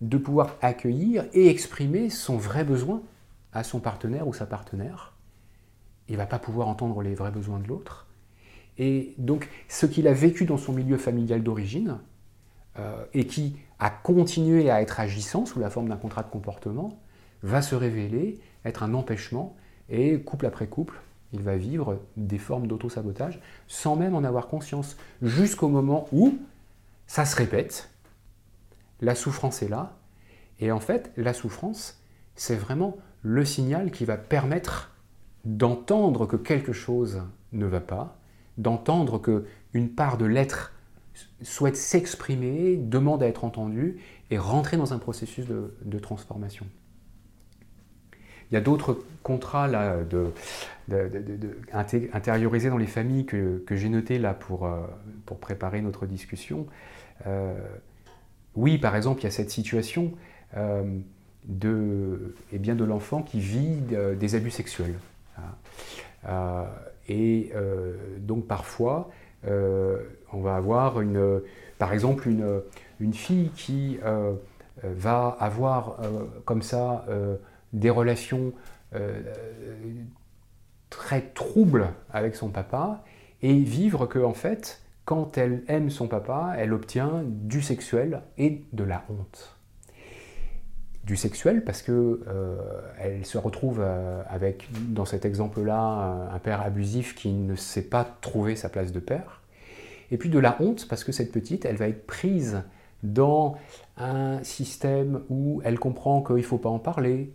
de 0.00 0.18
pouvoir 0.18 0.56
accueillir 0.62 1.24
et 1.32 1.48
exprimer 1.48 2.10
son 2.10 2.36
vrai 2.36 2.64
besoin 2.64 3.02
à 3.52 3.64
son 3.64 3.80
partenaire 3.80 4.26
ou 4.28 4.32
sa 4.32 4.46
partenaire. 4.46 5.12
Il 6.08 6.16
va 6.16 6.26
pas 6.26 6.38
pouvoir 6.38 6.68
entendre 6.68 7.02
les 7.02 7.14
vrais 7.14 7.30
besoins 7.30 7.58
de 7.58 7.68
l'autre. 7.68 8.06
Et 8.78 9.14
donc, 9.18 9.48
ce 9.68 9.86
qu'il 9.86 10.08
a 10.08 10.12
vécu 10.12 10.46
dans 10.46 10.56
son 10.56 10.72
milieu 10.72 10.96
familial 10.96 11.42
d'origine, 11.42 11.98
euh, 12.78 13.04
et 13.14 13.26
qui 13.26 13.56
a 13.78 13.90
continué 13.90 14.70
à 14.70 14.80
être 14.80 15.00
agissant 15.00 15.44
sous 15.44 15.58
la 15.58 15.70
forme 15.70 15.88
d'un 15.88 15.96
contrat 15.96 16.22
de 16.22 16.30
comportement, 16.30 16.98
va 17.42 17.62
se 17.62 17.74
révéler 17.74 18.38
être 18.64 18.82
un 18.82 18.94
empêchement, 18.94 19.56
et 19.88 20.20
couple 20.20 20.46
après 20.46 20.66
couple, 20.66 21.00
il 21.32 21.42
va 21.42 21.56
vivre 21.56 22.00
des 22.16 22.38
formes 22.38 22.66
d'auto-sabotage 22.66 23.40
sans 23.68 23.96
même 23.96 24.14
en 24.14 24.24
avoir 24.24 24.48
conscience, 24.48 24.96
jusqu'au 25.22 25.68
moment 25.68 26.06
où 26.12 26.38
ça 27.06 27.24
se 27.24 27.36
répète, 27.36 27.90
la 29.00 29.14
souffrance 29.14 29.62
est 29.62 29.68
là, 29.68 29.96
et 30.60 30.72
en 30.72 30.80
fait, 30.80 31.12
la 31.16 31.32
souffrance, 31.32 32.02
c'est 32.34 32.56
vraiment 32.56 32.96
le 33.22 33.44
signal 33.44 33.90
qui 33.90 34.04
va 34.04 34.16
permettre 34.16 34.94
d'entendre 35.44 36.26
que 36.26 36.36
quelque 36.36 36.72
chose 36.72 37.22
ne 37.52 37.66
va 37.66 37.80
pas, 37.80 38.18
d'entendre 38.58 39.18
que 39.18 39.46
une 39.72 39.90
part 39.90 40.18
de 40.18 40.26
l'être 40.26 40.72
souhaite 41.42 41.76
s'exprimer, 41.76 42.76
demande 42.76 43.22
à 43.22 43.26
être 43.26 43.44
entendue 43.44 43.98
et 44.30 44.38
rentrer 44.38 44.76
dans 44.76 44.92
un 44.92 44.98
processus 44.98 45.46
de, 45.46 45.98
transformation. 45.98 46.66
Il 48.50 48.54
y 48.54 48.56
a 48.56 48.60
d'autres 48.60 48.98
contrats 49.22 49.68
intériorisés 52.12 52.68
dans 52.68 52.78
les 52.78 52.86
familles 52.86 53.26
que, 53.26 53.62
j'ai 53.70 53.88
notés 53.88 54.18
là 54.18 54.34
pour, 54.34 54.66
euh, 54.66 54.82
préparer 55.40 55.80
notre 55.82 56.06
discussion. 56.06 56.66
Euh, 57.26 57.54
oui, 58.60 58.78
par 58.78 58.94
exemple, 58.94 59.20
il 59.20 59.24
y 59.24 59.26
a 59.26 59.30
cette 59.30 59.50
situation. 59.50 60.12
Euh, 60.56 60.98
de, 61.44 62.34
eh 62.52 62.58
bien, 62.58 62.74
de 62.74 62.84
l'enfant 62.84 63.22
qui 63.22 63.40
vit 63.40 63.78
des 64.18 64.34
abus 64.34 64.50
sexuels. 64.50 64.94
Hein. 66.28 66.66
et 67.08 67.50
donc 68.18 68.46
parfois, 68.46 69.10
on 69.46 70.40
va 70.42 70.56
avoir 70.56 71.00
une, 71.00 71.40
par 71.78 71.94
exemple 71.94 72.28
une, 72.28 72.60
une 73.00 73.14
fille 73.14 73.50
qui 73.56 73.98
va 74.82 75.36
avoir 75.40 75.96
comme 76.44 76.60
ça 76.60 77.06
des 77.72 77.90
relations 77.90 78.52
très 80.90 81.22
troubles 81.22 81.88
avec 82.12 82.36
son 82.36 82.50
papa 82.50 83.02
et 83.42 83.54
vivre 83.54 84.06
que 84.06 84.18
en 84.18 84.34
fait 84.34 84.79
quand 85.04 85.38
elle 85.38 85.62
aime 85.68 85.90
son 85.90 86.08
papa, 86.08 86.54
elle 86.56 86.72
obtient 86.72 87.22
du 87.26 87.62
sexuel 87.62 88.22
et 88.38 88.62
de 88.72 88.84
la 88.84 89.04
honte. 89.08 89.56
Du 91.04 91.16
sexuel 91.16 91.64
parce 91.64 91.82
que 91.82 92.20
euh, 92.28 92.56
elle 92.98 93.24
se 93.24 93.38
retrouve 93.38 93.80
euh, 93.80 94.22
avec, 94.28 94.68
dans 94.92 95.04
cet 95.04 95.24
exemple-là, 95.24 96.30
un 96.32 96.38
père 96.38 96.60
abusif 96.60 97.14
qui 97.14 97.32
ne 97.32 97.56
sait 97.56 97.88
pas 97.88 98.04
trouver 98.20 98.54
sa 98.54 98.68
place 98.68 98.92
de 98.92 99.00
père. 99.00 99.40
Et 100.10 100.18
puis 100.18 100.28
de 100.28 100.38
la 100.38 100.56
honte 100.60 100.86
parce 100.88 101.04
que 101.04 101.12
cette 101.12 101.32
petite, 101.32 101.64
elle 101.64 101.76
va 101.76 101.88
être 101.88 102.06
prise 102.06 102.62
dans 103.02 103.56
un 103.96 104.42
système 104.42 105.22
où 105.28 105.60
elle 105.64 105.78
comprend 105.78 106.22
qu'il 106.22 106.36
ne 106.36 106.42
faut 106.42 106.58
pas 106.58 106.68
en 106.68 106.78
parler, 106.78 107.32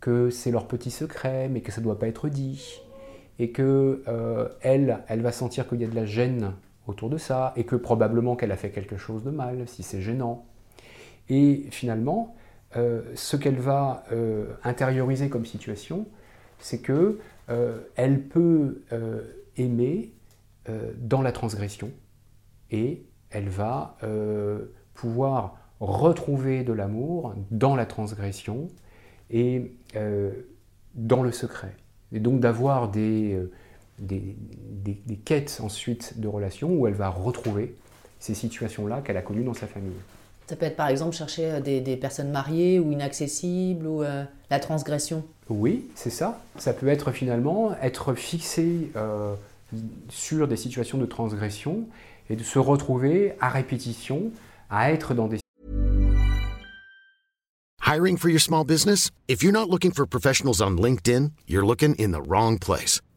que 0.00 0.30
c'est 0.30 0.50
leur 0.50 0.66
petit 0.66 0.90
secret, 0.90 1.48
mais 1.48 1.60
que 1.60 1.72
ça 1.72 1.80
ne 1.80 1.84
doit 1.84 1.98
pas 1.98 2.08
être 2.08 2.28
dit, 2.28 2.80
et 3.38 3.50
que 3.50 4.02
euh, 4.08 4.48
elle, 4.60 5.00
elle 5.08 5.20
va 5.20 5.32
sentir 5.32 5.68
qu'il 5.68 5.80
y 5.80 5.84
a 5.84 5.88
de 5.88 5.94
la 5.94 6.06
gêne 6.06 6.52
autour 6.86 7.10
de 7.10 7.18
ça, 7.18 7.52
et 7.56 7.64
que 7.64 7.76
probablement 7.76 8.36
qu'elle 8.36 8.52
a 8.52 8.56
fait 8.56 8.70
quelque 8.70 8.96
chose 8.96 9.24
de 9.24 9.30
mal, 9.30 9.66
si 9.66 9.82
c'est 9.82 10.00
gênant. 10.00 10.46
Et 11.28 11.66
finalement, 11.70 12.36
euh, 12.76 13.02
ce 13.14 13.36
qu'elle 13.36 13.58
va 13.58 14.04
euh, 14.12 14.46
intérioriser 14.64 15.28
comme 15.28 15.46
situation, 15.46 16.06
c'est 16.58 16.80
que 16.80 17.18
euh, 17.48 17.78
elle 17.96 18.22
peut 18.22 18.82
aimer 19.56 20.12
dans 20.98 21.22
la 21.22 21.30
transgression, 21.30 21.90
et 22.72 23.04
elle 23.30 23.48
va 23.48 23.96
pouvoir 24.94 25.58
retrouver 25.78 26.64
de 26.64 26.72
l'amour 26.72 27.34
dans 27.52 27.76
la 27.76 27.86
transgression 27.86 28.66
et 29.30 29.76
dans 30.94 31.22
le 31.22 31.30
secret. 31.30 31.76
Et 32.10 32.18
donc 32.18 32.40
d'avoir 32.40 32.90
des 32.90 33.40
des, 33.98 34.36
quêtes 35.24 35.60
ensuite 35.62 36.18
de 36.20 36.28
relations 36.28 36.70
où 36.70 36.86
elle 36.86 36.94
va 36.94 37.08
retrouver 37.08 37.74
ces 38.20 38.34
situations-là 38.34 39.00
qu'elle 39.00 39.16
a 39.16 39.22
connues 39.22 39.44
dans 39.44 39.54
sa 39.54 39.66
famille. 39.66 39.96
Ça 40.46 40.54
peut 40.54 40.66
être 40.66 40.76
par 40.76 40.88
exemple 40.88 41.16
chercher 41.16 41.50
euh, 41.50 41.60
des, 41.60 41.96
personnes 41.96 42.30
mariées 42.30 42.78
ou 42.78 42.92
inaccessibles 42.92 43.86
ou 43.86 44.02
euh, 44.02 44.24
la 44.50 44.60
transgression. 44.60 45.24
Oui, 45.48 45.88
c'est 45.94 46.10
ça. 46.10 46.40
Ça 46.56 46.72
peut 46.72 46.88
être 46.88 47.10
finalement 47.10 47.76
être 47.82 48.14
fixé 48.14 48.90
euh, 48.96 49.34
sur 50.08 50.46
des 50.46 50.56
situations 50.56 50.98
de 50.98 51.06
transgression 51.06 51.84
et 52.30 52.36
de 52.36 52.44
se 52.44 52.58
retrouver 52.58 53.34
à 53.40 53.48
répétition 53.48 54.30
à 54.70 54.92
être 54.92 55.14
dans 55.14 55.28
des 55.28 55.38
Hiring 57.86 58.16
for 58.16 58.28
your 58.28 58.40
small 58.40 58.64
business? 58.64 59.12
If 59.28 59.44
you're 59.44 59.52
not 59.52 59.70
looking 59.70 59.92
for 59.92 60.06
professionals 60.06 60.60
on 60.60 60.76
LinkedIn, 60.76 61.30
you're 61.46 61.64
looking 61.64 61.94
in 61.94 62.10
the 62.10 62.20
wrong 62.20 62.58
place. 62.58 63.00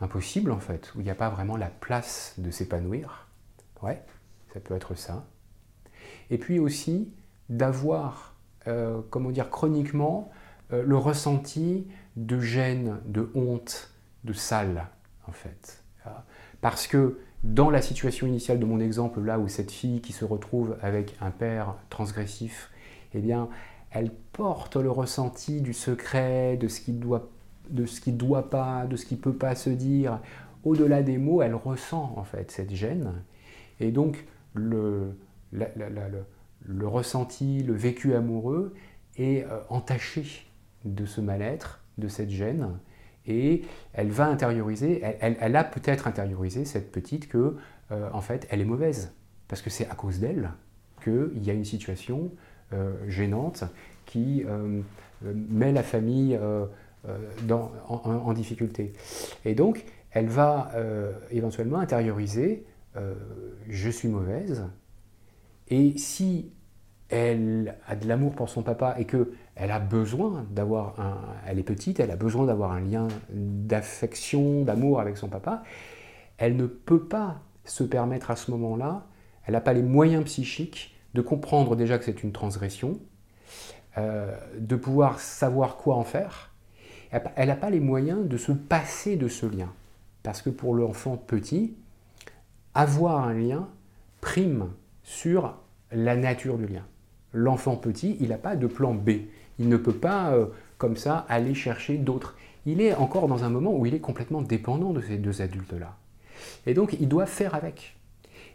impossible 0.00 0.50
en 0.50 0.60
fait, 0.60 0.92
où 0.94 1.00
il 1.00 1.04
n'y 1.04 1.10
a 1.10 1.14
pas 1.14 1.28
vraiment 1.28 1.56
la 1.56 1.68
place 1.68 2.34
de 2.38 2.50
s'épanouir. 2.50 3.28
Ouais, 3.82 4.02
ça 4.52 4.60
peut 4.60 4.74
être 4.74 4.94
ça. 4.94 5.26
Et 6.30 6.38
puis 6.38 6.58
aussi 6.58 7.12
d'avoir, 7.48 8.34
euh, 8.66 9.00
comment 9.10 9.30
dire, 9.30 9.50
chroniquement, 9.50 10.30
euh, 10.72 10.82
le 10.82 10.96
ressenti 10.96 11.86
de 12.16 12.40
gêne, 12.40 13.00
de 13.06 13.30
honte, 13.34 13.90
de 14.24 14.32
sale, 14.32 14.88
en 15.26 15.32
fait. 15.32 15.82
Parce 16.60 16.86
que 16.86 17.18
dans 17.42 17.68
la 17.68 17.82
situation 17.82 18.26
initiale 18.26 18.58
de 18.58 18.64
mon 18.64 18.80
exemple, 18.80 19.20
là 19.20 19.38
où 19.38 19.48
cette 19.48 19.70
fille 19.70 20.00
qui 20.00 20.12
se 20.12 20.24
retrouve 20.24 20.78
avec 20.80 21.14
un 21.20 21.30
père 21.30 21.76
transgressif, 21.90 22.70
eh 23.12 23.20
bien, 23.20 23.48
elle 23.90 24.10
porte 24.32 24.76
le 24.76 24.90
ressenti 24.90 25.60
du 25.60 25.74
secret, 25.74 26.56
de 26.56 26.68
ce 26.68 26.80
qui 26.80 26.92
doit 26.92 27.28
de 27.70 27.86
ce 27.86 28.00
qui 28.00 28.12
ne 28.12 28.18
doit 28.18 28.50
pas, 28.50 28.86
de 28.86 28.96
ce 28.96 29.06
qui 29.06 29.14
ne 29.14 29.20
peut 29.20 29.32
pas 29.32 29.54
se 29.54 29.70
dire. 29.70 30.20
Au-delà 30.64 31.02
des 31.02 31.18
mots, 31.18 31.42
elle 31.42 31.54
ressent 31.54 32.14
en 32.16 32.24
fait 32.24 32.50
cette 32.50 32.74
gêne. 32.74 33.12
Et 33.80 33.90
donc 33.90 34.24
le, 34.54 35.14
le, 35.52 36.86
ressenti, 36.86 37.62
le 37.62 37.74
vécu 37.74 38.14
amoureux 38.14 38.74
est 39.16 39.44
euh, 39.44 39.60
entaché 39.68 40.46
de 40.84 41.06
ce 41.06 41.20
mal-être, 41.20 41.80
de 41.98 42.08
cette 42.08 42.30
gêne. 42.30 42.70
Et 43.26 43.62
elle 43.94 44.10
va 44.10 44.26
intérioriser, 44.26 45.02
elle, 45.20 45.56
a 45.56 45.64
peut-être 45.64 46.06
intériorisé 46.06 46.66
cette 46.66 46.92
petite 46.92 47.28
que, 47.28 47.56
euh, 47.90 48.08
en 48.12 48.20
fait, 48.20 48.46
elle 48.50 48.60
est 48.60 48.66
mauvaise. 48.66 49.14
Parce 49.48 49.62
que 49.62 49.70
c'est 49.70 49.88
à 49.88 49.94
cause 49.94 50.20
d'elle 50.20 50.50
qu'il 51.02 51.42
y 51.42 51.50
a 51.50 51.54
une 51.54 51.64
situation 51.64 52.30
euh, 52.72 52.92
gênante 53.08 53.64
qui 54.04 54.44
met 55.22 55.72
la 55.72 55.82
famille 55.82 56.38
dans, 57.42 57.70
en, 57.88 58.32
difficulté. 58.32 58.92
Et 59.44 59.54
donc, 59.54 59.84
elle 60.10 60.28
va 60.28 60.70
euh, 60.74 61.12
éventuellement 61.30 61.78
intérioriser 61.78 62.64
euh, 62.96 63.14
je 63.68 63.90
suis 63.90 64.08
mauvaise. 64.08 64.64
Et 65.68 65.98
si 65.98 66.52
elle 67.08 67.76
a 67.86 67.96
de 67.96 68.06
l'amour 68.06 68.34
pour 68.34 68.48
son 68.48 68.62
papa 68.62 68.94
et 68.98 69.04
que 69.04 69.32
elle 69.56 69.70
a 69.70 69.80
besoin 69.80 70.46
d'avoir 70.50 70.98
un, 71.00 71.18
elle 71.46 71.58
est 71.58 71.64
petite, 71.64 72.00
elle 72.00 72.10
a 72.10 72.16
besoin 72.16 72.46
d'avoir 72.46 72.72
un 72.72 72.80
lien 72.80 73.08
d'affection, 73.30 74.62
d'amour 74.62 75.00
avec 75.00 75.16
son 75.16 75.28
papa, 75.28 75.62
elle 76.38 76.56
ne 76.56 76.66
peut 76.66 77.04
pas 77.04 77.40
se 77.64 77.82
permettre 77.84 78.30
à 78.30 78.36
ce 78.36 78.50
moment-là, 78.52 79.06
elle 79.46 79.54
n'a 79.54 79.60
pas 79.60 79.72
les 79.72 79.82
moyens 79.82 80.24
psychiques 80.24 80.96
de 81.14 81.20
comprendre 81.20 81.76
déjà 81.76 81.98
que 81.98 82.04
c'est 82.04 82.22
une 82.22 82.32
transgression, 82.32 82.98
de 83.96 84.76
pouvoir 84.76 85.20
savoir 85.20 85.76
quoi 85.76 85.94
en 85.94 86.02
faire, 86.02 86.53
elle 87.36 87.48
n'a 87.48 87.56
pas 87.56 87.70
les 87.70 87.80
moyens 87.80 88.26
de 88.28 88.36
se 88.36 88.52
passer 88.52 89.16
de 89.16 89.28
ce 89.28 89.46
lien. 89.46 89.72
Parce 90.22 90.42
que 90.42 90.50
pour 90.50 90.74
l'enfant 90.74 91.16
petit, 91.16 91.74
avoir 92.74 93.24
un 93.24 93.34
lien 93.34 93.68
prime 94.20 94.68
sur 95.02 95.54
la 95.92 96.16
nature 96.16 96.58
du 96.58 96.66
lien. 96.66 96.84
L'enfant 97.32 97.76
petit, 97.76 98.16
il 98.20 98.28
n'a 98.28 98.38
pas 98.38 98.56
de 98.56 98.66
plan 98.66 98.94
B. 98.94 99.10
Il 99.58 99.68
ne 99.68 99.76
peut 99.76 99.94
pas, 99.94 100.32
euh, 100.32 100.46
comme 100.78 100.96
ça, 100.96 101.26
aller 101.28 101.54
chercher 101.54 101.98
d'autres. 101.98 102.36
Il 102.66 102.80
est 102.80 102.94
encore 102.94 103.28
dans 103.28 103.44
un 103.44 103.50
moment 103.50 103.76
où 103.76 103.86
il 103.86 103.94
est 103.94 104.00
complètement 104.00 104.40
dépendant 104.40 104.92
de 104.92 105.00
ces 105.00 105.18
deux 105.18 105.42
adultes-là. 105.42 105.96
Et 106.66 106.74
donc, 106.74 106.96
il 106.98 107.08
doit 107.08 107.26
faire 107.26 107.54
avec. 107.54 107.96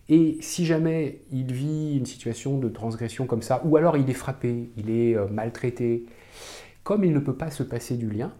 Et 0.10 0.38
si 0.42 0.66
jamais 0.66 1.22
il 1.32 1.54
vit 1.54 1.98
une 1.98 2.06
situation 2.06 2.58
de 2.58 2.68
transgression 2.68 3.28
comme 3.28 3.44
ça, 3.44 3.62
ou 3.64 3.78
alors 3.78 3.96
il 3.96 4.10
est 4.10 4.14
frappé, 4.14 4.72
il 4.76 4.90
est 4.90 5.16
euh, 5.16 5.28
maltraité, 5.28 6.06
comme 6.84 7.04
il 7.04 7.14
ne 7.14 7.20
peut 7.20 7.36
pas 7.36 7.52
se 7.52 7.62
passer 7.62 7.96
du 7.96 8.10
lien, 8.10 8.34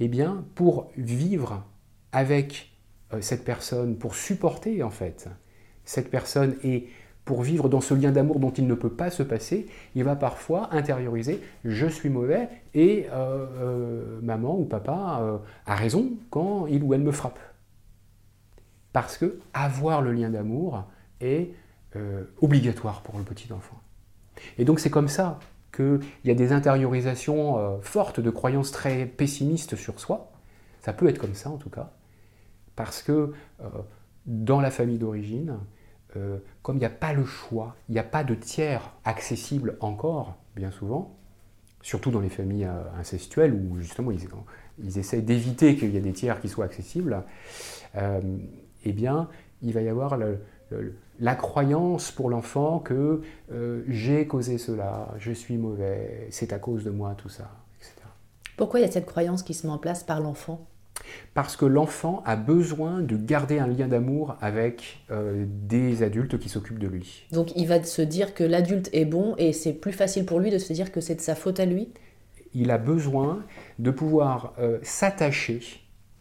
eh 0.00 0.08
bien, 0.08 0.44
pour 0.54 0.90
vivre 0.96 1.64
avec 2.12 2.72
euh, 3.12 3.20
cette 3.20 3.44
personne, 3.44 3.96
pour 3.96 4.14
supporter 4.14 4.82
en 4.82 4.90
fait 4.90 5.28
cette 5.84 6.10
personne 6.10 6.56
et 6.64 6.88
pour 7.24 7.42
vivre 7.42 7.68
dans 7.68 7.80
ce 7.80 7.94
lien 7.94 8.12
d'amour 8.12 8.38
dont 8.38 8.50
il 8.50 8.66
ne 8.66 8.74
peut 8.74 8.92
pas 8.92 9.10
se 9.10 9.22
passer, 9.22 9.66
il 9.94 10.04
va 10.04 10.14
parfois 10.14 10.74
intérioriser 10.74 11.40
je 11.64 11.86
suis 11.86 12.10
mauvais 12.10 12.48
et 12.74 13.06
euh, 13.10 13.46
euh, 13.58 14.20
maman 14.22 14.58
ou 14.58 14.64
papa 14.64 15.40
a 15.66 15.74
raison 15.74 16.12
quand 16.30 16.66
il 16.66 16.82
ou 16.82 16.92
elle 16.92 17.00
me 17.00 17.12
frappe. 17.12 17.38
Parce 18.92 19.16
que 19.16 19.38
avoir 19.54 20.02
le 20.02 20.12
lien 20.12 20.30
d'amour 20.30 20.84
est 21.20 21.50
obligatoire 22.40 23.02
pour 23.02 23.18
le 23.18 23.24
petit 23.24 23.52
enfant. 23.52 23.80
Et 24.58 24.64
donc 24.64 24.80
c'est 24.80 24.90
comme 24.90 25.08
ça 25.08 25.38
qu'il 25.74 26.00
y 26.24 26.30
a 26.30 26.34
des 26.34 26.52
intériorisations 26.52 27.80
fortes 27.82 28.20
de 28.20 28.30
croyances 28.30 28.70
très 28.70 29.06
pessimistes 29.06 29.76
sur 29.76 30.00
soi. 30.00 30.32
Ça 30.80 30.92
peut 30.92 31.08
être 31.08 31.18
comme 31.18 31.34
ça 31.34 31.50
en 31.50 31.56
tout 31.56 31.70
cas. 31.70 31.90
Parce 32.76 33.02
que 33.02 33.32
dans 34.26 34.60
la 34.60 34.70
famille 34.70 34.98
d'origine, 34.98 35.58
euh, 36.16 36.38
comme 36.62 36.76
il 36.76 36.80
n'y 36.80 36.86
a 36.86 36.90
pas 36.90 37.12
le 37.12 37.24
choix, 37.24 37.76
il 37.88 37.92
n'y 37.92 37.98
a 37.98 38.04
pas 38.04 38.24
de 38.24 38.34
tiers 38.34 38.92
accessible 39.04 39.76
encore, 39.80 40.36
bien 40.54 40.70
souvent, 40.70 41.16
surtout 41.82 42.10
dans 42.10 42.20
les 42.20 42.28
familles 42.28 42.66
euh, 42.66 42.82
incestuelles 42.98 43.52
où 43.52 43.78
justement 43.78 44.10
ils, 44.10 44.28
ils 44.82 44.98
essaient 44.98 45.22
d'éviter 45.22 45.76
qu'il 45.76 45.90
y 45.90 45.96
ait 45.96 46.00
des 46.00 46.12
tiers 46.12 46.40
qui 46.40 46.48
soient 46.48 46.64
accessibles, 46.64 47.24
euh, 47.96 48.20
eh 48.84 48.92
bien, 48.92 49.28
il 49.62 49.72
va 49.72 49.82
y 49.82 49.88
avoir 49.88 50.18
la 51.20 51.34
croyance 51.34 52.10
pour 52.10 52.30
l'enfant 52.30 52.78
que 52.80 53.22
j'ai 53.88 54.26
causé 54.26 54.58
cela, 54.58 55.14
je 55.18 55.32
suis 55.32 55.56
mauvais, 55.56 56.26
c'est 56.30 56.52
à 56.52 56.58
cause 56.58 56.84
de 56.84 56.90
moi 56.90 57.14
tout 57.16 57.28
ça, 57.28 57.50
etc. 57.78 57.94
Pourquoi 58.56 58.80
il 58.80 58.82
y 58.82 58.88
a 58.88 58.90
cette 58.90 59.06
croyance 59.06 59.42
qui 59.42 59.54
se 59.54 59.66
met 59.66 59.72
en 59.72 59.78
place 59.78 60.02
par 60.02 60.20
l'enfant? 60.20 60.66
Parce 61.34 61.56
que 61.56 61.64
l'enfant 61.64 62.22
a 62.24 62.36
besoin 62.36 63.00
de 63.00 63.16
garder 63.16 63.58
un 63.58 63.66
lien 63.66 63.88
d'amour 63.88 64.36
avec 64.40 65.04
euh, 65.10 65.44
des 65.48 66.02
adultes 66.02 66.38
qui 66.38 66.48
s'occupent 66.48 66.78
de 66.78 66.86
lui. 66.86 67.26
Donc 67.32 67.54
il 67.56 67.66
va 67.66 67.82
se 67.82 68.02
dire 68.02 68.34
que 68.34 68.44
l'adulte 68.44 68.90
est 68.92 69.04
bon 69.04 69.34
et 69.36 69.52
c'est 69.52 69.72
plus 69.72 69.92
facile 69.92 70.24
pour 70.24 70.38
lui 70.38 70.50
de 70.50 70.58
se 70.58 70.72
dire 70.72 70.92
que 70.92 71.00
c'est 71.00 71.16
de 71.16 71.20
sa 71.20 71.34
faute 71.34 71.60
à 71.60 71.66
lui? 71.66 71.92
Il 72.54 72.70
a 72.70 72.78
besoin 72.78 73.44
de 73.80 73.90
pouvoir 73.90 74.54
euh, 74.58 74.78
s'attacher 74.82 75.60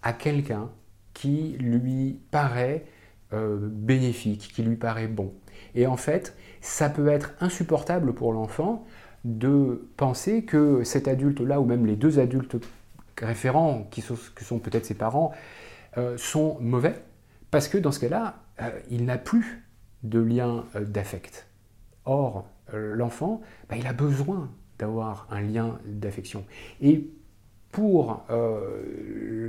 à 0.02 0.14
quelqu'un 0.14 0.72
qui 1.14 1.56
lui 1.60 2.20
paraît 2.32 2.86
euh, 3.34 3.58
bénéfique, 3.60 4.52
qui 4.54 4.64
lui 4.64 4.76
paraît 4.76 5.08
bon. 5.08 5.34
Et 5.76 5.88
en 5.88 5.98
fait, 5.98 6.36
ça 6.62 6.90
peut 6.90 7.08
être 7.08 7.34
insupportable 7.40 8.14
pour 8.14 8.32
l'enfant 8.32 8.86
de 9.24 9.88
penser 9.98 10.44
que 10.44 10.84
cet 10.84 11.08
adulte-là, 11.08 11.60
ou 11.60 11.66
même 11.66 11.86
les 11.86 11.96
deux 11.96 12.20
adultes 12.20 12.58
référents, 13.20 13.88
qui 13.90 14.02
sont, 14.02 14.18
sont 14.42 14.60
peut-être 14.60 14.86
ses 14.86 14.94
parents, 14.94 15.32
euh, 15.98 16.18
sont 16.18 16.58
mauvais, 16.60 16.96
parce 17.50 17.68
que 17.68 17.78
dans 17.78 17.92
ce 17.92 18.00
cas-là, 18.02 18.36
euh, 18.62 18.70
il 18.90 19.06
n'a 19.06 19.18
plus 19.18 19.64
de 20.04 20.20
lien 20.20 20.66
d'affect. 20.80 21.48
Or, 22.06 22.46
l'enfant, 22.74 23.42
bah, 23.70 23.78
il 23.78 23.88
a 23.88 23.94
besoin 23.94 24.50
d'avoir 24.78 25.28
un 25.32 25.42
lien 25.42 25.80
d'affection. 25.86 26.46
Et 26.82 27.10
pour 27.72 28.26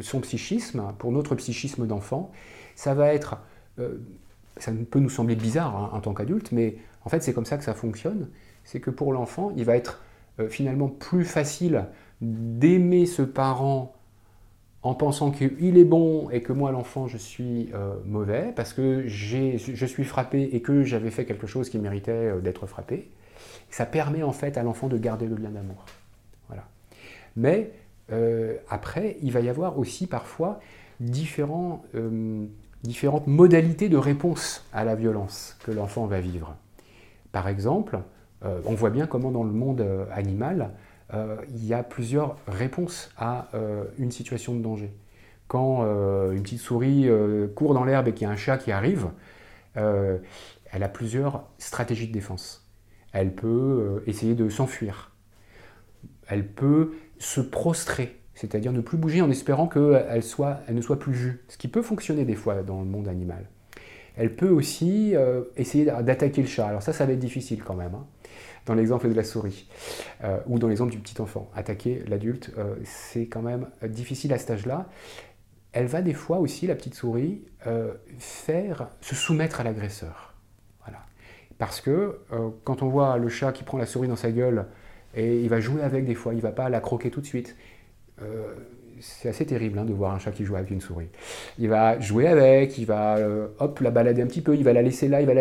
son 0.00 0.20
psychisme, 0.20 0.94
pour 0.98 1.10
notre 1.10 1.34
psychisme 1.34 1.86
d'enfant, 1.86 2.30
ça 2.74 2.94
va 2.94 3.12
être, 3.12 3.38
ça 4.56 4.72
peut 4.90 5.00
nous 5.00 5.10
sembler 5.10 5.36
bizarre 5.36 5.76
hein, 5.76 5.90
en 5.92 6.00
tant 6.00 6.14
qu'adulte, 6.14 6.52
mais 6.52 6.76
en 7.04 7.08
fait 7.08 7.22
c'est 7.22 7.32
comme 7.32 7.44
ça 7.44 7.58
que 7.58 7.64
ça 7.64 7.74
fonctionne, 7.74 8.28
c'est 8.64 8.80
que 8.80 8.90
pour 8.90 9.12
l'enfant, 9.12 9.52
il 9.56 9.64
va 9.64 9.76
être 9.76 10.02
finalement 10.48 10.88
plus 10.88 11.24
facile 11.24 11.86
d'aimer 12.20 13.06
ce 13.06 13.22
parent 13.22 13.94
en 14.84 14.94
pensant 14.94 15.30
qu'il 15.30 15.78
est 15.78 15.84
bon 15.84 16.28
et 16.30 16.42
que 16.42 16.52
moi, 16.52 16.70
l'enfant, 16.70 17.08
je 17.08 17.16
suis 17.16 17.70
euh, 17.74 17.94
mauvais 18.04 18.52
parce 18.54 18.74
que 18.74 19.08
je 19.08 19.86
suis 19.86 20.04
frappé 20.04 20.42
et 20.52 20.60
que 20.60 20.82
j'avais 20.82 21.10
fait 21.10 21.24
quelque 21.24 21.46
chose 21.46 21.70
qui 21.70 21.78
méritait 21.78 22.12
euh, 22.12 22.40
d'être 22.40 22.66
frappé. 22.66 23.10
Ça 23.70 23.86
permet 23.86 24.22
en 24.22 24.32
fait 24.32 24.58
à 24.58 24.62
l'enfant 24.62 24.88
de 24.88 24.98
garder 24.98 25.26
le 25.26 25.36
lien 25.36 25.48
d'amour. 25.48 25.86
Voilà. 26.48 26.64
Mais 27.34 27.72
euh, 28.12 28.56
après, 28.68 29.16
il 29.22 29.32
va 29.32 29.40
y 29.40 29.48
avoir 29.48 29.78
aussi 29.78 30.06
parfois 30.06 30.60
différents, 31.00 31.82
différentes 32.84 33.26
modalités 33.26 33.88
de 33.88 33.96
réponse 33.96 34.64
à 34.72 34.84
la 34.84 34.94
violence 34.94 35.56
que 35.64 35.72
l'enfant 35.72 36.06
va 36.06 36.20
vivre. 36.20 36.54
Par 37.32 37.48
exemple, 37.48 37.98
on 38.42 38.74
voit 38.74 38.90
bien 38.90 39.06
comment 39.06 39.32
dans 39.32 39.42
le 39.42 39.52
monde 39.52 39.84
animal, 40.12 40.70
euh, 41.12 41.36
il 41.50 41.64
y 41.64 41.74
a 41.74 41.82
plusieurs 41.82 42.36
réponses 42.46 43.10
à 43.16 43.48
euh, 43.54 43.84
une 43.98 44.10
situation 44.10 44.54
de 44.54 44.62
danger. 44.62 44.90
Quand 45.48 45.82
euh, 45.82 46.32
une 46.32 46.42
petite 46.42 46.60
souris 46.60 47.08
court 47.54 47.74
dans 47.74 47.84
l'herbe 47.84 48.08
et 48.08 48.12
qu'il 48.12 48.26
y 48.26 48.30
a 48.30 48.32
un 48.32 48.36
chat 48.36 48.58
qui 48.58 48.72
arrive, 48.72 49.08
elle 49.74 50.82
a 50.82 50.88
plusieurs 50.88 51.44
stratégies 51.58 52.06
de 52.06 52.12
défense. 52.12 52.68
Elle 53.12 53.34
peut 53.34 54.02
essayer 54.06 54.34
de 54.34 54.48
s'enfuir. 54.48 55.12
Elle 56.28 56.46
peut 56.46 56.92
se 57.18 57.40
prostrer, 57.40 58.20
c'est-à-dire 58.34 58.72
ne 58.72 58.80
plus 58.80 58.96
bouger 58.96 59.22
en 59.22 59.30
espérant 59.30 59.68
qu'elle 59.68 60.06
elle 60.10 60.74
ne 60.74 60.80
soit 60.80 60.98
plus 60.98 61.12
vue, 61.12 61.44
ce 61.48 61.56
qui 61.56 61.68
peut 61.68 61.82
fonctionner 61.82 62.24
des 62.24 62.34
fois 62.34 62.62
dans 62.62 62.80
le 62.80 62.86
monde 62.86 63.08
animal. 63.08 63.48
Elle 64.16 64.34
peut 64.36 64.50
aussi 64.50 65.14
essayer 65.56 65.84
d'attaquer 65.84 66.40
le 66.42 66.46
chat. 66.46 66.68
Alors 66.68 66.82
ça, 66.82 66.92
ça 66.92 67.04
va 67.04 67.12
être 67.12 67.18
difficile 67.18 67.64
quand 67.64 67.74
même. 67.74 67.94
Hein 67.94 68.06
dans 68.66 68.74
l'exemple 68.74 69.08
de 69.08 69.14
la 69.14 69.24
souris, 69.24 69.68
euh, 70.22 70.38
ou 70.46 70.58
dans 70.58 70.68
l'exemple 70.68 70.92
du 70.92 70.98
petit 70.98 71.20
enfant. 71.20 71.50
Attaquer 71.54 72.02
l'adulte, 72.06 72.50
euh, 72.58 72.76
c'est 72.84 73.26
quand 73.26 73.42
même 73.42 73.68
difficile 73.86 74.32
à 74.32 74.38
cet 74.38 74.50
âge-là. 74.50 74.88
Elle 75.72 75.86
va 75.86 76.02
des 76.02 76.14
fois 76.14 76.38
aussi, 76.38 76.66
la 76.66 76.74
petite 76.74 76.94
souris, 76.94 77.44
euh, 77.66 77.94
faire 78.18 78.88
se 79.00 79.14
soumettre 79.14 79.60
à 79.60 79.64
l'agresseur. 79.64 80.34
Voilà. 80.84 81.00
Parce 81.58 81.80
que 81.80 82.20
quand 82.62 82.82
on 82.82 82.88
voit 82.88 83.18
le 83.18 83.28
chat 83.28 83.52
qui 83.52 83.64
prend 83.64 83.78
la 83.78 83.86
souris 83.86 84.08
dans 84.08 84.16
sa 84.16 84.30
gueule, 84.30 84.66
et 85.16 85.40
il 85.40 85.48
va 85.48 85.60
jouer 85.60 85.82
avec 85.82 86.04
des 86.04 86.14
fois, 86.14 86.32
il 86.32 86.38
ne 86.38 86.42
va 86.42 86.52
pas 86.52 86.68
la 86.68 86.80
croquer 86.80 87.10
tout 87.10 87.20
de 87.20 87.26
suite 87.26 87.56
c'est 89.00 89.28
assez 89.28 89.46
terrible 89.46 89.78
hein, 89.78 89.84
de 89.84 89.92
voir 89.92 90.14
un 90.14 90.18
chat 90.18 90.32
qui 90.32 90.44
joue 90.44 90.56
avec 90.56 90.70
une 90.70 90.80
souris. 90.80 91.08
Il 91.58 91.68
va 91.68 91.98
jouer 92.00 92.26
avec, 92.26 92.78
il 92.78 92.86
va 92.86 93.16
euh, 93.16 93.48
hop, 93.58 93.80
la 93.80 93.90
balader 93.90 94.22
un 94.22 94.26
petit 94.26 94.40
peu, 94.40 94.56
il 94.56 94.64
va 94.64 94.72
la 94.72 94.82
laisser 94.82 95.08
là, 95.08 95.20
il 95.20 95.26
va 95.26 95.34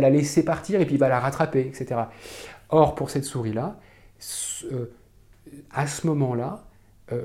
la, 0.00 0.10
laisser 0.10 0.44
partir 0.44 0.80
et 0.80 0.86
puis 0.86 0.94
il 0.94 0.98
va 0.98 1.08
la 1.08 1.20
rattraper, 1.20 1.60
etc. 1.60 2.02
Or, 2.70 2.94
pour 2.94 3.10
cette 3.10 3.24
souris-là, 3.24 3.78
euh, 4.72 4.86
à 5.72 5.86
ce 5.86 6.06
moment-là, 6.06 6.64
euh, 7.12 7.24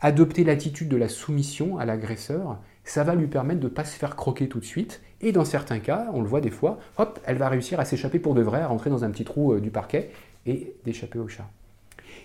adopter 0.00 0.44
l'attitude 0.44 0.88
de 0.88 0.96
la 0.96 1.08
soumission 1.08 1.78
à 1.78 1.84
l'agresseur, 1.84 2.60
ça 2.84 3.02
va 3.04 3.14
lui 3.14 3.26
permettre 3.26 3.60
de 3.60 3.68
ne 3.68 3.72
pas 3.72 3.84
se 3.84 3.96
faire 3.96 4.16
croquer 4.16 4.48
tout 4.48 4.60
de 4.60 4.64
suite. 4.64 5.00
Et 5.20 5.32
dans 5.32 5.44
certains 5.44 5.78
cas, 5.78 6.08
on 6.12 6.20
le 6.20 6.28
voit 6.28 6.40
des 6.40 6.50
fois, 6.50 6.78
hop, 6.98 7.18
elle 7.24 7.38
va 7.38 7.48
réussir 7.48 7.80
à 7.80 7.84
s'échapper 7.84 8.18
pour 8.18 8.34
de 8.34 8.42
vrai, 8.42 8.60
à 8.60 8.66
rentrer 8.66 8.90
dans 8.90 9.04
un 9.04 9.10
petit 9.10 9.24
trou 9.24 9.58
du 9.58 9.70
parquet 9.70 10.10
et 10.44 10.74
d'échapper 10.84 11.18
au 11.18 11.28
chat. 11.28 11.48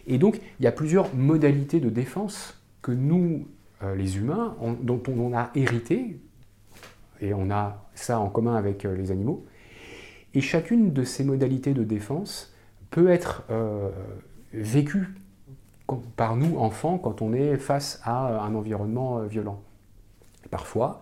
Et 0.10 0.18
donc, 0.18 0.42
il 0.60 0.64
y 0.64 0.68
a 0.68 0.72
plusieurs 0.72 1.14
modalités 1.14 1.80
de 1.80 1.90
défense 1.90 2.60
que 2.82 2.92
nous, 2.92 3.48
euh, 3.84 3.96
les 3.96 4.18
humains, 4.18 4.58
dont 4.82 5.02
on 5.08 5.38
a 5.38 5.52
hérité, 5.54 6.20
et 7.22 7.34
on 7.34 7.52
a 7.52 7.86
ça 7.94 8.20
en 8.20 8.28
commun 8.30 8.56
avec 8.56 8.86
euh, 8.86 8.96
les 8.96 9.12
animaux. 9.12 9.46
Et 10.34 10.42
chacune 10.42 10.94
de 10.94 11.04
ces 11.04 11.24
modalités 11.24 11.76
de 11.76 11.84
défense 11.84 12.56
peut 12.90 13.10
être 13.10 13.44
euh, 13.52 13.90
vécue 14.52 15.10
par 16.16 16.36
nous, 16.36 16.58
enfants, 16.58 16.98
quand 16.98 17.22
on 17.22 17.34
est 17.34 17.58
face 17.58 18.02
à 18.04 18.44
un 18.44 18.56
environnement 18.56 19.22
violent. 19.24 19.62
Parfois, 20.50 21.02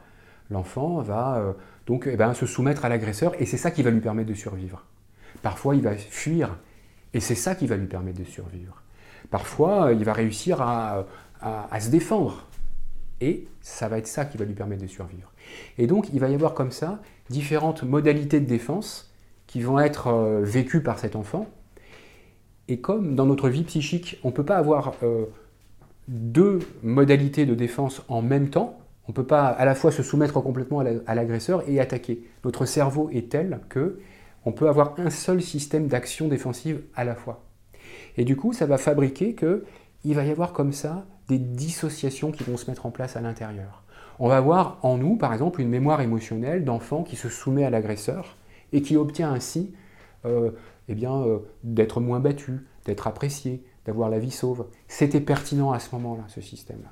l'enfant 0.50 1.02
va 1.02 1.56
donc 1.86 2.08
eh 2.10 2.16
ben, 2.16 2.34
se 2.34 2.46
soumettre 2.46 2.86
à 2.86 2.90
l'agresseur 2.90 3.34
et 3.42 3.46
c'est 3.46 3.58
ça 3.58 3.70
qui 3.70 3.84
va 3.84 3.92
lui 3.92 4.00
permettre 4.00 4.30
de 4.30 4.34
survivre. 4.34 4.86
Parfois, 5.42 5.76
il 5.76 5.82
va 5.82 5.98
fuir 5.98 6.58
et 7.14 7.20
c'est 7.20 7.36
ça 7.36 7.54
qui 7.54 7.68
va 7.68 7.76
lui 7.76 7.88
permettre 7.88 8.20
de 8.20 8.24
survivre. 8.24 8.82
Parfois, 9.30 9.92
il 9.94 10.04
va 10.04 10.14
réussir 10.14 10.62
à, 10.62 11.06
se 11.80 11.90
défendre. 11.90 12.46
Et 13.20 13.48
ça 13.62 13.88
va 13.88 13.98
être 13.98 14.08
ça 14.08 14.26
qui 14.26 14.38
va 14.38 14.46
lui 14.46 14.54
permettre 14.54 14.84
de 14.84 14.88
survivre. 14.88 15.32
Et 15.78 15.88
donc, 15.88 16.10
il 16.14 16.20
va 16.20 16.30
y 16.30 16.36
avoir 16.36 16.54
comme 16.54 16.72
ça 16.72 17.02
différentes 17.30 17.84
modalités 17.84 18.40
de 18.40 18.46
défense 18.46 19.12
qui 19.48 19.62
vont 19.62 19.80
être 19.80 20.08
euh, 20.08 20.42
vécues 20.44 20.84
par 20.84 21.00
cet 21.00 21.16
enfant. 21.16 21.48
Et 22.68 22.80
comme 22.80 23.16
dans 23.16 23.26
notre 23.26 23.50
vie 23.50 23.64
psychique, 23.64 24.20
on 24.24 24.28
ne 24.28 24.34
peut 24.34 24.44
pas 24.44 24.58
avoir 24.58 24.94
euh, 25.04 25.26
deux 26.08 26.60
modalités 26.84 27.46
de 27.46 27.56
défense 27.56 28.04
en 28.08 28.22
même 28.22 28.50
temps, 28.50 28.78
on 29.08 29.12
ne 29.12 29.16
peut 29.16 29.26
pas 29.26 29.48
à 29.48 29.66
la 29.66 29.74
fois 29.74 29.92
se 29.92 30.04
soumettre 30.04 30.42
complètement 30.42 30.80
à 30.80 31.16
l'agresseur 31.16 31.64
et 31.68 31.80
attaquer. 31.80 32.24
Notre 32.44 32.66
cerveau 32.66 33.10
est 33.12 33.32
tel 33.32 33.62
que 33.70 34.00
on 34.46 34.52
peut 34.52 34.68
avoir 34.68 34.96
un 34.98 35.10
seul 35.10 35.42
système 35.42 35.88
d'action 35.88 36.28
défensive 36.28 36.82
à 36.96 37.06
la 37.06 37.16
fois. 37.16 37.47
Et 38.18 38.26
du 38.26 38.36
coup, 38.36 38.54
ça 38.54 38.66
va 38.66 38.78
fabriquer 38.78 39.36
qu'il 39.36 40.16
va 40.16 40.24
y 40.24 40.32
avoir 40.32 40.54
comme 40.54 40.74
ça 40.74 41.06
des 41.28 41.40
dissociations 41.40 42.32
qui 42.32 42.44
vont 42.44 42.58
se 42.58 42.70
mettre 42.70 42.86
en 42.86 42.92
place 42.92 43.16
à 43.16 43.22
l'intérieur. 43.22 43.84
On 44.20 44.28
va 44.28 44.38
avoir 44.38 44.80
en 44.82 44.98
nous, 44.98 45.16
par 45.16 45.32
exemple, 45.34 45.62
une 45.62 45.70
mémoire 45.70 46.02
émotionnelle 46.02 46.66
d'enfant 46.66 47.04
qui 47.04 47.16
se 47.16 47.30
soumet 47.30 47.64
à 47.64 47.70
l'agresseur 47.70 48.36
et 48.74 48.82
qui 48.82 48.98
obtient 48.98 49.32
ainsi 49.32 49.74
euh, 50.26 50.52
eh 50.88 50.96
bien, 50.96 51.22
euh, 51.22 51.40
d'être 51.64 52.02
moins 52.02 52.20
battu, 52.20 52.66
d'être 52.86 53.08
apprécié, 53.08 53.64
d'avoir 53.86 54.10
la 54.10 54.20
vie 54.20 54.32
sauve. 54.32 54.68
C'était 54.88 55.22
pertinent 55.22 55.72
à 55.72 55.80
ce 55.80 55.94
moment-là, 55.96 56.24
ce 56.28 56.42
système-là. 56.42 56.92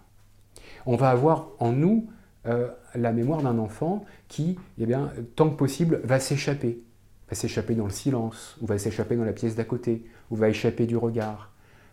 On 0.86 0.96
va 0.96 1.10
avoir 1.10 1.50
en 1.60 1.72
nous 1.72 2.08
euh, 2.46 2.70
la 2.94 3.12
mémoire 3.12 3.42
d'un 3.42 3.58
enfant 3.58 4.06
qui, 4.28 4.58
eh 4.78 4.86
bien, 4.86 5.12
tant 5.36 5.50
que 5.50 5.56
possible, 5.56 6.02
va 6.04 6.20
s'échapper. 6.20 6.84
Va 7.30 7.36
s'échapper 7.36 7.74
dans 7.74 7.86
le 7.86 7.92
silence, 7.92 8.56
ou 8.62 8.68
va 8.68 8.78
s'échapper 8.78 9.16
dans 9.16 9.24
la 9.24 9.34
pièce 9.34 9.56
d'à 9.56 9.64
côté, 9.64 10.06
ou 10.32 10.36
va 10.36 10.50
échapper 10.50 10.86
du 10.86 10.98
regard, 10.98 11.52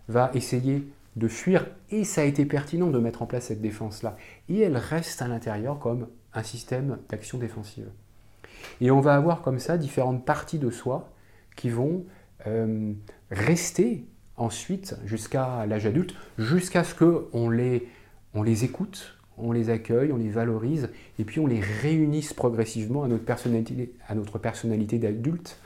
va 0.09 0.31
essayer 0.35 0.87
de 1.17 1.29
fuir, 1.29 1.67
et 1.91 2.05
ça 2.05 2.23
a 2.23 2.25
été 2.25 2.47
pertinent 2.47 2.89
de 2.89 2.99
mettre 2.99 3.23
en 3.23 3.27
place 3.27 3.47
cette 3.47 3.61
défense-là. 3.61 4.17
Et 4.49 4.61
elle 4.61 4.77
reste 4.77 5.21
à 5.21 5.29
l'intérieur 5.29 5.79
comme 5.79 6.09
un 6.35 6.43
système 6.43 6.99
d'action 7.11 7.39
défensive. 7.39 7.89
Et 8.81 8.91
on 8.91 9.01
va 9.01 9.15
avoir 9.15 9.43
comme 9.43 9.59
ça 9.59 9.77
différentes 9.77 10.25
parties 10.25 10.59
de 10.59 10.71
soi 10.71 11.11
qui 11.57 11.69
vont 11.69 12.05
euh, 12.47 12.93
rester 13.31 14.07
ensuite 14.37 14.97
jusqu'à 15.05 15.67
l'âge 15.67 15.87
adulte, 15.87 16.15
jusqu'à 16.39 16.85
ce 16.85 16.95
qu'on 16.95 17.51
les, 17.51 17.89
on 18.35 18.43
les 18.43 18.65
écoute, 18.65 19.19
on 19.37 19.53
les 19.53 19.71
accueille, 19.71 20.13
on 20.13 20.17
les 20.17 20.31
valorise, 20.31 20.89
et 21.19 21.25
puis 21.25 21.41
on 21.41 21.47
les 21.47 21.61
réunisse 21.61 22.33
progressivement 22.33 23.05
à 23.05 23.09
notre 23.09 23.25
personnalité, 23.25 23.95
à 24.09 24.15
notre 24.15 24.39
personnalité 24.39 24.99
d'adulte, 24.99 25.59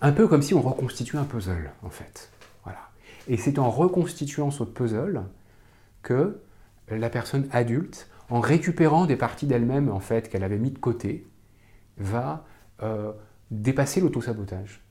un 0.00 0.12
peu 0.12 0.28
comme 0.28 0.42
si 0.42 0.54
on 0.54 0.62
reconstituait 0.62 1.18
un 1.18 1.24
puzzle, 1.24 1.72
en 1.82 1.90
fait. 1.90 2.30
Voilà. 2.64 2.90
Et 3.28 3.36
c'est 3.36 3.58
en 3.58 3.70
reconstituant 3.70 4.50
ce 4.50 4.64
puzzle 4.64 5.22
que 6.02 6.40
la 6.88 7.10
personne 7.10 7.48
adulte, 7.50 8.08
en 8.30 8.40
récupérant 8.40 9.06
des 9.06 9.16
parties 9.16 9.46
d'elle-même, 9.46 9.90
en 9.90 10.00
fait, 10.00 10.28
qu'elle 10.28 10.44
avait 10.44 10.58
mis 10.58 10.70
de 10.70 10.78
côté, 10.78 11.26
va 11.96 12.44
euh, 12.82 13.12
dépasser 13.50 14.00
l'autosabotage. 14.00 14.82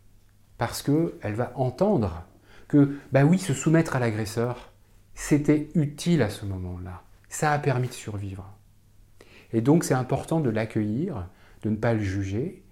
Parce 0.57 0.81
qu'elle 0.81 1.35
va 1.35 1.51
entendre 1.55 2.25
que, 2.67 2.97
bah 3.11 3.23
oui, 3.23 3.39
se 3.39 3.53
soumettre 3.53 3.95
à 3.95 3.99
l'agresseur, 3.99 4.71
c'était 5.13 5.69
utile 5.75 6.21
à 6.21 6.29
ce 6.29 6.45
moment-là 6.45 7.03
ça 7.29 7.51
a 7.51 7.59
permis 7.59 7.87
de 7.87 7.93
survivre. 7.93 8.45
Et 9.53 9.61
donc 9.61 9.83
c'est 9.83 9.93
important 9.93 10.39
de 10.39 10.49
l'accueillir, 10.49 11.27
de 11.63 11.69
ne 11.69 11.75
pas 11.75 11.93
le 11.93 12.01
juger, 12.01 12.63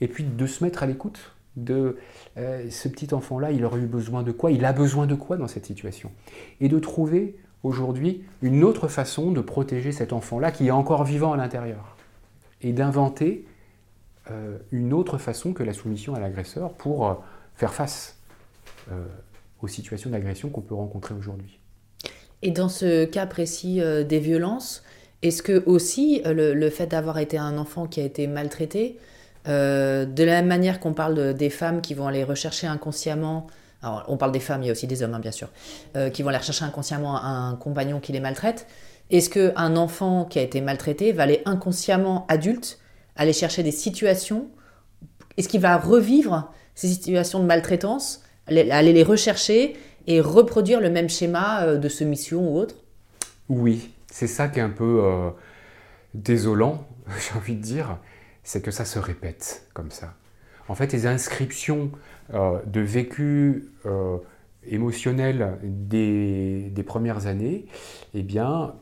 et 0.00 0.08
puis 0.08 0.24
de 0.24 0.46
se 0.46 0.64
mettre 0.64 0.82
à 0.82 0.86
l'écoute 0.86 1.33
de 1.56 1.96
euh, 2.36 2.68
ce 2.70 2.88
petit 2.88 3.14
enfant-là, 3.14 3.52
il 3.52 3.64
aurait 3.64 3.80
eu 3.80 3.86
besoin 3.86 4.22
de 4.22 4.32
quoi, 4.32 4.50
il 4.50 4.64
a 4.64 4.72
besoin 4.72 5.06
de 5.06 5.14
quoi 5.14 5.36
dans 5.36 5.48
cette 5.48 5.66
situation? 5.66 6.10
Et 6.60 6.68
de 6.68 6.78
trouver 6.78 7.36
aujourd'hui 7.62 8.24
une 8.42 8.64
autre 8.64 8.88
façon 8.88 9.30
de 9.30 9.40
protéger 9.40 9.92
cet 9.92 10.12
enfant-là 10.12 10.50
qui 10.50 10.66
est 10.66 10.72
encore 10.72 11.04
vivant 11.04 11.32
à 11.32 11.36
l'intérieur. 11.36 11.96
Et 12.60 12.72
d'inventer 12.72 13.46
euh, 14.30 14.58
une 14.72 14.92
autre 14.92 15.18
façon 15.18 15.52
que 15.52 15.62
la 15.62 15.72
soumission 15.72 16.14
à 16.14 16.20
l'agresseur 16.20 16.72
pour 16.72 17.08
euh, 17.08 17.14
faire 17.54 17.74
face 17.74 18.18
aux 19.62 19.66
situations 19.66 20.10
d'agression 20.10 20.50
qu'on 20.50 20.60
peut 20.60 20.74
rencontrer 20.74 21.14
aujourd'hui. 21.14 21.58
Et 22.42 22.50
dans 22.50 22.68
ce 22.68 23.06
cas 23.06 23.24
précis 23.24 23.80
des 24.06 24.18
violences, 24.18 24.84
est-ce 25.22 25.42
que 25.42 25.62
aussi 25.64 26.20
le, 26.26 26.68
fait 26.68 26.88
d'avoir 26.88 27.18
été 27.18 27.38
un 27.38 27.56
enfant 27.56 27.86
qui 27.86 28.02
a 28.02 28.04
été 28.04 28.26
maltraité, 28.26 28.98
euh, 29.48 30.04
de 30.04 30.24
la 30.24 30.32
même 30.32 30.46
manière 30.46 30.80
qu'on 30.80 30.94
parle 30.94 31.34
des 31.34 31.50
femmes 31.50 31.80
qui 31.80 31.94
vont 31.94 32.06
aller 32.06 32.24
rechercher 32.24 32.66
inconsciemment, 32.66 33.46
alors 33.82 34.04
on 34.08 34.16
parle 34.16 34.32
des 34.32 34.40
femmes, 34.40 34.62
il 34.62 34.66
y 34.66 34.68
a 34.70 34.72
aussi 34.72 34.86
des 34.86 35.02
hommes 35.02 35.14
hein, 35.14 35.20
bien 35.20 35.30
sûr, 35.30 35.50
qui 36.12 36.22
vont 36.22 36.30
aller 36.30 36.38
rechercher 36.38 36.64
inconsciemment 36.64 37.22
un 37.22 37.54
compagnon 37.56 38.00
qui 38.00 38.12
les 38.12 38.20
maltraite, 38.20 38.66
est-ce 39.10 39.28
qu'un 39.28 39.76
enfant 39.76 40.24
qui 40.24 40.38
a 40.38 40.42
été 40.42 40.60
maltraité 40.60 41.12
va 41.12 41.24
aller 41.24 41.42
inconsciemment 41.44 42.24
adulte 42.28 42.78
aller 43.16 43.32
chercher 43.32 43.62
des 43.62 43.70
situations 43.70 44.48
Est-ce 45.36 45.48
qu'il 45.48 45.60
va 45.60 45.76
revivre 45.76 46.52
ces 46.74 46.88
situations 46.88 47.40
de 47.40 47.44
maltraitance, 47.44 48.22
aller 48.46 48.92
les 48.92 49.02
rechercher 49.02 49.76
et 50.06 50.20
reproduire 50.20 50.80
le 50.80 50.90
même 50.90 51.08
schéma 51.08 51.62
euh, 51.62 51.78
de 51.78 51.88
soumission 51.88 52.50
ou 52.50 52.58
autre? 52.58 52.76
Oui, 53.48 53.90
c'est 54.10 54.26
ça 54.26 54.48
qui 54.48 54.58
est 54.58 54.62
un 54.62 54.70
peu 54.70 55.02
euh, 55.04 55.30
désolant, 56.14 56.86
j'ai 57.18 57.38
envie 57.38 57.54
de 57.54 57.62
dire, 57.62 57.98
c'est 58.44 58.62
que 58.62 58.70
ça 58.70 58.84
se 58.84 58.98
répète 58.98 59.68
comme 59.74 59.90
ça. 59.90 60.14
En 60.68 60.74
fait, 60.74 60.92
les 60.92 61.06
inscriptions 61.06 61.90
euh, 62.32 62.60
de 62.66 62.80
vécu 62.80 63.70
émotionnel 64.66 65.58
des, 65.62 66.84
premières 66.86 67.26
années, 67.26 67.66
eh 68.14 68.22
bien, 68.22 68.74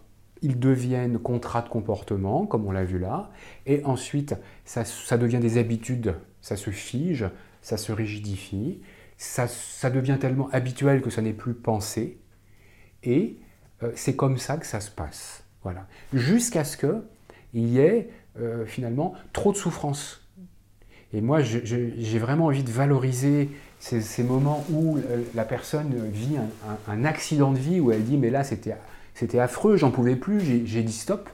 ils 0.42 0.58
deviennent 0.58 1.18
contrats 1.18 1.62
de 1.62 1.68
comportement, 1.68 2.46
comme 2.46 2.66
on 2.66 2.72
l'a 2.72 2.84
vu 2.84 2.98
là, 2.98 3.30
et 3.66 3.84
ensuite, 3.84 4.34
ça, 4.64 4.84
ça 4.84 5.16
devient 5.16 5.38
des 5.38 5.58
habitudes, 5.58 6.14
ça 6.40 6.56
se 6.56 6.70
fige, 6.70 7.26
ça 7.62 7.76
se 7.76 7.92
rigidifie, 7.92 8.82
ça, 9.16 9.90
devient 9.90 10.18
tellement 10.20 10.48
habituel 10.50 11.00
que 11.00 11.10
ça 11.10 11.22
n'est 11.22 11.32
plus 11.32 11.54
pensé, 11.54 12.18
et 13.04 13.38
euh, 13.82 13.92
c'est 13.94 14.16
comme 14.16 14.38
ça 14.38 14.56
que 14.56 14.66
ça 14.66 14.80
se 14.80 14.90
passe. 14.90 15.44
Voilà. 15.62 15.86
Jusqu'à 16.12 16.64
ce 16.64 16.76
qu'il 16.76 17.68
y 17.68 17.78
ait 17.78 18.10
euh, 18.40 18.64
finalement 18.66 19.14
trop 19.32 19.52
de 19.52 19.56
souffrance. 19.56 20.20
Et 21.14 21.20
moi, 21.20 21.40
j'ai 21.42 22.18
vraiment 22.18 22.46
envie 22.46 22.64
de 22.64 22.70
valoriser 22.70 23.50
ces, 23.78 24.22
moments 24.22 24.64
où 24.70 24.96
euh, 24.96 25.22
la 25.34 25.44
personne 25.44 26.08
vit 26.10 26.38
un, 26.88 27.04
accident 27.04 27.52
de 27.52 27.58
vie, 27.58 27.80
où 27.80 27.92
elle 27.92 28.04
dit 28.04 28.16
mais 28.16 28.30
là 28.30 28.44
c'était 28.44 29.38
affreux, 29.38 29.76
j'en 29.76 29.90
pouvais 29.90 30.16
plus, 30.16 30.40
j'ai 30.64 30.82
dit 30.82 30.92
stop, 30.92 31.28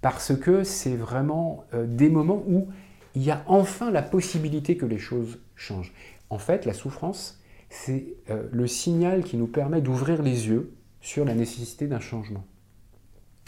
parce 0.00 0.34
que 0.36 0.64
c'est 0.64 0.96
vraiment 0.96 1.64
des 1.86 2.08
moments 2.08 2.42
où 2.48 2.66
il 3.14 3.22
y 3.22 3.30
a 3.30 3.44
enfin 3.46 3.90
la 3.90 4.02
possibilité 4.02 4.76
que 4.76 4.86
les 4.86 4.98
choses 4.98 5.38
changent. 5.54 5.92
En 6.30 6.38
fait, 6.38 6.64
la 6.64 6.72
souffrance, 6.72 7.40
c'est 7.68 8.14
euh, 8.30 8.48
le 8.52 8.66
signal 8.66 9.24
qui 9.24 9.36
nous 9.36 9.46
permet 9.46 9.80
d'ouvrir 9.80 10.22
les 10.22 10.48
yeux 10.48 10.72
sur 11.00 11.24
la 11.24 11.34
nécessité 11.34 11.86
d'un 11.86 12.00
changement. 12.00 12.44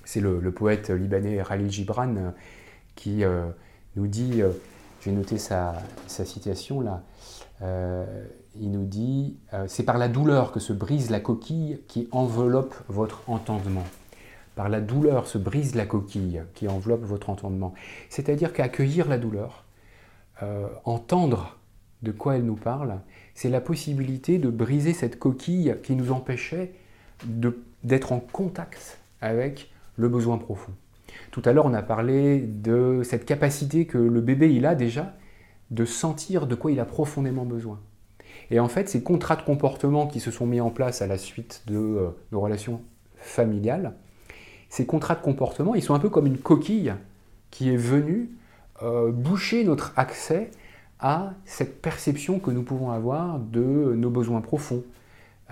C'est 0.04 0.20
le, 0.20 0.50
poète 0.50 0.90
libanais 0.90 1.42
Khalil 1.46 1.70
Gibran 1.70 2.14
euh, 2.16 2.30
qui 2.94 3.24
euh, 3.24 3.46
nous 3.96 4.06
dit, 4.06 4.42
j'ai 5.00 5.12
noté 5.12 5.38
sa, 5.38 5.74
citation 6.06 6.80
là, 6.80 7.02
il 8.56 8.70
nous 8.70 8.84
dit, 8.84 9.36
c'est 9.66 9.84
par 9.84 9.98
la 9.98 10.08
douleur 10.08 10.52
que 10.52 10.60
se 10.60 10.72
brise 10.72 11.10
la 11.10 11.20
coquille 11.20 11.80
qui 11.88 12.08
enveloppe 12.10 12.74
votre 12.88 13.28
entendement. 13.28 13.84
Par 14.56 14.68
la 14.68 14.80
douleur 14.80 15.26
se 15.26 15.38
brise 15.38 15.74
la 15.74 15.86
coquille 15.86 16.42
qui 16.54 16.68
enveloppe 16.68 17.04
votre 17.04 17.30
entendement. 17.30 17.74
C'est-à-dire 18.10 18.52
qu'accueillir 18.52 19.08
la 19.08 19.18
douleur, 19.18 19.64
entendre 20.84 21.56
de 22.02 22.12
quoi 22.12 22.36
elle 22.36 22.44
nous 22.44 22.56
parle, 22.56 23.00
c'est 23.34 23.48
la 23.48 23.60
possibilité 23.60 24.38
de 24.38 24.50
briser 24.50 24.92
cette 24.92 25.18
coquille 25.18 25.76
qui 25.82 25.96
nous 25.96 26.12
empêchait 26.12 26.72
d'être 27.82 28.12
en 28.12 28.20
contact 28.20 28.98
avec 29.20 29.70
le 29.96 30.08
besoin 30.08 30.38
profond. 30.38 30.72
Tout 31.30 31.42
à 31.44 31.52
l'heure, 31.52 31.66
on 31.66 31.74
a 31.74 31.82
parlé 31.82 32.40
de 32.40 33.02
cette 33.04 33.24
capacité 33.24 33.86
que 33.86 33.98
le 33.98 34.20
bébé 34.20 34.52
il 34.52 34.66
a 34.66 34.74
déjà 34.74 35.14
de 35.70 35.84
sentir 35.84 36.46
de 36.46 36.54
quoi 36.54 36.72
il 36.72 36.80
a 36.80 36.84
profondément 36.84 37.44
besoin. 37.44 37.80
Et 38.50 38.60
en 38.60 38.68
fait, 38.68 38.88
ces 38.88 39.02
contrats 39.02 39.36
de 39.36 39.42
comportement 39.42 40.06
qui 40.06 40.20
se 40.20 40.30
sont 40.30 40.46
mis 40.46 40.60
en 40.60 40.70
place 40.70 41.02
à 41.02 41.06
la 41.06 41.18
suite 41.18 41.62
de 41.66 41.76
euh, 41.76 42.08
nos 42.32 42.40
relations 42.40 42.82
familiales, 43.16 43.94
ces 44.68 44.86
contrats 44.86 45.14
de 45.14 45.22
comportement, 45.22 45.74
ils 45.74 45.82
sont 45.82 45.94
un 45.94 45.98
peu 45.98 46.10
comme 46.10 46.26
une 46.26 46.38
coquille 46.38 46.92
qui 47.50 47.72
est 47.72 47.76
venue 47.76 48.30
euh, 48.82 49.12
boucher 49.12 49.64
notre 49.64 49.92
accès 49.96 50.50
à 50.98 51.34
cette 51.44 51.80
perception 51.80 52.38
que 52.38 52.50
nous 52.50 52.62
pouvons 52.62 52.90
avoir 52.90 53.38
de 53.38 53.94
nos 53.96 54.10
besoins 54.10 54.40
profonds, 54.40 54.82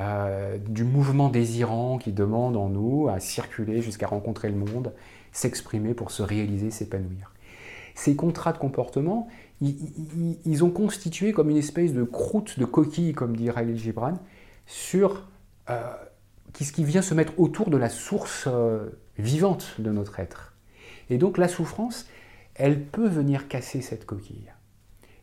euh, 0.01 0.57
du 0.59 0.85
mouvement 0.85 1.29
désirant 1.29 1.99
qui 1.99 2.13
demande 2.13 2.57
en 2.57 2.69
nous 2.69 3.09
à 3.09 3.21
circuler 3.21 3.83
jusqu'à 3.83 4.07
rencontrer 4.07 4.49
le 4.49 4.57
monde, 4.57 4.95
s'exprimer 5.33 5.93
pour 5.93 6.11
se 6.11 6.23
réaliser, 6.23 6.71
s'épanouir. 6.71 7.33
Ces 7.95 8.17
contrats 8.17 8.55
de 8.55 8.59
comportement, 8.59 9.29
ils, 9.61 10.65
ont 10.65 10.71
constitué 10.71 11.33
comme 11.33 11.51
une 11.51 11.59
espèce 11.59 11.93
de 11.93 12.05
croûte, 12.05 12.59
de 12.59 12.65
coquille, 12.65 13.13
comme 13.13 13.37
dit 13.37 13.51
Riley 13.51 13.77
Gibran, 13.77 14.19
sur 14.67 15.29
euh, 15.69 15.93
ce 16.59 16.73
qui 16.73 16.85
vient 16.85 17.03
se 17.03 17.15
mettre 17.15 17.39
autour 17.39 17.69
de 17.69 17.77
la 17.77 17.91
source 17.91 18.45
euh, 18.47 18.89
vivante 19.19 19.75
de 19.79 19.91
notre 19.91 20.21
être. 20.21 20.55
Et 21.11 21.19
donc 21.19 21.37
la 21.37 21.49
souffrance, 21.49 22.07
elle 22.55 22.83
peut 22.83 23.09
venir 23.09 23.47
casser 23.47 23.83
cette 23.83 24.07
coquille. 24.07 24.51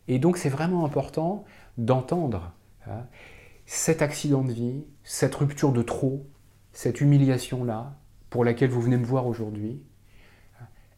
Et 0.06 0.20
donc 0.20 0.36
c'est 0.36 0.48
vraiment 0.48 0.84
important 0.84 1.44
d'entendre 1.76 2.52
hein, 2.86 3.04
cet 3.72 4.02
accident 4.02 4.42
de 4.42 4.52
vie, 4.52 4.82
cette 5.04 5.32
rupture 5.36 5.70
de 5.70 5.82
trop, 5.82 6.26
cette 6.72 7.00
humiliation-là, 7.00 7.94
pour 8.28 8.44
laquelle 8.44 8.68
vous 8.68 8.80
venez 8.80 8.96
me 8.96 9.04
voir 9.04 9.28
aujourd'hui, 9.28 9.80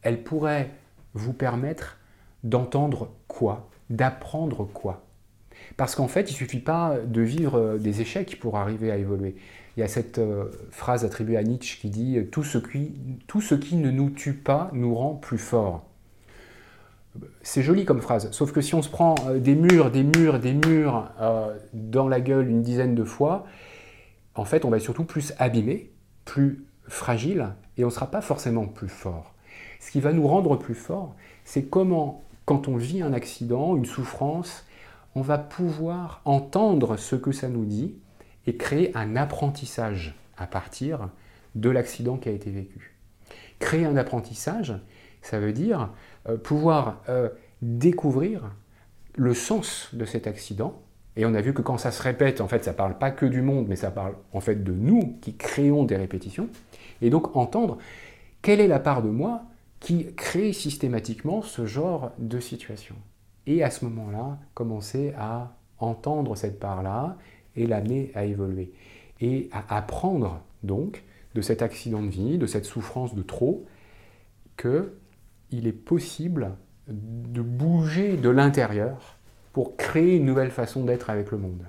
elle 0.01 0.25
pourrait 0.25 0.70
vous 1.12 1.35
permettre 1.35 1.99
d'entendre 2.45 3.14
quoi 3.29 3.68
D'apprendre 3.91 4.64
quoi? 4.64 5.05
Parce 5.77 5.95
qu'en 5.95 6.09
fait, 6.09 6.31
il 6.31 6.33
ne 6.33 6.39
suffit 6.39 6.61
pas 6.61 6.97
de 6.99 7.20
vivre 7.20 7.57
euh, 7.57 7.79
des 7.79 8.01
échecs 8.01 8.41
pour 8.41 8.57
arriver 8.57 8.91
à 8.91 8.97
évoluer. 8.97 9.37
Il 9.77 9.81
y 9.81 9.83
a 9.83 9.89
cette 9.89 10.16
euh, 10.16 10.51
phrase 10.70 11.05
attribuée 11.05 11.37
à 11.37 11.43
Nietzsche 11.43 11.79
qui 11.79 11.91
dit 11.91 12.27
tout 12.33 12.43
ce 12.43 12.57
qui, 12.57 12.95
tout 13.27 13.43
ce 13.43 13.55
qui 13.55 13.77
ne 13.77 13.91
nous 13.91 14.09
tue 14.09 14.33
pas 14.33 14.70
nous 14.73 14.95
rend 14.95 15.14
plus 15.14 15.37
forts. 15.37 15.85
C'est 17.42 17.62
joli 17.62 17.84
comme 17.84 18.00
phrase, 18.00 18.30
sauf 18.30 18.52
que 18.52 18.60
si 18.60 18.74
on 18.74 18.82
se 18.82 18.88
prend 18.88 19.14
euh, 19.26 19.38
des 19.38 19.54
murs, 19.54 19.90
des 19.90 20.02
murs, 20.02 20.38
des 20.38 20.54
murs 20.54 21.10
euh, 21.20 21.56
dans 21.72 22.08
la 22.08 22.20
gueule 22.20 22.48
une 22.48 22.62
dizaine 22.62 22.94
de 22.94 23.04
fois, 23.04 23.46
en 24.34 24.44
fait, 24.44 24.64
on 24.64 24.70
va 24.70 24.78
être 24.78 24.82
surtout 24.82 25.04
plus 25.04 25.34
abîmé, 25.38 25.90
plus 26.24 26.64
fragile, 26.88 27.50
et 27.76 27.84
on 27.84 27.88
ne 27.88 27.92
sera 27.92 28.10
pas 28.10 28.22
forcément 28.22 28.66
plus 28.66 28.88
fort. 28.88 29.34
Ce 29.80 29.90
qui 29.90 30.00
va 30.00 30.12
nous 30.12 30.26
rendre 30.26 30.56
plus 30.56 30.74
forts, 30.74 31.14
c'est 31.44 31.64
comment, 31.64 32.24
quand 32.44 32.68
on 32.68 32.76
vit 32.76 33.02
un 33.02 33.12
accident, 33.12 33.76
une 33.76 33.84
souffrance, 33.84 34.64
on 35.14 35.20
va 35.20 35.38
pouvoir 35.38 36.22
entendre 36.24 36.96
ce 36.96 37.16
que 37.16 37.32
ça 37.32 37.48
nous 37.48 37.64
dit 37.64 37.94
et 38.46 38.56
créer 38.56 38.96
un 38.96 39.16
apprentissage 39.16 40.14
à 40.38 40.46
partir 40.46 41.10
de 41.54 41.68
l'accident 41.68 42.16
qui 42.16 42.28
a 42.28 42.32
été 42.32 42.50
vécu. 42.50 42.96
Créer 43.58 43.84
un 43.84 43.96
apprentissage, 43.96 44.74
ça 45.20 45.38
veut 45.38 45.52
dire 45.52 45.90
pouvoir 46.43 47.03
euh, 47.09 47.29
découvrir 47.61 48.55
le 49.16 49.35
sens 49.35 49.91
de 49.93 50.05
cet 50.05 50.27
accident. 50.27 50.81
Et 51.16 51.27
on 51.27 51.35
a 51.35 51.41
vu 51.41 51.53
que 51.53 51.62
quand 51.62 51.79
ça 51.79 51.91
se 51.91 52.03
répète, 52.03 52.41
en 52.41 52.49
fait, 52.49 52.64
ça 52.64 52.73
parle 52.73 52.97
pas 52.99 53.11
que 53.11 53.27
du 53.27 53.43
monde, 53.43 53.66
mais 53.68 53.77
ça 53.77 53.91
parle 53.91 54.14
en 54.33 54.41
fait 54.41 54.64
de 54.64 54.73
nous 54.73 55.18
qui 55.20 55.37
créons 55.37 55.85
des 55.85 55.97
répétitions. 55.97 56.49
Et 57.03 57.11
donc 57.11 57.37
entendre 57.37 57.79
quelle 58.41 58.61
est 58.61 58.68
la 58.68 58.81
part 58.81 59.03
de 59.03 59.11
moi 59.11 59.43
qui 59.81 60.14
crée 60.14 60.53
systématiquement 60.53 61.43
ce 61.43 61.66
genre 61.66 62.12
de 62.18 62.41
situation. 62.41 62.95
Et 63.47 63.62
à 63.62 63.70
ce 63.70 63.85
moment-là, 63.85 64.39
commencer 64.55 65.12
à 65.18 65.57
entendre 65.79 66.37
cette 66.37 66.61
part-là 66.61 67.16
et 67.57 67.66
l'amener 67.66 68.12
à 68.14 68.25
évoluer. 68.25 68.73
Et 69.20 69.51
à 69.53 69.77
apprendre 69.77 70.41
donc 70.62 71.03
de 71.35 71.43
cet 71.43 71.62
accident 71.62 72.03
de 72.03 72.09
vie, 72.09 72.39
de 72.39 72.47
cette 72.47 72.64
souffrance 72.64 73.14
de 73.14 73.23
trop, 73.23 73.66
qu'il 75.53 75.66
est 75.66 75.72
possible 75.72 76.53
de 76.88 77.42
bouger 77.42 78.16
de 78.16 78.30
l'intérieur 78.30 79.18
pour 79.53 79.76
créer 79.76 80.16
une 80.16 80.24
nouvelle 80.24 80.50
façon 80.50 80.82
d'être 80.82 81.11
avec 81.11 81.30
le 81.30 81.36
monde. 81.36 81.62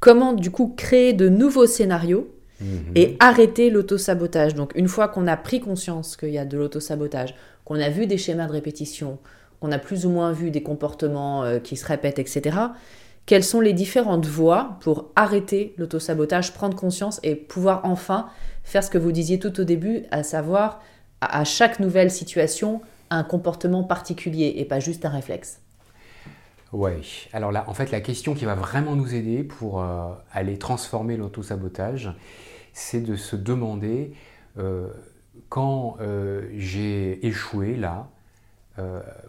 Comment 0.00 0.32
du 0.32 0.50
coup 0.50 0.74
créer 0.76 1.12
de 1.12 1.28
nouveaux 1.28 1.66
scénarios 1.66 2.28
mhm. 2.60 2.90
et 2.96 3.16
arrêter 3.20 3.70
l'autosabotage? 3.70 4.56
Donc 4.56 4.72
une 4.74 4.88
fois 4.88 5.06
qu'on 5.06 5.28
a 5.28 5.36
pris 5.36 5.60
conscience 5.60 6.16
qu'il 6.16 6.30
y 6.30 6.38
a 6.38 6.44
de 6.44 6.58
l'autosabotage, 6.58 7.36
qu'on 7.64 7.76
a 7.76 7.88
vu 7.88 8.08
des 8.08 8.18
schémas 8.18 8.48
de 8.48 8.52
répétition, 8.52 9.20
qu'on 9.60 9.70
a 9.70 9.78
plus 9.78 10.06
ou 10.06 10.10
moins 10.10 10.32
vu 10.32 10.50
des 10.50 10.64
comportements 10.64 11.44
euh, 11.44 11.60
qui 11.60 11.76
se 11.76 11.86
répètent, 11.86 12.18
etc., 12.18 12.56
quelles 13.26 13.44
sont 13.44 13.60
les 13.60 13.72
différentes 13.74 14.26
voies 14.26 14.76
pour 14.80 15.12
arrêter 15.14 15.72
l'autosabotage, 15.78 16.52
prendre 16.52 16.76
conscience 16.76 17.20
et 17.22 17.36
pouvoir 17.36 17.82
enfin 17.84 18.26
faire 18.64 18.82
ce 18.82 18.90
que 18.90 18.98
vous 18.98 19.12
disiez 19.12 19.38
tout 19.38 19.60
au 19.60 19.64
début, 19.64 20.02
à 20.10 20.24
savoir 20.24 20.82
à 21.20 21.44
chaque 21.44 21.78
nouvelle 21.78 22.10
situation 22.10 22.82
un 23.10 23.24
comportement 23.24 23.84
particulier 23.84 24.54
et 24.56 24.64
pas 24.64 24.80
juste 24.80 25.04
un 25.04 25.10
réflexe. 25.10 25.60
Oui, 26.72 27.28
alors 27.32 27.52
là, 27.52 27.64
en 27.68 27.74
fait, 27.74 27.92
la 27.92 28.00
question 28.00 28.34
qui 28.34 28.44
va 28.44 28.56
vraiment 28.56 28.96
nous 28.96 29.14
aider 29.14 29.44
pour 29.44 29.80
euh, 29.80 30.12
aller 30.32 30.58
transformer 30.58 31.16
l'autosabotage, 31.16 32.12
c'est 32.72 33.00
de 33.00 33.14
se 33.14 33.36
demander 33.36 34.12
euh, 34.58 34.88
quand 35.48 35.96
euh, 36.00 36.48
j'ai 36.56 37.24
échoué 37.26 37.76
là, 37.76 38.08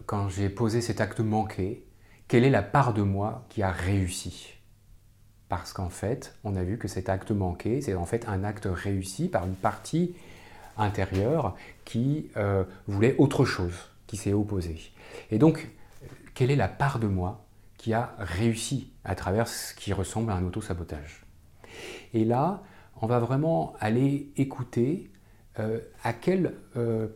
quand 0.08 0.28
j'ai 0.28 0.50
posé 0.50 0.82
cet 0.82 1.02
acte 1.02 1.20
manqué, 1.20 1.86
quelle 2.28 2.44
est 2.46 2.50
la 2.50 2.64
part 2.64 2.96
de 2.96 3.04
moi 3.04 3.46
qui 3.50 3.62
a 3.62 3.70
réussi? 3.70 4.56
Parce 5.50 5.72
qu'en 5.72 5.90
fait, 5.90 6.34
on 6.44 6.56
a 6.56 6.64
vu 6.64 6.80
que 6.80 6.88
cet 6.88 7.10
acte 7.10 7.30
manqué, 7.30 7.80
c'est 7.80 7.94
en 7.94 8.08
fait 8.08 8.28
un 8.28 8.44
acte 8.44 8.68
réussi 8.68 9.28
par 9.28 9.46
une 9.46 9.54
partie 9.54 10.16
intérieure 10.78 11.56
qui 11.84 12.30
euh, 12.38 12.64
voulait 12.88 13.16
autre 13.18 13.46
chose, 13.46 13.76
qui 14.08 14.18
s'est 14.18 14.34
opposée. 14.34 14.80
Et 15.32 15.38
donc, 15.38 15.70
quelle 16.34 16.52
est 16.52 16.56
la 16.56 16.68
part 16.68 17.00
de 17.00 17.08
moi 17.08 17.46
qui 17.78 17.94
a 17.94 18.16
réussi 18.20 18.92
à 19.04 19.16
travers 19.16 19.48
ce 19.48 19.74
qui 19.74 19.94
ressemble 19.94 20.32
à 20.32 20.36
un 20.36 20.44
auto-sabotage? 20.44 21.24
Et 22.14 22.26
là, 22.26 22.64
on 23.02 23.08
va 23.08 23.20
vraiment 23.20 23.74
aller 23.80 24.30
écouter 24.38 25.10
euh, 25.60 25.80
à 26.04 26.14
quel, 26.14 26.54
euh, 26.78 27.08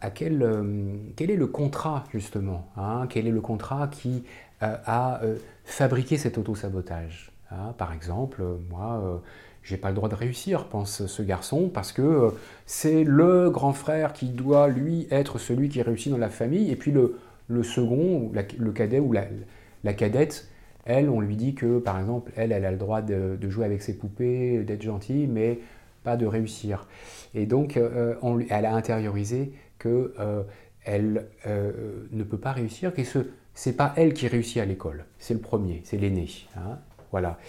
à 0.00 0.10
quel, 0.10 1.12
quel 1.16 1.30
est 1.30 1.36
le 1.36 1.46
contrat 1.46 2.04
justement, 2.12 2.68
hein, 2.76 3.06
quel 3.08 3.26
est 3.26 3.32
le 3.32 3.40
contrat 3.40 3.88
qui 3.88 4.24
a 4.60 5.20
fabriqué 5.64 6.18
cet 6.18 6.36
auto-sabotage? 6.36 7.30
Hein? 7.50 7.74
par 7.78 7.92
exemple, 7.92 8.42
moi, 8.68 9.22
j'ai 9.62 9.76
pas 9.76 9.88
le 9.88 9.94
droit 9.94 10.08
de 10.08 10.14
réussir, 10.14 10.66
pense 10.66 11.06
ce 11.06 11.22
garçon, 11.22 11.70
parce 11.72 11.92
que 11.92 12.02
euh, 12.02 12.30
c'est 12.66 13.04
le 13.04 13.50
grand 13.50 13.72
frère 13.72 14.12
qui 14.12 14.26
doit, 14.26 14.68
lui, 14.68 15.06
être 15.10 15.38
celui 15.38 15.68
qui 15.68 15.82
réussit 15.82 16.10
dans 16.10 16.18
la 16.18 16.30
famille, 16.30 16.70
et 16.70 16.76
puis 16.76 16.92
le, 16.92 17.18
second, 17.62 18.30
le 18.32 18.72
cadet 18.72 19.00
ou 19.00 19.12
la, 19.12 19.92
cadette, 19.92 20.48
elle, 20.84 21.10
on 21.10 21.20
lui 21.20 21.36
dit 21.36 21.54
que, 21.54 21.78
par 21.78 21.98
exemple, 21.98 22.32
elle, 22.36 22.52
elle 22.52 22.64
a 22.64 22.70
le 22.70 22.78
droit 22.78 23.02
de, 23.02 23.36
jouer 23.48 23.66
avec 23.66 23.82
ses 23.82 23.94
poupées, 23.94 24.62
d'être 24.64 24.82
gentille, 24.82 25.26
mais 25.26 25.58
pas 26.04 26.16
de 26.16 26.26
réussir. 26.26 26.86
Et 27.34 27.46
donc, 27.46 27.76
euh, 27.76 28.14
elle 28.48 28.64
a 28.64 28.74
intériorisé 28.74 29.52
que 29.78 30.14
euh, 30.18 30.42
ne 30.86 32.22
peut 32.22 32.38
pas 32.38 32.52
réussir, 32.52 32.94
que 32.94 33.04
ce 33.04 33.18
c'est 33.58 33.72
pas 33.72 33.92
elle 33.96 34.14
qui 34.14 34.28
réussit 34.28 34.58
à 34.58 34.64
l'école, 34.64 35.04
c'est 35.18 35.34
le 35.34 35.40
premier, 35.40 35.80
c'est 35.82 35.96
l'aîné. 35.96 36.28
Hein, 36.56 36.78
voilà. 37.10 37.40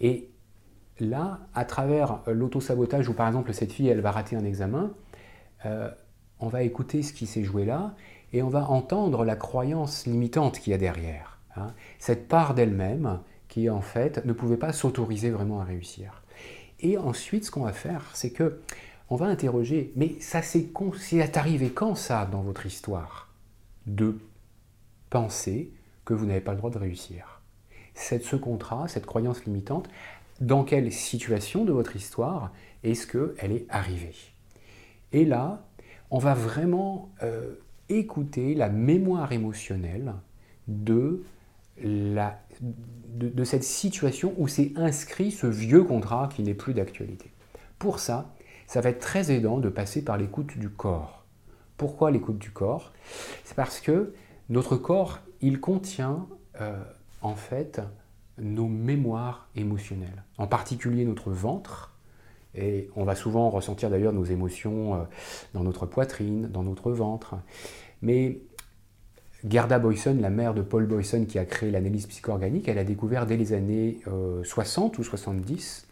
Et 0.00 0.30
là, 1.00 1.40
à 1.54 1.64
travers 1.64 2.20
euh, 2.28 2.32
l'auto-sabotage, 2.32 3.08
où 3.08 3.14
par 3.14 3.26
exemple 3.26 3.52
cette 3.52 3.72
fille, 3.72 3.88
elle 3.88 4.00
va 4.00 4.10
rater 4.10 4.36
un 4.36 4.44
examen, 4.44 4.92
euh, 5.66 5.90
on 6.40 6.48
va 6.48 6.62
écouter 6.62 7.02
ce 7.02 7.12
qui 7.12 7.26
s'est 7.26 7.42
joué 7.42 7.64
là, 7.64 7.94
et 8.32 8.42
on 8.42 8.48
va 8.48 8.68
entendre 8.68 9.24
la 9.24 9.36
croyance 9.36 10.06
limitante 10.06 10.60
qu'il 10.60 10.72
y 10.72 10.74
a 10.74 10.78
derrière. 10.78 11.38
Hein. 11.56 11.68
Cette 11.98 12.28
part 12.28 12.54
d'elle-même 12.54 13.20
qui, 13.48 13.70
en 13.70 13.80
fait, 13.80 14.24
ne 14.24 14.32
pouvait 14.32 14.56
pas 14.56 14.72
s'autoriser 14.72 15.30
vraiment 15.30 15.60
à 15.60 15.64
réussir. 15.64 16.22
Et 16.80 16.98
ensuite, 16.98 17.44
ce 17.44 17.50
qu'on 17.50 17.64
va 17.64 17.72
faire, 17.72 18.04
c'est 18.12 18.30
que 18.30 18.60
on 19.10 19.16
va 19.16 19.26
interroger, 19.26 19.92
mais 19.96 20.16
ça 20.20 20.42
s'est 20.42 20.68
arrivé 21.34 21.70
quand 21.70 21.94
ça 21.94 22.26
dans 22.26 22.42
votre 22.42 22.66
histoire 22.66 23.32
De 23.86 24.18
penser 25.08 25.72
que 26.04 26.12
vous 26.12 26.26
n'avez 26.26 26.42
pas 26.42 26.52
le 26.52 26.58
droit 26.58 26.70
de 26.70 26.78
réussir? 26.78 27.40
Ce 27.94 28.36
contrat, 28.36 28.86
cette 28.86 29.06
croyance 29.06 29.44
limitante, 29.44 29.88
dans 30.40 30.64
quelle 30.64 30.92
situation 30.92 31.64
de 31.64 31.72
votre 31.72 31.96
histoire 31.96 32.52
est-ce 32.82 33.06
qu'elle 33.06 33.52
est 33.52 33.66
arrivée. 33.68 34.14
Et 35.12 35.24
là, 35.24 35.66
on 36.10 36.18
va 36.18 36.34
vraiment 36.34 37.10
euh, 37.22 37.54
écouter 37.88 38.54
la 38.54 38.68
mémoire 38.68 39.32
émotionnelle 39.32 40.14
de, 40.66 41.22
cette 43.44 43.64
situation 43.64 44.34
où 44.36 44.48
s'est 44.48 44.72
inscrit 44.76 45.30
ce 45.30 45.46
vieux 45.46 45.84
contrat 45.84 46.28
qui 46.32 46.42
n'est 46.42 46.54
plus 46.54 46.74
d'actualité. 46.74 47.30
Pour 47.78 47.98
ça, 47.98 48.34
ça 48.66 48.80
va 48.80 48.90
être 48.90 49.00
très 49.00 49.32
aidant 49.32 49.58
de 49.58 49.68
passer 49.68 50.04
par 50.04 50.18
l'écoute 50.18 50.58
du 50.58 50.68
corps. 50.68 51.24
Pourquoi 51.76 52.10
l'écoute 52.10 52.38
du 52.38 52.50
corps? 52.50 52.92
C'est 53.44 53.54
parce 53.54 53.80
que 53.80 54.12
notre 54.48 54.76
corps, 54.76 55.20
il 55.40 55.60
contient 55.60 56.26
euh, 56.60 56.82
en 57.22 57.34
fait 57.34 57.80
nos 58.40 58.66
mémoires 58.66 59.48
émotionnelles, 59.56 60.24
en 60.38 60.46
particulier 60.46 61.04
notre 61.04 61.30
ventre. 61.30 61.94
Et 62.54 62.90
on 62.96 63.04
va 63.04 63.14
souvent 63.14 63.50
ressentir 63.50 63.90
d'ailleurs 63.90 64.12
nos 64.12 64.24
émotions 64.24 64.94
euh, 64.94 64.98
dans 65.54 65.62
notre 65.62 65.86
poitrine, 65.86 66.48
dans 66.48 66.62
notre 66.62 66.90
ventre. 66.90 67.36
Mais 68.02 68.40
Gerda 69.48 69.78
Boyson, 69.78 70.16
la 70.20 70.30
mère 70.30 70.54
de 70.54 70.62
Paul 70.62 70.86
Boyson 70.86 71.24
qui 71.26 71.38
a 71.38 71.44
créé 71.44 71.70
l'analyse 71.70 72.06
psychoorganique, 72.06 72.68
elle 72.68 72.78
a 72.78 72.84
découvert 72.84 73.26
dès 73.26 73.36
les 73.36 73.52
années 73.52 74.00
60 74.44 74.94
euh, 74.94 75.00
ou 75.00 75.04
70 75.04 75.86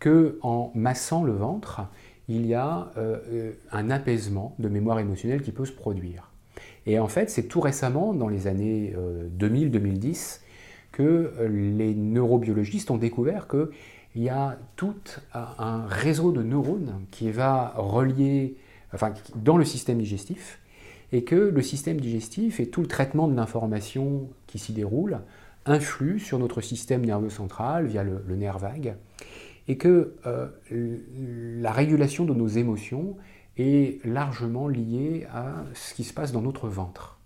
que 0.00 0.38
en 0.42 0.72
massant 0.74 1.22
le 1.22 1.32
ventre, 1.32 1.82
il 2.28 2.46
y 2.46 2.54
a 2.54 2.90
euh, 2.96 3.52
un 3.70 3.90
apaisement 3.90 4.54
de 4.58 4.68
mémoire 4.68 4.98
émotionnelle 4.98 5.42
qui 5.42 5.52
peut 5.52 5.66
se 5.66 5.72
produire. 5.72 6.30
Et 6.86 6.98
en 6.98 7.08
fait, 7.08 7.28
c'est 7.28 7.44
tout 7.44 7.60
récemment, 7.60 8.14
dans 8.14 8.28
les 8.28 8.46
années 8.46 8.94
2000-2010, 9.38 10.40
que 10.92 11.32
les 11.48 11.94
neurobiologistes 11.94 12.90
ont 12.90 12.96
découvert 12.96 13.46
qu'il 13.48 14.22
y 14.22 14.28
a 14.28 14.58
tout 14.76 14.94
un 15.34 15.86
réseau 15.86 16.32
de 16.32 16.42
neurones 16.42 17.04
qui 17.10 17.30
va 17.30 17.74
relier, 17.76 18.56
enfin, 18.92 19.12
dans 19.36 19.56
le 19.56 19.64
système 19.64 19.98
digestif, 19.98 20.60
et 21.12 21.24
que 21.24 21.34
le 21.34 21.62
système 21.62 22.00
digestif 22.00 22.60
et 22.60 22.68
tout 22.68 22.80
le 22.80 22.86
traitement 22.86 23.28
de 23.28 23.34
l'information 23.34 24.28
qui 24.46 24.58
s'y 24.58 24.72
déroule 24.72 25.20
influe 25.66 26.18
sur 26.18 26.38
notre 26.38 26.60
système 26.60 27.04
nerveux 27.04 27.30
central 27.30 27.86
via 27.86 28.02
le, 28.02 28.22
nerf 28.36 28.58
vague, 28.58 28.96
et 29.68 29.76
que 29.76 30.14
euh, 30.26 30.48
la 31.60 31.72
régulation 31.72 32.24
de 32.24 32.34
nos 32.34 32.48
émotions 32.48 33.16
est 33.56 34.04
largement 34.04 34.68
liée 34.68 35.26
à 35.32 35.64
ce 35.74 35.94
qui 35.94 36.04
se 36.04 36.14
passe 36.14 36.32
dans 36.32 36.40
notre 36.40 36.68
ventre. 36.68 37.18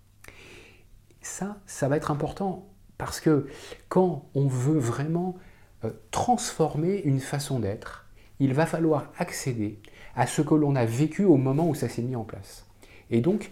Ça, 1.21 1.57
ça 1.65 1.87
va 1.87 1.97
être 1.97 2.11
important 2.11 2.67
parce 2.97 3.19
que 3.19 3.47
quand 3.89 4.25
on 4.35 4.47
veut 4.47 4.79
vraiment 4.79 5.35
euh, 5.83 5.91
transformer 6.11 7.01
une 7.03 7.19
façon 7.19 7.59
d'être, 7.59 8.05
il 8.39 8.53
va 8.53 8.65
falloir 8.65 9.11
accéder 9.17 9.79
à 10.15 10.27
ce 10.27 10.41
que 10.41 10.55
l'on 10.55 10.75
a 10.75 10.85
vécu 10.85 11.23
au 11.23 11.37
moment 11.37 11.69
où 11.69 11.75
ça 11.75 11.89
s'est 11.89 12.01
mis 12.01 12.15
en 12.15 12.23
place. 12.23 12.65
Et 13.11 13.21
donc 13.21 13.51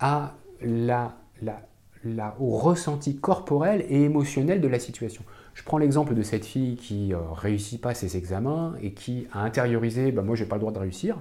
à 0.00 0.34
la, 0.60 1.14
au 2.38 2.56
ressenti 2.58 3.16
corporel 3.16 3.84
et 3.88 4.02
émotionnel 4.02 4.60
de 4.60 4.68
la 4.68 4.78
situation. 4.78 5.22
Je 5.54 5.62
prends 5.62 5.78
l'exemple 5.78 6.14
de 6.14 6.22
cette 6.22 6.44
fille 6.44 6.76
qui 6.76 7.08
ne 7.08 7.14
euh, 7.14 7.30
réussit 7.32 7.80
pas 7.80 7.94
ses 7.94 8.16
examens 8.16 8.74
et 8.82 8.92
qui 8.92 9.26
a 9.32 9.40
intériorisé 9.40 10.10
bah, 10.10 10.22
Moi, 10.22 10.34
je 10.36 10.42
n'ai 10.42 10.48
pas 10.48 10.56
le 10.56 10.60
droit 10.60 10.72
de 10.72 10.78
réussir. 10.78 11.20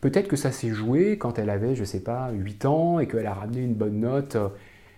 Peut-être 0.00 0.28
que 0.28 0.36
ça 0.36 0.52
s'est 0.52 0.70
joué 0.70 1.16
quand 1.16 1.38
elle 1.38 1.48
avait, 1.48 1.74
je 1.74 1.80
ne 1.80 1.86
sais 1.86 2.02
pas, 2.02 2.30
8 2.30 2.66
ans 2.66 3.00
et 3.00 3.08
qu'elle 3.08 3.26
a 3.26 3.34
ramené 3.34 3.62
une 3.62 3.74
bonne 3.74 4.00
note 4.00 4.36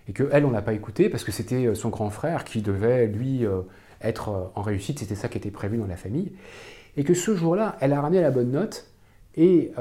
euh, 0.09 0.11
et 0.11 0.13
qu'elle, 0.13 0.45
on 0.45 0.51
l'a 0.51 0.61
pas 0.61 0.73
écouté 0.73 1.09
parce 1.09 1.23
que 1.23 1.31
c'était 1.31 1.65
euh, 1.65 1.75
son 1.75 1.89
grand 1.89 2.09
frère 2.09 2.43
qui 2.43 2.61
devait, 2.61 3.07
lui, 3.07 3.45
euh, 3.45 3.61
être 4.01 4.51
en 4.55 4.61
réussite, 4.61 4.99
c'était 4.99 5.15
ça 5.15 5.27
qui 5.27 5.37
était 5.37 5.51
prévu 5.51 5.77
dans 5.77 5.87
la 5.87 5.97
famille. 5.97 6.33
Et 6.97 7.03
que 7.03 7.13
ce 7.13 7.35
jour-là, 7.35 7.77
elle 7.81 7.93
a 7.93 8.01
ramené 8.01 8.21
la 8.21 8.31
bonne 8.31 8.51
note 8.51 8.87
et 9.35 9.71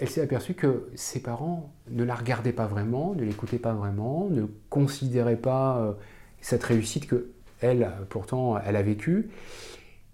elle 0.00 0.08
s'est 0.08 0.20
aperçue 0.20 0.54
que 0.54 0.88
ses 0.94 1.20
parents 1.20 1.72
ne 1.90 2.02
la 2.02 2.14
regardaient 2.14 2.52
pas 2.52 2.66
vraiment, 2.66 3.14
ne 3.14 3.24
l'écoutaient 3.24 3.58
pas 3.58 3.72
vraiment, 3.72 4.28
ne 4.30 4.46
considéraient 4.70 5.36
pas 5.36 5.96
cette 6.40 6.64
réussite 6.64 7.06
que 7.06 7.30
elle, 7.60 7.90
pourtant, 8.08 8.58
elle 8.58 8.76
a 8.76 8.82
vécue 8.82 9.30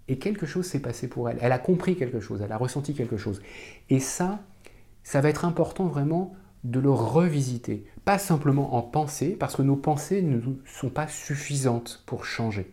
et 0.08 0.18
quelque 0.18 0.46
chose 0.46 0.66
s'est 0.66 0.80
passé 0.80 1.08
pour 1.08 1.28
elle. 1.28 1.38
Elle 1.40 1.52
a 1.52 1.58
compris 1.58 1.96
quelque 1.96 2.20
chose, 2.20 2.42
elle 2.42 2.52
a 2.52 2.56
ressenti 2.56 2.94
quelque 2.94 3.16
chose. 3.16 3.40
Et 3.88 4.00
ça, 4.00 4.40
ça 5.02 5.20
va 5.20 5.28
être 5.28 5.44
important 5.44 5.86
vraiment 5.86 6.34
de 6.64 6.80
le 6.80 6.90
revisiter. 6.90 7.84
Pas 8.04 8.18
simplement 8.18 8.74
en 8.74 8.82
pensée, 8.82 9.30
parce 9.30 9.56
que 9.56 9.62
nos 9.62 9.76
pensées 9.76 10.22
ne 10.22 10.40
sont 10.64 10.90
pas 10.90 11.08
suffisantes 11.08 12.02
pour 12.06 12.24
changer. 12.24 12.72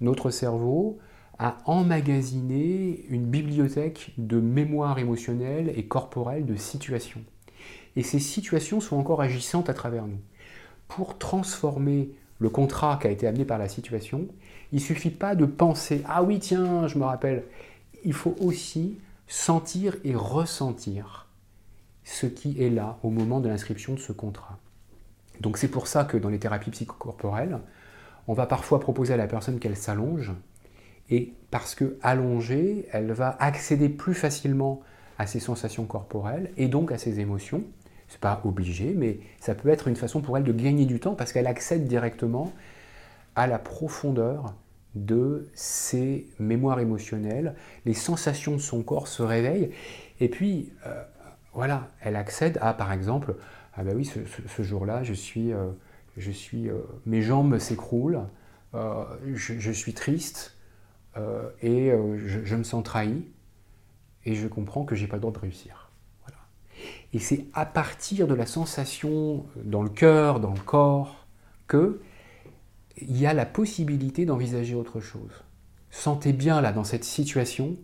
Notre 0.00 0.30
cerveau 0.30 0.98
a 1.38 1.58
emmagasiné 1.64 3.04
une 3.08 3.26
bibliothèque 3.26 4.12
de 4.18 4.38
mémoire 4.38 4.98
émotionnelle 4.98 5.72
et 5.74 5.86
corporelle 5.86 6.46
de 6.46 6.56
situations. 6.56 7.24
Et 7.96 8.02
ces 8.02 8.18
situations 8.18 8.80
sont 8.80 8.96
encore 8.96 9.20
agissantes 9.20 9.68
à 9.68 9.74
travers 9.74 10.06
nous. 10.06 10.20
Pour 10.88 11.18
transformer 11.18 12.10
le 12.38 12.50
contrat 12.50 12.98
qui 13.00 13.06
a 13.06 13.10
été 13.10 13.26
amené 13.26 13.44
par 13.44 13.58
la 13.58 13.68
situation, 13.68 14.28
il 14.72 14.80
suffit 14.80 15.10
pas 15.10 15.34
de 15.34 15.46
penser 15.46 16.02
Ah 16.06 16.22
oui, 16.22 16.38
tiens, 16.38 16.86
je 16.86 16.98
me 16.98 17.04
rappelle. 17.04 17.44
Il 18.04 18.12
faut 18.12 18.36
aussi 18.40 18.98
sentir 19.26 19.96
et 20.04 20.14
ressentir 20.14 21.23
ce 22.04 22.26
qui 22.26 22.62
est 22.62 22.70
là 22.70 22.98
au 23.02 23.10
moment 23.10 23.40
de 23.40 23.48
l'inscription 23.48 23.94
de 23.94 23.98
ce 23.98 24.12
contrat. 24.12 24.58
Donc 25.40 25.58
c'est 25.58 25.68
pour 25.68 25.86
ça 25.86 26.04
que 26.04 26.16
dans 26.16 26.28
les 26.28 26.38
thérapies 26.38 26.70
psychocorporelles, 26.70 27.58
on 28.28 28.34
va 28.34 28.46
parfois 28.46 28.80
proposer 28.80 29.14
à 29.14 29.16
la 29.16 29.26
personne 29.26 29.58
qu'elle 29.58 29.76
s'allonge, 29.76 30.32
et 31.10 31.34
parce 31.50 31.74
que 31.74 31.98
allongée, 32.02 32.86
elle 32.92 33.12
va 33.12 33.36
accéder 33.40 33.88
plus 33.88 34.14
facilement 34.14 34.80
à 35.18 35.26
ses 35.26 35.40
sensations 35.40 35.84
corporelles 35.84 36.50
et 36.56 36.68
donc 36.68 36.92
à 36.92 36.98
ses 36.98 37.20
émotions. 37.20 37.62
C'est 38.08 38.20
pas 38.20 38.40
obligé, 38.44 38.94
mais 38.96 39.18
ça 39.40 39.54
peut 39.54 39.68
être 39.68 39.88
une 39.88 39.96
façon 39.96 40.20
pour 40.20 40.36
elle 40.36 40.44
de 40.44 40.52
gagner 40.52 40.86
du 40.86 41.00
temps 41.00 41.14
parce 41.14 41.32
qu'elle 41.32 41.46
accède 41.46 41.86
directement 41.86 42.52
à 43.34 43.46
la 43.46 43.58
profondeur 43.58 44.54
de 44.94 45.48
ses 45.54 46.28
mémoires 46.38 46.78
émotionnelles, 46.78 47.56
les 47.84 47.94
sensations 47.94 48.52
de 48.52 48.60
son 48.60 48.82
corps 48.82 49.08
se 49.08 49.22
réveillent, 49.22 49.70
et 50.20 50.28
puis 50.28 50.72
euh, 50.86 51.02
voilà, 51.54 51.88
elle 52.00 52.16
accède 52.16 52.58
à, 52.60 52.74
par 52.74 52.92
exemple, 52.92 53.36
ah 53.74 53.84
ben 53.84 53.96
oui, 53.96 54.04
ce, 54.04 54.62
jour-là, 54.62 55.02
je 55.02 55.12
suis, 55.12 55.52
euh, 55.52 55.70
je 56.16 56.30
suis, 56.30 56.68
euh, 56.68 56.78
mes 57.06 57.22
jambes 57.22 57.58
s'écroulent, 57.58 58.28
je, 58.72 59.70
suis 59.70 59.94
triste 59.94 60.56
et 61.62 61.92
je, 61.92 62.56
me 62.56 62.64
sens 62.64 62.82
trahi, 62.82 63.24
et 64.24 64.34
je 64.34 64.48
comprends 64.48 64.84
que 64.84 64.96
j'ai 64.96 65.06
pas 65.06 65.16
le 65.16 65.20
droit 65.20 65.32
de 65.32 65.38
réussir. 65.38 65.92
Voilà. 66.26 66.40
Et 67.12 67.20
c'est 67.20 67.46
à 67.54 67.66
partir 67.66 68.26
de 68.26 68.34
la 68.34 68.46
sensation 68.46 69.46
dans 69.62 69.84
le 69.84 69.90
cœur, 69.90 70.40
dans 70.40 70.54
le 70.54 70.60
corps, 70.60 71.26
que 71.68 72.00
il 72.96 73.18
y 73.18 73.26
a 73.26 73.34
la 73.34 73.46
possibilité 73.46 74.24
d'envisager 74.24 74.74
autre 74.74 75.00
chose. 75.00 75.44
Sentez 75.90 76.32
bien 76.32 76.60
là 76.60 76.72
dans 76.72 76.84
cette 76.84 77.04
situation, 77.04 77.76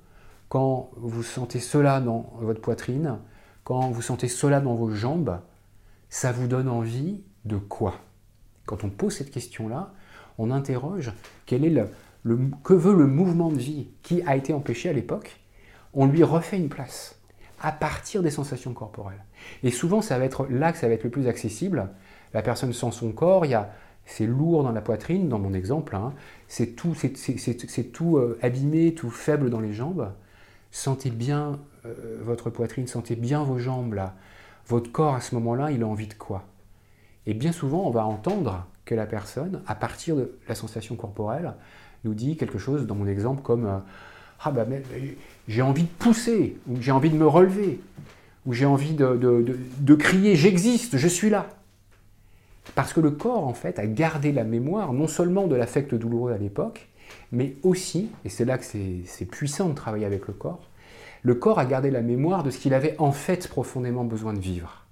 quand 0.48 0.90
vous 0.96 1.22
sentez 1.22 1.60
cela 1.60 2.00
dans 2.00 2.32
votre 2.40 2.60
poitrine, 2.60 3.18
quand 3.64 3.90
vous 3.90 4.02
sentez 4.02 4.28
cela 4.28 4.60
dans 4.60 4.74
vos 4.74 4.90
jambes, 4.90 5.40
ça 6.08 6.32
vous 6.32 6.46
donne 6.46 6.68
envie 6.68 7.22
de 7.44 7.56
quoi? 7.56 7.94
Quand 8.66 8.84
on 8.84 8.90
pose 8.90 9.16
cette 9.16 9.30
question-là, 9.30 9.92
on 10.38 10.50
interroge 10.50 11.12
quel 11.46 11.64
est 11.64 11.70
le, 12.22 12.50
que 12.64 12.74
veut 12.74 12.94
le 12.94 13.06
mouvement 13.06 13.50
de 13.50 13.58
vie 13.58 13.88
qui 14.02 14.22
a 14.22 14.36
été 14.36 14.52
empêché 14.52 14.88
à 14.88 14.92
l'époque? 14.92 15.40
On 15.92 16.06
lui 16.06 16.22
refait 16.22 16.56
une 16.56 16.68
place 16.68 17.16
à 17.60 17.72
partir 17.72 18.22
des 18.22 18.30
sensations 18.30 18.72
corporelles. 18.72 19.24
Et 19.62 19.70
souvent, 19.70 20.02
ça 20.02 20.18
va 20.18 20.24
être 20.24 20.46
là 20.48 20.72
que 20.72 20.78
ça 20.78 20.88
va 20.88 20.94
être 20.94 21.04
le 21.04 21.10
plus 21.10 21.28
accessible. 21.28 21.90
La 22.32 22.42
personne 22.42 22.72
sent 22.72 22.92
son 22.92 23.12
corps, 23.12 23.44
il 23.44 23.50
y 23.50 23.54
a, 23.54 23.72
c'est 24.06 24.26
lourd 24.26 24.62
dans 24.62 24.72
la 24.72 24.80
poitrine, 24.80 25.28
dans 25.28 25.38
mon 25.38 25.52
exemple, 25.52 25.94
hein. 25.94 26.14
c'est 26.48 26.74
tout, 26.74 26.94
c'est, 26.94 27.92
tout 27.92 28.16
euh, 28.16 28.38
abîmé, 28.42 28.94
tout 28.94 29.10
faible 29.10 29.50
dans 29.50 29.60
les 29.60 29.72
jambes. 29.72 30.12
Sentez 30.70 31.10
bien 31.10 31.58
votre 32.20 32.50
poitrine, 32.50 32.86
sentez 32.86 33.16
bien 33.16 33.42
vos 33.42 33.58
jambes 33.58 33.94
là. 33.94 34.14
Votre 34.66 34.92
corps 34.92 35.14
à 35.14 35.20
ce 35.20 35.34
moment-là, 35.34 35.70
il 35.70 35.82
a 35.82 35.86
envie 35.86 36.06
de 36.06 36.14
quoi? 36.14 36.44
Et 37.26 37.34
bien 37.34 37.52
souvent, 37.52 37.86
on 37.86 37.90
va 37.90 38.04
entendre 38.04 38.66
que 38.84 38.94
la 38.94 39.06
personne, 39.06 39.62
à 39.66 39.74
partir 39.74 40.16
de 40.16 40.38
la 40.48 40.54
sensation 40.54 40.96
corporelle, 40.96 41.54
nous 42.04 42.14
dit 42.14 42.36
quelque 42.36 42.58
chose, 42.58 42.86
dans 42.86 42.94
mon 42.94 43.06
exemple, 43.06 43.42
comme 43.42 43.66
euh, 43.66 43.78
Ah 44.44 44.50
ben, 44.50 44.82
j'ai 45.48 45.62
envie 45.62 45.84
de 45.84 45.88
pousser, 45.88 46.58
ou 46.68 46.76
j'ai 46.80 46.92
envie 46.92 47.10
de 47.10 47.16
me 47.16 47.26
relever, 47.26 47.80
ou 48.46 48.52
j'ai 48.52 48.66
envie 48.66 48.94
de 48.94 49.94
crier 49.94 50.36
J'existe, 50.36 50.96
je 50.96 51.08
suis 51.08 51.30
là. 51.30 51.48
Parce 52.74 52.92
que 52.92 53.00
le 53.00 53.10
corps, 53.10 53.46
en 53.46 53.54
fait, 53.54 53.78
a 53.78 53.86
gardé 53.86 54.32
la 54.32 54.44
mémoire 54.44 54.92
non 54.92 55.06
seulement 55.06 55.46
de 55.46 55.56
l'affect 55.56 55.94
douloureux 55.94 56.32
à 56.32 56.38
l'époque, 56.38 56.88
mais 57.32 57.56
aussi, 57.62 58.10
et 58.24 58.28
c'est 58.28 58.44
là 58.44 58.58
que 58.58 58.64
c'est 58.64 59.24
puissant 59.24 59.68
de 59.68 59.74
travailler 59.74 60.06
avec 60.06 60.26
le 60.26 60.34
corps, 60.34 60.60
le 61.22 61.34
corps 61.34 61.58
a 61.58 61.66
gardé 61.66 61.90
la 61.90 62.00
mémoire 62.00 62.42
de 62.42 62.50
ce 62.50 62.58
qu'il 62.58 62.74
avait 62.74 62.94
en 62.98 63.12
fait 63.12 63.48
profondément 63.48 64.04
besoin 64.04 64.32
de 64.32 64.38
vivre. 64.38 64.86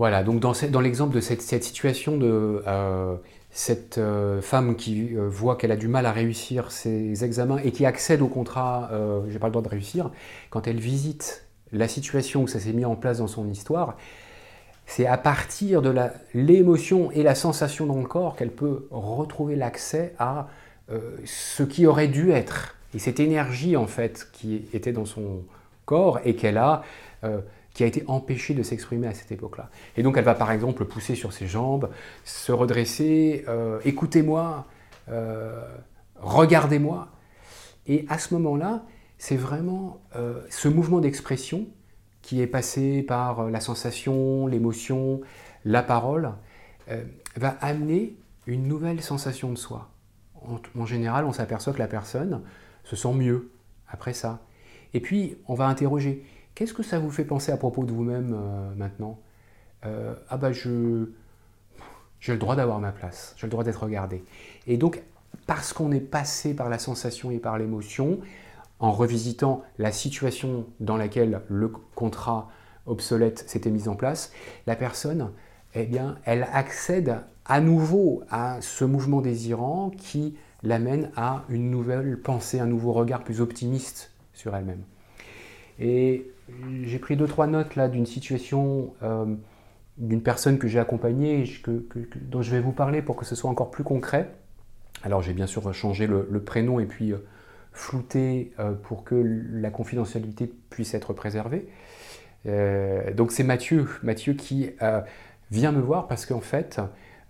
Voilà, 0.00 0.22
donc 0.22 0.40
dans, 0.40 0.80
l'exemple 0.80 1.14
de 1.14 1.20
cette, 1.20 1.42
situation 1.42 2.16
de 2.16 2.62
euh, 2.66 3.16
cette 3.50 3.98
euh, 3.98 4.40
femme 4.40 4.76
qui 4.76 5.14
euh, 5.14 5.28
voit 5.28 5.56
qu'elle 5.56 5.72
a 5.72 5.76
du 5.76 5.88
mal 5.88 6.06
à 6.06 6.10
réussir 6.12 6.72
ses 6.72 7.22
examens 7.22 7.58
et 7.58 7.70
qui 7.70 7.84
accède 7.84 8.22
au 8.22 8.28
contrat 8.28 8.90
j'ai 9.28 9.38
pas 9.38 9.48
le 9.48 9.52
droit 9.52 9.62
de 9.62 9.68
réussir, 9.68 10.10
quand 10.48 10.66
elle 10.66 10.80
visite 10.80 11.46
la 11.70 11.86
situation 11.86 12.44
où 12.44 12.48
ça 12.48 12.58
s'est 12.58 12.72
mis 12.72 12.86
en 12.86 12.96
place 12.96 13.18
dans 13.18 13.26
son 13.26 13.46
histoire, 13.48 13.98
c'est 14.86 15.06
à 15.06 15.18
partir 15.18 15.82
de 15.82 15.94
l'émotion 16.32 17.10
et 17.12 17.22
la 17.22 17.34
sensation 17.34 17.84
dans 17.84 18.00
le 18.00 18.06
corps 18.06 18.36
qu'elle 18.36 18.52
peut 18.52 18.88
retrouver 18.90 19.54
l'accès 19.54 20.14
à 20.18 20.48
ce 21.26 21.62
qui 21.62 21.86
aurait 21.86 22.08
dû 22.08 22.32
être. 22.32 22.74
Et 22.94 22.98
cette 22.98 23.20
énergie, 23.20 23.76
en 23.76 23.86
fait, 23.86 24.28
qui 24.32 24.64
était 24.72 24.92
dans 24.92 25.04
son 25.04 25.42
corps 25.84 26.20
et 26.24 26.34
qu'elle 26.34 26.58
a, 26.58 26.82
euh, 27.24 27.40
qui 27.74 27.84
a 27.84 27.86
été 27.86 28.04
empêchée 28.06 28.54
de 28.54 28.62
s'exprimer 28.62 29.06
à 29.06 29.14
cette 29.14 29.30
époque-là. 29.32 29.70
Et 29.96 30.02
donc, 30.02 30.16
elle 30.16 30.24
va 30.24 30.34
par 30.34 30.50
exemple 30.50 30.84
pousser 30.84 31.14
sur 31.14 31.32
ses 31.32 31.46
jambes, 31.46 31.88
se 32.24 32.52
redresser, 32.52 33.44
euh, 33.48 33.78
écoutez-moi, 33.84 34.66
regardez-moi. 36.20 37.08
Et 37.88 38.06
à 38.08 38.18
ce 38.18 38.32
moment-là, 38.34 38.84
c'est 39.18 39.36
vraiment 39.36 40.00
ce 40.50 40.68
mouvement 40.68 41.00
d'expression 41.00 41.66
qui 42.22 42.40
est 42.40 42.46
passé 42.46 43.02
par 43.02 43.40
euh, 43.40 43.50
la 43.50 43.60
sensation, 43.60 44.46
l'émotion, 44.46 45.20
la 45.64 45.82
parole, 45.82 46.32
euh, 46.90 47.02
va 47.36 47.56
amener 47.60 48.16
une 48.46 48.66
nouvelle 48.66 49.02
sensation 49.02 49.50
de 49.50 49.58
soi. 49.58 49.90
En, 50.76 50.86
général, 50.86 51.26
on 51.26 51.32
s'aperçoit 51.32 51.74
que 51.74 51.78
la 51.78 51.86
personne 51.86 52.40
se 52.90 52.96
sent 52.96 53.12
mieux 53.14 53.50
après 53.88 54.12
ça. 54.12 54.40
Et 54.94 55.00
puis, 55.00 55.36
on 55.46 55.54
va 55.54 55.66
interroger, 55.66 56.24
qu'est-ce 56.54 56.74
que 56.74 56.82
ça 56.82 56.98
vous 56.98 57.10
fait 57.10 57.24
penser 57.24 57.52
à 57.52 57.56
propos 57.56 57.84
de 57.84 57.92
vous-même 57.92 58.34
euh, 58.34 58.74
maintenant? 58.74 59.18
Ah 59.82 60.36
bah 60.36 60.52
je... 60.52 61.06
J'ai 62.18 62.32
le 62.32 62.38
droit 62.38 62.54
d'avoir 62.54 62.80
ma 62.80 62.92
place, 62.92 63.34
j'ai 63.38 63.46
le 63.46 63.50
droit 63.50 63.64
d'être 63.64 63.82
regardé. 63.82 64.22
Et 64.66 64.76
donc, 64.76 65.02
parce 65.46 65.72
qu'on 65.72 65.90
est 65.90 66.00
passé 66.00 66.52
par 66.52 66.68
la 66.68 66.78
sensation 66.78 67.30
et 67.30 67.38
par 67.38 67.56
l'émotion, 67.56 68.20
en 68.78 68.92
revisitant 68.92 69.62
la 69.78 69.90
situation 69.90 70.66
dans 70.80 70.98
laquelle 70.98 71.40
le 71.48 71.68
contrat 71.68 72.50
obsolète 72.84 73.48
s'était 73.48 73.70
mis 73.70 73.88
en 73.88 73.94
place, 73.94 74.32
la 74.66 74.76
personne, 74.76 75.30
eh 75.74 75.86
bien, 75.86 76.18
elle 76.24 76.46
accède 76.52 77.20
à 77.46 77.60
nouveau 77.62 78.22
à 78.30 78.60
ce 78.60 78.84
mouvement 78.84 79.22
désirant 79.22 79.90
qui 79.90 80.36
l'amène 80.62 81.10
à 81.16 81.44
une 81.48 81.70
nouvelle 81.70 82.18
pensée, 82.18 82.60
un 82.60 82.66
nouveau 82.66 82.92
regard 82.92 83.24
plus 83.24 83.40
optimiste 83.40 84.12
sur 84.34 84.54
elle-même. 84.54 84.82
Et 85.78 86.30
j'ai 86.82 86.98
pris 86.98 87.16
deux, 87.16 87.26
trois 87.26 87.46
notes 87.46 87.76
là 87.76 87.88
d'une 87.88 88.06
situation 88.06 88.92
euh, 89.02 89.26
d'une 89.96 90.22
personne 90.22 90.58
que 90.58 90.68
j'ai 90.68 90.78
accompagnée, 90.78 91.44
dont 92.22 92.42
je 92.42 92.50
vais 92.50 92.60
vous 92.60 92.72
parler 92.72 93.02
pour 93.02 93.16
que 93.16 93.24
ce 93.24 93.34
soit 93.34 93.50
encore 93.50 93.70
plus 93.70 93.84
concret. 93.84 94.30
Alors 95.02 95.22
j'ai 95.22 95.32
bien 95.32 95.46
sûr 95.46 95.72
changé 95.72 96.06
le, 96.06 96.42
prénom 96.42 96.80
et 96.80 96.86
puis 96.86 97.12
euh, 97.12 97.18
flouté 97.72 98.52
euh, 98.58 98.72
pour 98.72 99.04
que 99.04 99.14
la 99.14 99.70
confidentialité 99.70 100.52
puisse 100.70 100.94
être 100.94 101.12
préservée. 101.12 101.68
Donc 103.14 103.32
c'est 103.32 103.44
Mathieu, 103.44 103.86
Mathieu 104.02 104.32
qui 104.32 104.70
vient 105.50 105.72
me 105.72 105.80
voir 105.80 106.08
parce 106.08 106.24
qu'en 106.24 106.40
fait, 106.40 106.80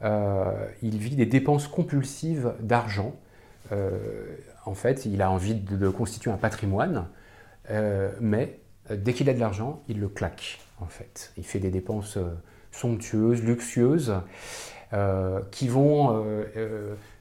il 0.03 0.99
vit 0.99 1.17
des 1.17 1.27
dépenses 1.27 1.69
compulsives 1.69 2.55
d'argent. 2.61 3.15
en 3.71 4.75
fait, 4.75 5.07
il 5.07 5.23
a 5.23 5.31
envie 5.31 5.55
de, 5.55 5.89
constituer 5.89 6.31
un 6.31 6.37
patrimoine, 6.37 7.07
mais 8.21 8.61
dès 8.91 9.13
qu'il 9.13 9.29
a 9.29 9.35
de 9.35 9.41
l'argent, 9.41 9.83
il 9.89 10.01
le 10.01 10.09
claque, 10.09 10.61
en 10.81 10.87
fait. 10.87 11.33
Il 11.37 11.45
fait 11.45 11.59
des 11.59 11.71
dépenses 11.71 12.19
somptueuses, 12.73 13.43
luxueuses, 13.43 14.15
qui 15.51 15.69
vont 15.69 16.25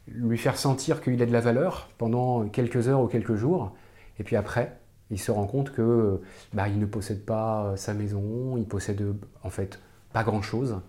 lui 0.08 0.38
faire 0.38 0.58
sentir 0.58 1.02
qu'il 1.02 1.22
a 1.22 1.26
de 1.26 1.34
la 1.34 1.42
valeur 1.42 1.90
pendant 1.98 2.48
quelques 2.48 2.88
heures 2.88 3.02
ou 3.02 3.08
quelques 3.08 3.36
jours, 3.36 3.76
et 4.20 4.24
puis 4.24 4.36
après, 4.36 4.78
il 5.12 5.20
se 5.20 5.32
rend 5.32 5.46
compte 5.46 5.72
que 5.72 6.22
bah, 6.54 6.68
il 6.68 6.80
ne 6.80 6.86
possède 6.86 7.26
pas 7.26 7.74
sa 7.76 7.94
maison, 7.94 8.58
il 8.58 8.66
possède 8.66 9.04
en 9.44 9.50
fait 9.50 9.80
pas 10.14 10.24
grand-chose, 10.24 10.82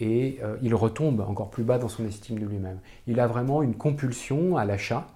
et 0.00 0.38
euh, 0.42 0.56
il 0.62 0.74
retombe 0.74 1.20
encore 1.20 1.50
plus 1.50 1.62
bas 1.62 1.78
dans 1.78 1.88
son 1.88 2.06
estime 2.06 2.38
de 2.38 2.46
lui-même. 2.46 2.80
Il 3.06 3.20
a 3.20 3.26
vraiment 3.26 3.62
une 3.62 3.74
compulsion 3.74 4.56
à 4.56 4.64
l'achat, 4.64 5.06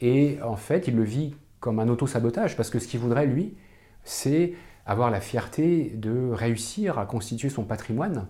et 0.00 0.38
en 0.42 0.56
fait, 0.56 0.86
il 0.86 0.94
le 0.94 1.02
vit 1.02 1.34
comme 1.60 1.80
un 1.80 1.88
auto-sabotage, 1.88 2.56
parce 2.56 2.70
que 2.70 2.78
ce 2.78 2.86
qu'il 2.86 3.00
voudrait, 3.00 3.26
lui, 3.26 3.56
c'est 4.04 4.52
avoir 4.86 5.10
la 5.10 5.20
fierté 5.20 5.92
de 5.96 6.30
réussir 6.30 6.98
à 6.98 7.06
constituer 7.06 7.48
son 7.48 7.64
patrimoine, 7.64 8.28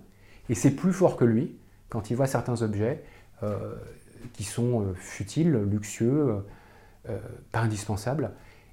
et 0.49 0.55
c'est 0.55 0.74
plus 0.74 0.92
fort 0.92 1.16
que 1.16 1.24
lui 1.24 1.57
quand 1.88 2.11
il 2.11 2.16
voit 2.16 2.26
certains 2.26 2.62
objets 2.62 3.03
euh, 3.42 3.74
qui 4.34 4.44
sont 4.44 4.82
euh, 4.82 4.94
futiles, 4.94 5.53
luxueux, 5.53 6.44
pas 7.53 7.61
indispensables, 7.61 8.32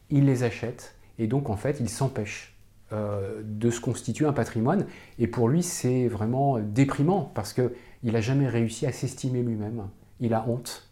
il 0.10 0.26
les 0.26 0.44
achète, 0.44 0.96
et 1.20 1.28
donc 1.28 1.50
en 1.50 1.56
fait, 1.56 1.78
il 1.80 1.88
s'empêche 1.88 2.55
euh, 2.94 3.42
de 3.44 3.72
se 3.72 3.82
constituer 3.82 4.28
un 4.28 4.34
patrimoine. 4.34 4.86
Et 5.18 5.26
pour 5.26 5.50
lui, 5.50 5.64
c'est 5.64 6.08
vraiment 6.08 6.60
déprimant 6.60 7.32
parce 7.34 7.52
qu'il 7.52 7.72
n'a 8.04 8.22
jamais 8.22 8.48
réussi 8.48 8.86
à 8.86 8.92
s'estimer 8.92 9.42
lui-même. 9.42 9.88
Il 10.20 10.36
a 10.36 10.48
honte. 10.48 10.88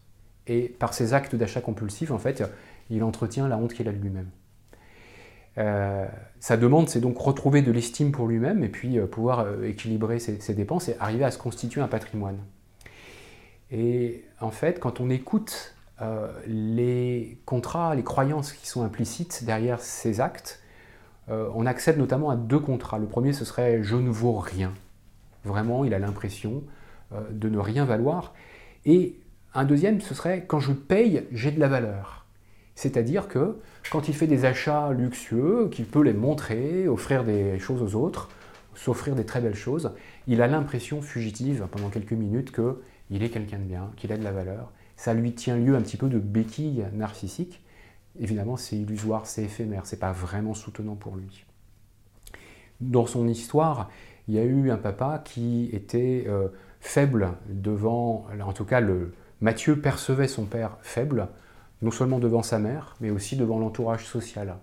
Et 0.47 0.69
par 0.69 0.95
ses 0.95 1.13
actes 1.13 1.35
d'achat 1.35 1.61
compulsif, 1.61 2.09
en 2.09 2.17
fait, 2.17 2.43
il 2.89 3.03
entretient 3.03 3.47
la 3.47 3.57
honte 3.57 3.75
qu'il 3.75 3.87
a 3.87 3.91
de 3.91 3.99
lui-même. 3.99 4.31
Euh, 5.59 6.07
sa 6.39 6.57
demande, 6.57 6.89
c'est 6.89 6.99
donc 6.99 7.15
retrouver 7.19 7.61
de 7.61 7.71
l'estime 7.71 8.11
pour 8.11 8.25
lui-même 8.25 8.63
et 8.63 8.69
puis 8.69 8.97
euh, 8.97 9.05
pouvoir 9.05 9.63
équilibrer 9.63 10.17
ses, 10.17 10.39
ses, 10.39 10.55
dépenses 10.55 10.89
et 10.89 10.95
arriver 10.99 11.25
à 11.25 11.29
se 11.29 11.37
constituer 11.37 11.81
un 11.81 11.87
patrimoine. 11.87 12.39
Et 13.69 14.25
en 14.41 14.49
fait, 14.49 14.79
quand 14.79 14.99
on 14.99 15.11
écoute 15.11 15.75
les 16.47 17.39
contrats, 17.45 17.93
les 17.93 18.03
croyances 18.03 18.51
qui 18.51 18.67
sont 18.67 18.83
implicites 18.83 19.45
derrière 19.45 19.79
ces 19.79 20.19
actes, 20.19 20.62
euh, 21.29 21.49
on 21.55 21.65
accède 21.65 21.97
notamment 21.97 22.29
à 22.29 22.35
deux 22.35 22.59
contrats. 22.59 22.99
Le 22.99 23.07
premier, 23.07 23.33
ce 23.33 23.45
serait 23.45 23.83
je 23.83 23.95
ne 23.95 24.09
vaux 24.09 24.37
rien. 24.37 24.73
Vraiment, 25.45 25.85
il 25.85 25.93
a 25.93 25.99
l'impression 25.99 26.63
euh, 27.13 27.21
de 27.31 27.49
ne 27.49 27.57
rien 27.57 27.85
valoir. 27.85 28.33
Et 28.85 29.19
un 29.53 29.65
deuxième, 29.65 30.01
ce 30.01 30.13
serait 30.13 30.45
quand 30.45 30.59
je 30.59 30.73
paye, 30.73 31.25
j'ai 31.31 31.51
de 31.51 31.59
la 31.59 31.67
valeur. 31.67 32.25
C'est-à-dire 32.75 33.27
que 33.27 33.57
quand 33.91 34.07
il 34.07 34.15
fait 34.15 34.27
des 34.27 34.45
achats 34.45 34.91
luxueux, 34.91 35.69
qu'il 35.71 35.85
peut 35.85 36.01
les 36.01 36.13
montrer, 36.13 36.87
offrir 36.87 37.23
des 37.23 37.59
choses 37.59 37.81
aux 37.81 38.01
autres, 38.01 38.29
s'offrir 38.73 39.15
des 39.15 39.25
très 39.25 39.41
belles 39.41 39.55
choses, 39.55 39.91
il 40.27 40.41
a 40.41 40.47
l'impression 40.47 41.01
fugitive 41.01 41.67
pendant 41.71 41.89
quelques 41.89 42.13
minutes 42.13 42.51
qu'il 42.51 43.23
est 43.23 43.29
quelqu'un 43.29 43.59
de 43.59 43.63
bien, 43.63 43.91
qu'il 43.95 44.11
a 44.11 44.17
de 44.17 44.23
la 44.23 44.31
valeur. 44.31 44.71
Ça 44.95 45.13
lui 45.13 45.33
tient 45.33 45.55
lieu 45.55 45.75
un 45.75 45.81
petit 45.81 45.97
peu 45.97 46.09
de 46.09 46.17
béquille 46.17 46.85
narcissique 46.93 47.62
évidemment, 48.19 48.57
c'est 48.57 48.75
illusoire, 48.75 49.25
c'est 49.25 49.43
éphémère, 49.43 49.85
c'est 49.85 49.99
pas 49.99 50.11
vraiment 50.11 50.53
soutenant 50.53 50.95
pour 50.95 51.15
lui. 51.15 51.45
Dans 52.81 53.05
son 53.05 53.27
histoire, 53.27 53.89
il 54.27 54.35
y 54.35 54.39
a 54.39 54.43
eu 54.43 54.71
un 54.71 54.77
papa 54.77 55.21
qui 55.23 55.69
était 55.73 56.25
euh, 56.27 56.49
faible 56.79 57.29
devant, 57.49 58.25
en 58.41 58.53
tout 58.53 58.65
cas, 58.65 58.79
le, 58.79 59.13
Mathieu 59.41 59.79
percevait 59.79 60.27
son 60.27 60.45
père 60.45 60.77
faible, 60.81 61.27
non 61.81 61.91
seulement 61.91 62.19
devant 62.19 62.43
sa 62.43 62.59
mère, 62.59 62.95
mais 63.01 63.09
aussi 63.09 63.35
devant 63.35 63.59
l'entourage 63.59 64.05
social. 64.05 64.55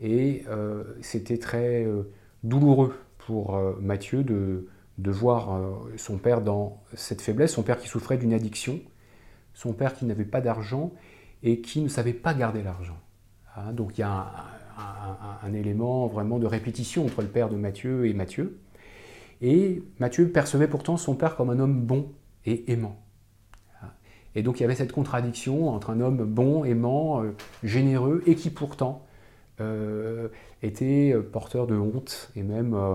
Et 0.00 0.44
euh, 0.48 0.84
c'était 1.00 1.38
très 1.38 1.84
euh, 1.84 2.12
douloureux 2.44 2.96
pour 3.18 3.56
Mathieu 3.80 4.24
de 4.24 4.66
voir 4.98 5.60
son 5.96 6.18
père 6.18 6.40
dans 6.40 6.82
cette 6.94 7.20
faiblesse, 7.20 7.52
son 7.52 7.62
père 7.62 7.78
qui 7.78 7.86
souffrait 7.86 8.16
d'une 8.16 8.34
addiction, 8.34 8.80
son 9.54 9.72
père 9.72 9.94
qui 9.94 10.06
n'avait 10.06 10.24
pas 10.24 10.40
d'argent 10.40 10.90
et 11.42 11.60
qui 11.60 11.80
ne 11.80 11.88
savait 11.88 12.12
pas 12.12 12.34
garder 12.34 12.62
l'argent. 12.62 12.98
Hein, 13.56 13.72
donc 13.72 13.98
il 13.98 14.02
y 14.02 14.04
a 14.04 14.32
un, 15.42 15.52
élément 15.52 16.06
vraiment 16.06 16.38
de 16.38 16.46
répétition 16.46 17.04
entre 17.04 17.22
le 17.22 17.28
père 17.28 17.48
de 17.48 17.56
Matthieu 17.56 18.06
et 18.06 18.14
Matthieu. 18.14 18.58
Et 19.40 19.82
Matthieu 19.98 20.28
percevait 20.28 20.68
pourtant 20.68 20.96
son 20.96 21.14
père 21.14 21.36
comme 21.36 21.50
un 21.50 21.58
homme 21.58 21.80
bon 21.80 22.12
et 22.46 22.70
aimant. 22.72 22.96
Hein. 23.82 23.88
Et 24.34 24.42
donc 24.42 24.60
il 24.60 24.62
y 24.62 24.64
avait 24.64 24.76
cette 24.76 24.92
contradiction 24.92 25.68
entre 25.68 25.90
un 25.90 26.00
homme 26.00 26.24
bon, 26.24 26.64
aimant, 26.64 27.22
euh, 27.22 27.34
généreux, 27.62 28.22
et 28.26 28.34
qui 28.34 28.50
pourtant 28.50 29.04
euh, 29.60 30.28
était 30.62 31.14
porteur 31.32 31.66
de 31.66 31.76
honte 31.76 32.30
et 32.36 32.42
même 32.42 32.74
euh, 32.74 32.94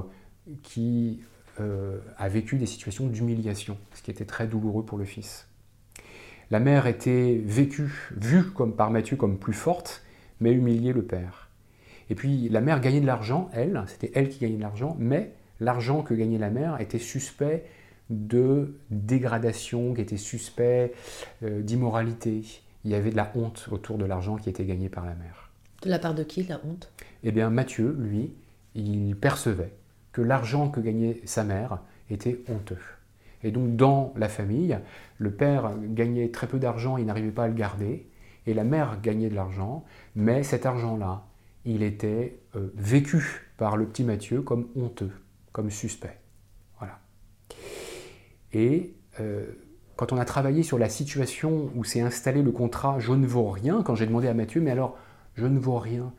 qui 0.64 1.22
a 2.20 2.30
vécu 2.30 2.58
des 2.58 2.68
situations 2.68 3.08
d'humiliation, 3.08 3.80
ce 3.96 4.04
qui 4.04 4.12
était 4.12 4.26
très 4.26 4.46
douloureux 4.46 4.86
pour 4.86 5.00
le 5.00 5.06
fils. 5.06 5.47
La 6.50 6.60
mère 6.60 6.88
était 6.88 7.42
vécue, 7.44 8.12
vue 8.16 8.44
comme 8.52 8.74
par 8.74 8.90
Matthieu 8.90 9.18
comme 9.18 9.38
plus 9.38 9.54
forte, 9.54 10.04
mais 10.40 10.52
humiliait 10.52 10.94
le 10.94 11.04
père. 11.04 11.50
Et 12.10 12.16
puis 12.16 12.48
la 12.50 12.62
mère 12.62 12.80
gagnait 12.80 13.02
de 13.02 13.06
l'argent, 13.06 13.50
elle, 13.54 13.84
c'était 13.88 14.12
elle 14.16 14.30
qui 14.30 14.40
gagnait 14.40 14.58
de 14.58 14.62
l'argent, 14.62 14.96
mais 15.00 15.34
l'argent 15.60 16.04
que 16.04 16.14
gagnait 16.14 16.38
la 16.38 16.50
mère 16.50 16.80
était 16.80 17.00
suspect 17.00 17.66
de 18.10 18.76
dégradation, 18.90 19.94
qui 19.94 20.02
était 20.02 20.18
suspect 20.18 20.94
euh, 21.44 21.62
d'immoralité. 21.62 22.44
Il 22.86 22.92
y 22.92 22.96
avait 22.96 23.12
de 23.12 23.18
la 23.18 23.32
honte 23.36 23.68
autour 23.72 23.98
de 23.98 24.06
l'argent 24.06 24.38
qui 24.38 24.50
était 24.50 24.64
gagné 24.64 24.88
par 24.88 25.06
la 25.06 25.16
mère. 25.16 25.50
De 25.82 25.90
la 25.90 26.00
part 26.00 26.16
de 26.16 26.24
qui, 26.24 26.44
la 26.44 26.62
honte? 26.66 26.90
Eh 27.24 27.32
bien, 27.32 27.50
Matthieu, 27.50 27.96
lui, 28.00 28.32
il 28.76 29.16
percevait 29.18 29.74
que 30.14 30.22
l'argent 30.22 30.70
que 30.70 30.80
gagnait 30.80 31.20
sa 31.26 31.44
mère 31.44 31.80
était 32.10 32.40
honteux. 32.48 32.80
Et 33.44 33.52
donc 33.52 33.76
dans 33.76 34.14
la 34.16 34.30
famille, 34.30 34.78
le 35.18 35.32
père 35.32 35.72
gagnait 35.82 36.30
très 36.30 36.48
peu 36.48 36.60
d'argent, 36.60 36.98
il 36.98 37.06
n'arrivait 37.06 37.32
pas 37.32 37.44
à 37.44 37.48
le 37.48 37.54
garder, 37.54 38.08
et 38.46 38.54
la 38.54 38.64
mère 38.64 39.00
gagnait 39.02 39.30
de 39.30 39.36
l'argent, 39.36 39.84
mais 40.16 40.44
cet 40.44 40.66
argent-là, 40.66 41.26
il 41.66 41.84
était 41.84 42.40
euh, 42.56 42.72
vécu 42.76 43.52
par 43.58 43.76
le 43.78 43.86
petit 43.86 44.04
Mathieu 44.04 44.42
comme 44.42 44.68
honteux, 44.76 45.12
comme 45.52 45.70
suspect. 45.70 46.18
Voilà. 46.80 47.00
Et 48.54 48.96
euh, 49.20 49.46
quand 49.98 50.14
on 50.14 50.18
a 50.18 50.26
travaillé 50.26 50.64
sur 50.64 50.78
la 50.78 50.90
situation 50.90 51.70
où 51.76 51.84
s'est 51.84 52.02
installé 52.02 52.42
le 52.42 52.52
contrat 52.52 53.00
je 53.00 53.12
ne 53.12 53.28
vaux 53.28 53.50
rien, 53.50 53.84
quand 53.84 53.96
j'ai 53.96 54.06
demandé 54.06 54.28
à 54.28 54.34
Mathieu, 54.34 54.62
mais 54.62 54.72
alors 54.72 54.98
je 55.36 55.46
ne 55.46 55.60
vaux 55.60 55.78
rien, 55.78 56.14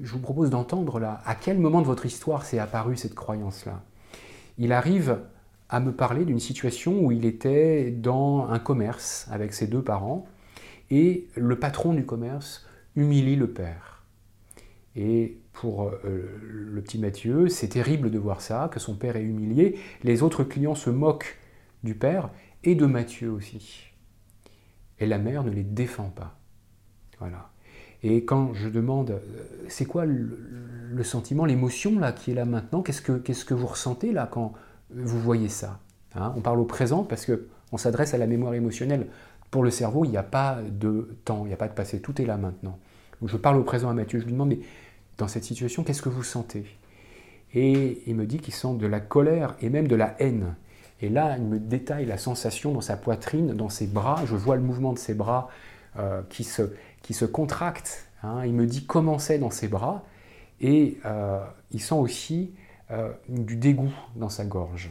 je 0.00 0.12
vous 0.12 0.20
propose 0.20 0.50
d'entendre 0.50 0.98
là, 0.98 1.20
à 1.26 1.34
quel 1.34 1.58
moment 1.58 1.80
de 1.80 1.86
votre 1.86 2.06
histoire 2.06 2.44
s'est 2.44 2.58
apparue 2.58 2.96
cette 2.96 3.14
croyance-là? 3.14 3.82
Il 4.58 4.72
arrive 4.72 5.18
à 5.68 5.80
me 5.80 5.92
parler 5.92 6.24
d'une 6.24 6.40
situation 6.40 7.04
où 7.04 7.12
il 7.12 7.24
était 7.24 7.90
dans 7.90 8.48
un 8.48 8.58
commerce 8.58 9.26
avec 9.30 9.52
ses 9.52 9.66
deux 9.66 9.82
parents 9.82 10.26
et 10.90 11.26
le 11.34 11.58
patron 11.58 11.92
du 11.92 12.06
commerce 12.06 12.66
humilie 12.94 13.36
le 13.36 13.48
père. 13.48 14.04
Et 14.94 15.38
pour 15.52 15.88
euh, 15.88 16.40
le 16.42 16.80
petit 16.82 16.98
Mathieu, 16.98 17.48
c'est 17.48 17.68
terrible 17.68 18.10
de 18.10 18.18
voir 18.18 18.40
ça, 18.40 18.70
que 18.72 18.80
son 18.80 18.94
père 18.94 19.16
est 19.16 19.22
humilié. 19.22 19.78
Les 20.02 20.22
autres 20.22 20.44
clients 20.44 20.74
se 20.74 20.90
moquent 20.90 21.38
du 21.82 21.94
père 21.94 22.30
et 22.64 22.74
de 22.74 22.86
Mathieu 22.86 23.30
aussi. 23.30 23.92
Et 24.98 25.06
la 25.06 25.18
mère 25.18 25.44
ne 25.44 25.50
les 25.50 25.64
défend 25.64 26.10
pas. 26.10 26.38
Voilà. 27.18 27.50
Et 28.02 28.24
quand 28.24 28.54
je 28.54 28.68
demande, 28.68 29.10
euh, 29.10 29.18
c'est 29.68 29.86
quoi 29.86 30.06
le, 30.06 31.02
sentiment, 31.02 31.44
l'émotion 31.44 31.98
là 31.98 32.12
qui 32.12 32.30
est 32.30 32.34
là 32.34 32.44
maintenant 32.44 32.82
Qu'est-ce 32.82 33.02
que, 33.02 33.18
qu'est-ce 33.18 33.44
que 33.44 33.54
vous 33.54 33.66
ressentez 33.66 34.12
là 34.12 34.28
quand 34.30 34.54
vous 34.90 35.20
voyez 35.20 35.48
ça. 35.48 35.80
Hein. 36.14 36.32
on 36.36 36.40
parle 36.40 36.60
au 36.60 36.64
présent 36.64 37.04
parce 37.04 37.26
qu'on 37.26 37.76
s'adresse 37.76 38.14
à 38.14 38.18
la 38.18 38.26
mémoire 38.26 38.54
émotionnelle. 38.54 39.08
Pour 39.50 39.62
le 39.62 39.70
cerveau, 39.70 40.04
il 40.04 40.10
n'y 40.10 40.16
a 40.16 40.22
pas 40.22 40.58
de 40.68 41.16
temps, 41.24 41.44
il 41.44 41.48
n'y 41.48 41.54
a 41.54 41.58
pas 41.58 41.68
de 41.68 41.74
passé, 41.74 42.00
tout 42.00 42.20
est 42.20 42.26
là 42.26 42.36
maintenant. 42.36 42.78
je 43.24 43.36
parle 43.36 43.56
au 43.58 43.64
présent 43.64 43.88
à 43.88 43.94
Mathieu, 43.94 44.18
je 44.18 44.24
lui 44.24 44.32
demande, 44.32 44.48
mais 44.50 44.60
dans 45.18 45.28
cette 45.28 45.44
situation, 45.44 45.82
qu'est-ce 45.82 46.02
que 46.02 46.08
vous 46.08 46.22
sentez? 46.22 46.66
Et 47.54 48.02
il 48.06 48.16
me 48.16 48.26
dit 48.26 48.38
qu'il 48.38 48.54
sent 48.54 48.74
de 48.78 48.86
la 48.86 49.00
colère 49.00 49.56
et 49.60 49.70
même 49.70 49.88
de 49.88 49.96
la 49.96 50.14
haine. 50.18 50.56
Et 51.00 51.08
là, 51.08 51.36
il 51.38 51.44
me 51.44 51.58
détaille 51.58 52.06
la 52.06 52.18
sensation 52.18 52.72
dans 52.72 52.80
sa 52.80 52.96
poitrine, 52.96 53.54
dans 53.54 53.68
ses 53.68 53.86
bras. 53.86 54.22
Je 54.26 54.34
vois 54.34 54.56
le 54.56 54.62
mouvement 54.62 54.92
de 54.92 54.98
ses 54.98 55.14
bras 55.14 55.48
euh, 55.98 56.22
qui, 56.28 56.44
se, 56.44 56.62
qui 57.02 57.14
se 57.14 57.24
contractent. 57.24 58.06
Hein. 58.22 58.44
Il 58.44 58.54
me 58.54 58.66
dit 58.66 58.84
comment 58.84 59.18
c'est 59.18 59.38
dans 59.38 59.50
ses 59.50 59.68
bras. 59.68 60.04
Et 60.60 60.98
euh, 61.04 61.40
il 61.72 61.80
sent 61.80 61.94
aussi 61.94 62.52
euh, 62.90 63.12
du 63.28 63.56
dégoût 63.56 63.92
dans 64.14 64.28
sa 64.28 64.44
gorge. 64.44 64.90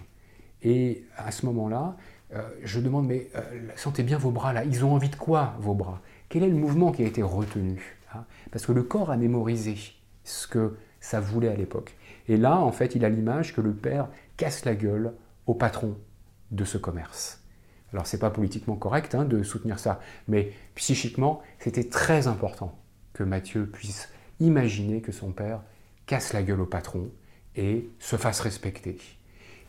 Et 0.62 1.06
à 1.18 1.32
ce 1.32 1.46
moment-là, 1.46 1.96
euh, 2.34 2.42
je 2.64 2.80
demande, 2.80 3.08
mais 3.08 3.30
euh, 3.36 3.42
sentez 3.76 4.04
bien 4.04 4.18
vos 4.18 4.32
bras 4.32 4.52
là, 4.52 4.66
ils 4.66 4.84
ont 4.84 4.94
envie 4.94 5.10
de 5.10 5.16
quoi 5.16 5.56
vos 5.60 5.74
bras? 5.74 6.02
Quel 6.28 6.44
est 6.44 6.50
le 6.50 6.56
mouvement 6.56 6.92
qui 6.92 7.04
a 7.04 7.06
été 7.06 7.22
retenu 7.22 7.98
hein? 8.14 8.26
Parce 8.52 8.66
que 8.66 8.72
le 8.72 8.84
corps 8.84 9.12
a 9.12 9.18
mémorisé 9.18 9.76
ce 10.24 10.48
que 10.48 10.76
ça 11.00 11.20
voulait 11.20 11.50
à 11.50 11.56
l'époque. 11.56 11.96
Et 12.28 12.36
là, 12.36 12.58
en 12.58 12.72
fait, 12.72 12.96
il 12.96 13.06
a 13.06 13.10
l'image 13.10 13.54
que 13.54 13.62
le 13.62 13.74
père 13.74 14.10
casse 14.38 14.66
la 14.66 14.76
gueule 14.76 15.14
au 15.46 15.54
patron 15.54 15.98
de 16.52 16.66
ce 16.66 16.78
commerce. 16.78 17.44
Alors, 17.94 18.08
c'est 18.08 18.20
pas 18.20 18.32
politiquement 18.32 18.76
correct 18.76 19.16
hein, 19.16 19.24
de 19.24 19.44
soutenir 19.44 19.80
ça, 19.80 20.00
mais 20.28 20.52
psychiquement, 20.74 21.42
c'était 21.60 21.88
très 21.88 22.28
important 22.28 22.78
que 23.14 23.24
Mathieu 23.24 23.68
puisse 23.68 24.10
imaginer 24.40 25.02
que 25.02 25.12
son 25.12 25.32
père 25.32 25.62
casse 26.08 26.34
la 26.34 26.44
gueule 26.44 26.62
au 26.62 26.66
patron 26.66 27.10
et 27.56 27.90
se 28.00 28.16
fasse 28.16 28.40
respecter. 28.42 28.98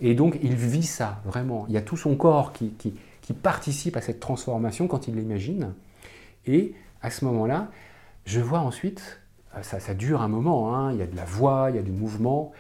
Et 0.01 0.14
donc 0.14 0.39
il 0.43 0.55
vit 0.55 0.82
ça 0.82 1.20
vraiment. 1.24 1.66
Il 1.68 1.74
y 1.74 1.76
a 1.76 1.82
tout 1.82 1.97
son 1.97 2.16
corps 2.16 2.53
qui, 2.53 2.72
participe 3.43 3.97
à 3.97 4.01
cette 4.01 4.20
transformation 4.20 4.87
quand 4.87 5.09
il 5.09 5.16
l'imagine. 5.16 5.74
Et 6.47 6.74
à 7.03 7.11
ce 7.11 7.24
moment-là, 7.24 7.70
je 8.24 8.41
vois 8.41 8.61
ensuite, 8.61 9.20
euh, 9.57 9.62
ça, 9.62 9.80
ça 9.80 9.95
dure 9.95 10.22
un 10.22 10.28
moment, 10.28 10.76
hein, 10.76 10.93
il 10.93 10.99
y 10.99 11.03
a 11.03 11.07
de 11.07 11.16
la 11.16 11.24
voix, 11.24 11.70
il 11.70 11.76
y 11.76 11.78
a 11.78 11.82
du 11.82 11.91
mouvement, 11.91 12.53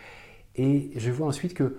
et 0.56 0.90
je 0.96 1.10
vois 1.10 1.28
ensuite 1.28 1.54
que 1.54 1.76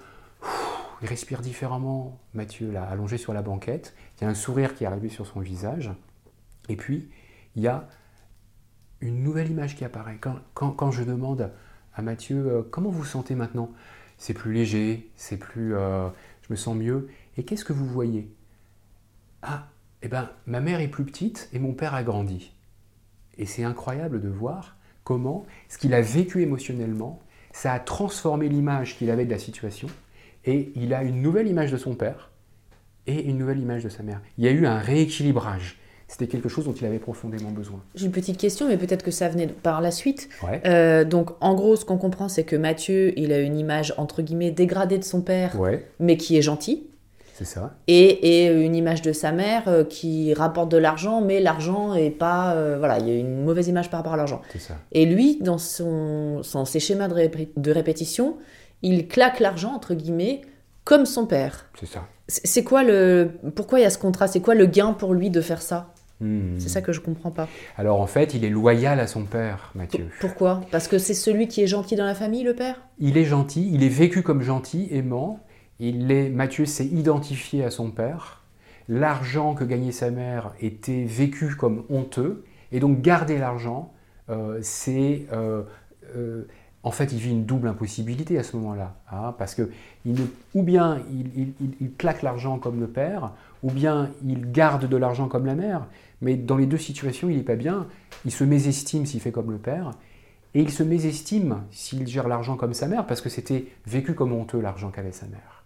il 1.01 1.07
respire 1.07 1.41
différemment, 1.41 2.19
Mathieu, 2.33 2.71
là, 2.71 2.83
allongé 2.83 3.17
sur 3.17 3.33
la 3.33 3.41
banquette. 3.41 3.93
Il 4.17 4.23
y 4.23 4.27
a 4.27 4.29
un 4.29 4.33
sourire 4.33 4.73
qui 4.73 4.83
est 4.83 4.87
arrivé 4.87 5.09
sur 5.09 5.27
son 5.27 5.39
visage. 5.39 5.91
Et 6.69 6.75
puis, 6.75 7.09
il 7.55 7.61
y 7.61 7.67
a 7.67 7.87
une 9.01 9.23
nouvelle 9.23 9.51
image 9.51 9.75
qui 9.75 9.85
apparaît. 9.85 10.19
Quand, 10.53 10.91
je 10.91 11.03
demande 11.03 11.51
à 11.97 12.01
Mathieu 12.01 12.47
euh, 12.47 12.61
comment 12.69 12.89
vous 12.89 12.99
vous 12.99 13.05
sentez 13.05 13.35
maintenant, 13.35 13.71
c'est 14.17 14.33
plus 14.33 14.53
léger, 14.53 15.09
c'est 15.15 15.37
plus, 15.37 15.75
euh, 15.75 16.07
je 16.43 16.53
me 16.53 16.55
sens 16.55 16.75
mieux. 16.75 17.09
Et 17.37 17.43
qu'est-ce 17.43 17.65
que 17.65 17.73
vous 17.73 17.87
voyez? 17.87 18.31
Ah, 19.41 19.67
eh 20.03 20.07
ben, 20.07 20.29
ma 20.45 20.61
mère 20.61 20.79
est 20.79 20.87
plus 20.87 21.05
petite 21.05 21.49
et 21.53 21.59
mon 21.59 21.73
père 21.73 21.93
a 21.93 22.03
grandi. 22.03 22.53
Et 23.37 23.45
c'est 23.45 23.63
incroyable 23.63 24.21
de 24.21 24.29
voir 24.29 24.77
comment 25.03 25.45
ce 25.69 25.77
qu'il 25.77 25.93
a 25.93 26.01
vécu 26.01 26.41
émotionnellement, 26.41 27.21
ça 27.51 27.73
a 27.73 27.79
transformé 27.79 28.47
l'image 28.49 28.97
qu'il 28.97 29.09
avait 29.09 29.25
de 29.25 29.31
la 29.31 29.39
situation, 29.39 29.87
et 30.45 30.71
il 30.75 30.93
a 30.93 31.03
une 31.03 31.21
nouvelle 31.21 31.47
image 31.47 31.71
de 31.71 31.77
son 31.77 31.95
père 31.95 32.31
et 33.05 33.23
une 33.23 33.37
nouvelle 33.37 33.59
image 33.59 33.83
de 33.83 33.89
sa 33.89 34.03
mère. 34.03 34.21
Il 34.37 34.45
y 34.45 34.47
a 34.47 34.51
eu 34.51 34.65
un 34.65 34.77
rééquilibrage. 34.77 35.79
C'était 36.07 36.27
quelque 36.27 36.47
chose 36.47 36.65
dont 36.65 36.73
il 36.73 36.85
avait 36.85 36.99
profondément 36.99 37.51
besoin. 37.51 37.81
J'ai 37.95 38.05
une 38.05 38.13
petite 38.13 38.37
question, 38.37 38.67
mais 38.67 38.77
peut-être 38.77 39.03
que 39.03 39.11
ça 39.11 39.27
venait 39.27 39.47
par 39.47 39.81
la 39.81 39.91
suite. 39.91 40.29
Euh, 40.65 41.03
donc, 41.03 41.31
en 41.41 41.53
gros, 41.53 41.75
ce 41.75 41.83
qu'on 41.83 41.97
comprend, 41.97 42.29
c'est 42.29 42.45
que 42.45 42.55
Mathieu, 42.55 43.17
il 43.19 43.33
a 43.33 43.39
une 43.39 43.57
image 43.57 43.93
entre 43.97 44.21
guillemets 44.21 44.51
dégradée 44.51 44.97
de 44.97 45.03
son 45.03 45.21
père, 45.21 45.57
mais 45.99 46.15
qui 46.15 46.37
est 46.37 46.41
gentil. 46.41 46.87
C'est 47.33 47.45
ça. 47.45 47.75
Et, 47.85 48.45
et, 48.45 48.47
une 48.47 48.75
image 48.75 49.03
de 49.03 49.11
sa 49.11 49.31
mère 49.31 49.67
euh, 49.67 49.83
qui 49.83 50.33
rapporte 50.33 50.71
de 50.71 50.77
l'argent, 50.77 51.21
mais 51.21 51.39
l'argent 51.39 51.93
est 51.93 52.09
pas. 52.09 52.55
Euh, 52.55 52.77
voilà, 52.79 52.97
il 52.97 53.07
y 53.07 53.11
a 53.11 53.13
une 53.13 53.43
mauvaise 53.43 53.67
image 53.67 53.91
par 53.91 53.99
rapport 53.99 54.13
à 54.13 54.17
l'argent. 54.17 54.41
C'est 54.51 54.59
ça. 54.59 54.73
Et 54.91 55.05
lui, 55.05 55.37
dans 55.39 55.59
son, 55.59 56.41
ses 56.65 56.79
schémas 56.79 57.07
de, 57.07 57.29
de 57.55 57.71
répétition, 57.71 58.37
il 58.81 59.07
claque 59.07 59.39
l'argent, 59.39 59.71
entre 59.73 59.93
guillemets, 59.93 60.41
comme 60.83 61.05
son 61.05 61.27
père. 61.27 61.67
C'est 61.79 61.85
ça. 61.85 62.07
C'est 62.27 62.63
quoi 62.63 62.83
le. 62.83 63.29
Pourquoi 63.55 63.79
il 63.79 63.83
y 63.83 63.85
a 63.85 63.91
ce 63.91 63.99
contrat? 63.99 64.27
C'est 64.27 64.41
quoi 64.41 64.55
le 64.55 64.65
gain 64.65 64.93
pour 64.93 65.13
lui 65.13 65.29
de 65.29 65.41
faire 65.41 65.61
ça? 65.61 65.93
Hmm. 66.19 66.57
C'est 66.57 66.69
ça 66.69 66.81
que 66.81 66.91
je 66.91 66.99
comprends 66.99 67.29
pas. 67.29 67.47
Alors 67.77 68.01
en 68.01 68.07
fait, 68.07 68.33
il 68.33 68.43
est 68.43 68.49
loyal 68.49 68.99
à 68.99 69.05
son 69.05 69.23
père, 69.23 69.71
Mathieu. 69.75 70.09
Pourquoi? 70.19 70.61
Parce 70.71 70.87
que 70.87 70.97
c'est 70.97 71.13
celui 71.13 71.47
qui 71.47 71.61
est 71.61 71.67
gentil 71.67 71.95
dans 71.95 72.05
la 72.05 72.15
famille, 72.15 72.43
le 72.43 72.55
père? 72.55 72.81
Il 72.97 73.17
est 73.17 73.25
gentil, 73.25 73.69
il 73.71 73.83
est 73.83 73.89
vécu 73.89 74.23
comme 74.23 74.41
gentil, 74.41 74.87
aimant. 74.91 75.39
Il 75.79 76.11
est, 76.11 76.29
Mathieu 76.29 76.65
s'est 76.65 76.87
identifié 76.87 77.63
à 77.63 77.69
son 77.69 77.91
père. 77.91 78.43
L'argent 78.89 79.53
que 79.53 79.63
gagnait 79.63 79.91
sa 79.91 80.09
mère 80.09 80.53
était 80.59 81.03
vécu 81.03 81.55
comme 81.55 81.83
honteux. 81.89 82.45
Et 82.71 82.79
donc 82.79 83.01
garder 83.01 83.37
l'argent, 83.37 83.93
euh, 84.29 84.57
c'est... 84.61 85.27
Euh, 85.31 85.63
euh, 86.15 86.47
en 86.83 86.91
fait, 86.91 87.11
il 87.11 87.19
vit 87.19 87.31
une 87.31 87.45
double 87.45 87.67
impossibilité 87.67 88.39
à 88.39 88.43
ce 88.43 88.55
moment-là. 88.55 88.95
Hein, 89.11 89.35
parce 89.37 89.55
que 89.55 89.69
il 90.05 90.15
ou 90.53 90.63
bien 90.63 91.01
il, 91.11 91.53
il 91.81 91.91
claque 91.91 92.21
l'argent 92.21 92.59
comme 92.59 92.79
le 92.79 92.87
père, 92.87 93.33
ou 93.63 93.71
bien 93.71 94.11
il 94.25 94.51
garde 94.51 94.87
de 94.87 94.97
l'argent 94.97 95.27
comme 95.27 95.45
la 95.45 95.55
mère. 95.55 95.87
Mais 96.21 96.35
dans 96.35 96.57
les 96.57 96.65
deux 96.65 96.77
situations, 96.77 97.29
il 97.29 97.37
n'est 97.37 97.43
pas 97.43 97.55
bien. 97.55 97.87
Il 98.25 98.31
se 98.31 98.43
mésestime 98.43 99.05
s'il 99.05 99.21
fait 99.21 99.31
comme 99.31 99.51
le 99.51 99.57
père, 99.57 99.91
et 100.53 100.61
il 100.61 100.71
se 100.71 100.83
mésestime 100.83 101.63
s'il 101.71 102.07
gère 102.07 102.27
l'argent 102.27 102.55
comme 102.55 102.73
sa 102.73 102.87
mère, 102.87 103.05
parce 103.05 103.21
que 103.21 103.29
c'était 103.29 103.65
vécu 103.85 104.13
comme 104.15 104.33
honteux 104.33 104.59
l'argent 104.59 104.89
qu'avait 104.89 105.11
sa 105.11 105.27
mère. 105.27 105.63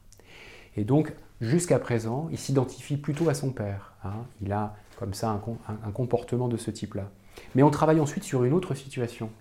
Et 0.75 0.83
donc, 0.83 1.13
jusqu'à 1.39 1.79
présent, 1.79 2.27
il 2.31 2.37
s'identifie 2.37 2.97
plutôt 2.97 3.29
à 3.29 3.33
son 3.33 3.51
père. 3.51 3.93
Hein. 4.03 4.25
Il 4.41 4.51
a 4.51 4.75
comme 5.01 5.13
ça 5.15 5.29
un, 5.31 5.91
comportement 5.91 6.47
de 6.47 6.57
ce 6.57 6.69
type-là. 6.69 7.09
Mais 7.55 7.63
on 7.63 7.71
travaille 7.71 7.99
ensuite 7.99 8.23
sur 8.23 8.43
une 8.43 8.53
autre 8.53 8.75
situation. 8.75 9.31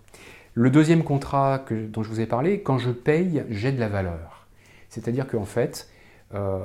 Le 0.55 0.71
deuxième 0.71 1.05
contrat 1.05 1.67
dont 1.71 2.03
je 2.03 2.09
vous 2.09 2.21
ai 2.21 2.27
parlé, 2.27 2.63
quand 2.63 2.79
je 2.79 2.91
paye, 2.91 3.45
j'ai 3.51 3.71
de 3.71 3.79
la 3.79 3.91
valeur. 3.91 4.47
C'est-à-dire 4.89 5.27
qu'en 5.29 5.45
fait, 5.45 5.90
euh, 6.35 6.59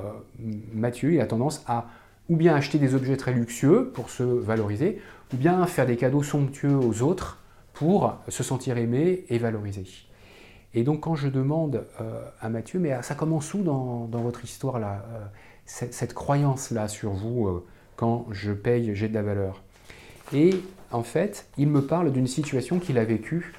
Mathieu, 0.72 1.20
a 1.20 1.26
tendance 1.26 1.64
à 1.66 1.86
ou 2.28 2.36
bien 2.36 2.54
acheter 2.54 2.78
des 2.78 2.94
objets 2.94 3.16
très 3.16 3.32
luxueux 3.32 3.90
pour 3.94 4.10
se 4.10 4.24
valoriser, 4.24 5.00
ou 5.32 5.36
bien 5.36 5.64
faire 5.66 5.86
des 5.86 5.96
cadeaux 5.96 6.22
somptueux 6.22 6.76
aux 6.76 7.02
autres 7.02 7.38
pour 7.72 8.16
se 8.28 8.42
sentir 8.42 8.78
aimé 8.78 9.24
et 9.28 9.38
valorisé. 9.38 9.84
Et 10.74 10.82
donc 10.82 11.00
quand 11.00 11.14
je 11.14 11.28
demande 11.28 11.86
euh, 12.00 12.22
à 12.40 12.48
Mathieu, 12.48 12.78
mais 12.78 13.00
ça 13.02 13.14
commence 13.14 13.54
où 13.54 13.62
dans, 13.62 14.06
votre 14.06 14.44
histoire 14.44 14.78
là, 14.78 15.04
euh, 15.14 15.24
cette, 15.64 16.14
croyance 16.14 16.70
là 16.70 16.88
sur 16.88 17.12
vous, 17.12 17.46
euh, 17.46 17.66
quand 17.96 18.26
je 18.30 18.52
paye, 18.52 18.94
j'ai 18.94 19.08
de 19.08 19.14
la 19.14 19.22
valeur? 19.22 19.62
Et 20.34 20.50
en 20.90 21.02
fait, 21.02 21.46
il 21.56 21.68
me 21.68 21.80
parle 21.80 22.12
d'une 22.12 22.26
situation 22.26 22.78
qu'il 22.78 22.98
a 22.98 23.04
vécue 23.04 23.54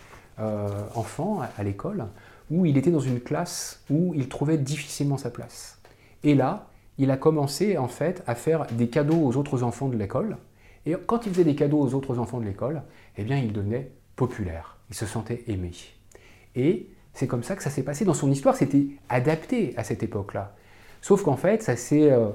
enfant 0.94 1.42
à 1.58 1.64
l'école, 1.64 2.06
où 2.52 2.68
il 2.68 2.78
était 2.78 2.92
dans 2.92 3.00
une 3.00 3.20
classe 3.20 3.84
où 3.90 4.14
il 4.14 4.30
trouvait 4.30 4.60
difficilement 4.60 5.18
sa 5.18 5.32
place. 5.32 5.77
Et 6.24 6.36
là, 6.36 6.68
il 6.98 7.12
a 7.12 7.18
commencé 7.18 7.78
en 7.78 7.88
fait 7.88 8.24
à 8.28 8.36
faire 8.36 8.66
des 8.72 8.88
cadeaux 8.88 9.24
aux 9.24 9.38
autres 9.38 9.64
enfants 9.64 9.88
de 9.88 9.98
l'école. 9.98 10.38
Et 10.86 10.96
quand 11.06 11.26
il 11.26 11.34
faisait 11.34 11.44
des 11.44 11.56
cadeaux 11.56 11.80
aux 11.80 11.94
autres 11.94 12.18
enfants 12.18 12.40
de 12.40 12.46
l'école, 12.46 12.82
eh 13.18 13.24
bien, 13.24 13.38
il 13.38 13.52
devenait 13.52 13.92
populaire. 14.16 14.78
Il 14.90 14.96
se 14.96 15.06
sentait 15.06 15.44
aimé. 15.48 15.72
Et 16.56 16.88
c'est 17.14 17.28
comme 17.28 17.44
ça 17.44 17.56
que 17.56 17.64
ça 17.64 17.70
s'est 17.70 17.84
passé 17.84 18.06
dans 18.06 18.14
son 18.14 18.32
histoire. 18.32 18.56
C'était 18.56 18.86
adapté 19.10 19.74
à 19.78 19.84
cette 19.84 20.04
époque-là. 20.04 20.56
Sauf 21.02 21.24
qu'en 21.24 21.36
fait, 21.36 21.62
ça 21.64 21.76
s'est 21.76 22.12
euh, 22.12 22.30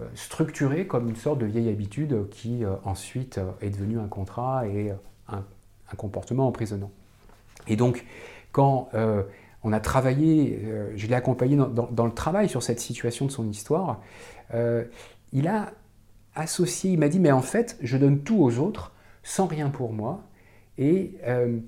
euh, 0.00 0.06
structuré 0.14 0.86
comme 0.86 1.08
une 1.08 1.16
sorte 1.16 1.38
de 1.38 1.46
vieille 1.46 1.68
habitude 1.68 2.28
qui 2.30 2.64
euh, 2.64 2.74
ensuite 2.84 3.40
est 3.60 3.70
devenue 3.70 3.98
un 3.98 4.08
contrat 4.08 4.66
et 4.66 4.92
un, 5.28 5.44
comportement 5.96 6.48
emprisonnant. 6.48 6.90
Et 7.68 7.76
donc, 7.76 8.06
quand 8.50 8.88
on 9.64 9.72
a 9.72 9.80
travaillé, 9.80 10.60
euh, 10.64 10.92
je 10.96 11.06
l'ai 11.06 11.14
accompagné 11.14 11.56
dans, 11.56 12.06
le 12.06 12.12
travail 12.12 12.48
sur 12.48 12.62
cette 12.62 12.80
situation 12.80 13.26
de 13.26 13.30
son 13.30 13.48
histoire. 13.48 14.00
Euh, 14.54 14.84
il 15.32 15.46
a 15.48 15.72
associé, 16.34 16.92
il 16.92 16.98
m'a 16.98 17.08
dit, 17.08 17.20
mais 17.20 17.32
en 17.32 17.42
fait, 17.42 17.78
je 17.80 17.96
donne 17.96 18.22
tout 18.22 18.42
aux 18.42 18.58
autres 18.58 18.92
sans 19.22 19.46
rien 19.46 19.70
pour 19.70 19.92
moi, 19.92 20.24
et 20.78 21.12
euh, 21.24 21.58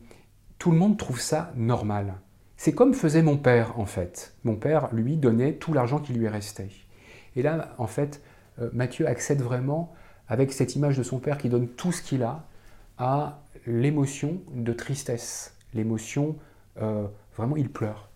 tout 0.58 0.72
le 0.72 0.76
monde 0.76 0.98
trouve 0.98 1.20
ça 1.20 1.52
normal. 1.54 2.14
C'est 2.56 2.72
comme 2.72 2.94
faisait 2.94 3.22
mon 3.22 3.36
père, 3.36 3.78
en 3.78 3.86
fait. 3.86 4.34
Mon 4.42 4.56
père, 4.56 4.88
lui, 4.92 5.16
donnait 5.16 5.52
tout 5.52 5.72
l'argent 5.72 5.98
qui 5.98 6.14
lui 6.14 6.28
restait. 6.28 6.70
Et 7.36 7.42
là, 7.42 7.74
en 7.78 7.86
fait, 7.86 8.22
Mathieu 8.72 9.06
accède 9.06 9.42
vraiment, 9.42 9.92
avec 10.28 10.52
cette 10.52 10.76
image 10.76 10.96
de 10.96 11.02
son 11.02 11.18
père 11.18 11.36
qui 11.36 11.48
donne 11.48 11.68
tout 11.68 11.92
ce 11.92 12.00
qu'il 12.00 12.22
a, 12.22 12.46
à 12.96 13.40
l'émotion 13.66 14.40
de 14.54 14.72
tristesse, 14.72 15.56
l'émotion 15.74 16.36
vraiment 17.36 17.56
il 17.56 17.70
pleure. 17.70 18.10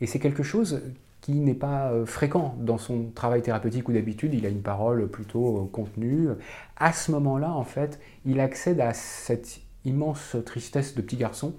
Et 0.00 0.06
c'est 0.06 0.18
quelque 0.18 0.42
chose 0.42 0.80
qui 1.20 1.32
n'est 1.32 1.54
pas 1.54 1.90
euh, 1.90 2.06
fréquent 2.06 2.54
dans 2.58 2.78
son 2.78 3.10
travail 3.14 3.42
thérapeutique 3.42 3.88
ou 3.88 3.92
d'habitude, 3.92 4.34
il 4.34 4.46
a 4.46 4.48
une 4.48 4.62
parole 4.62 5.08
plutôt 5.08 5.58
euh, 5.58 5.66
contenue. 5.70 6.28
À 6.76 6.92
ce 6.92 7.12
moment-là, 7.12 7.52
en 7.52 7.64
fait, 7.64 8.00
il 8.24 8.40
accède 8.40 8.80
à 8.80 8.94
cette 8.94 9.60
immense 9.84 10.36
tristesse 10.44 10.94
de 10.94 11.02
petit 11.02 11.16
garçon 11.16 11.54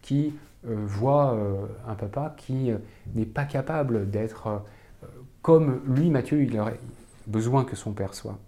qui 0.00 0.34
euh, 0.66 0.74
voit 0.86 1.38
un 1.88 1.94
papa 1.94 2.34
qui 2.36 2.70
n'est 3.14 3.26
pas 3.26 3.44
capable 3.44 4.10
d'être 4.10 4.62
comme 5.42 5.80
lui, 5.86 6.10
Mathieu, 6.10 6.42
il 6.42 6.58
aurait 6.58 6.78
besoin 7.26 7.64
que 7.64 7.76
son 7.76 7.92
père 7.92 8.14
soit. 8.14 8.38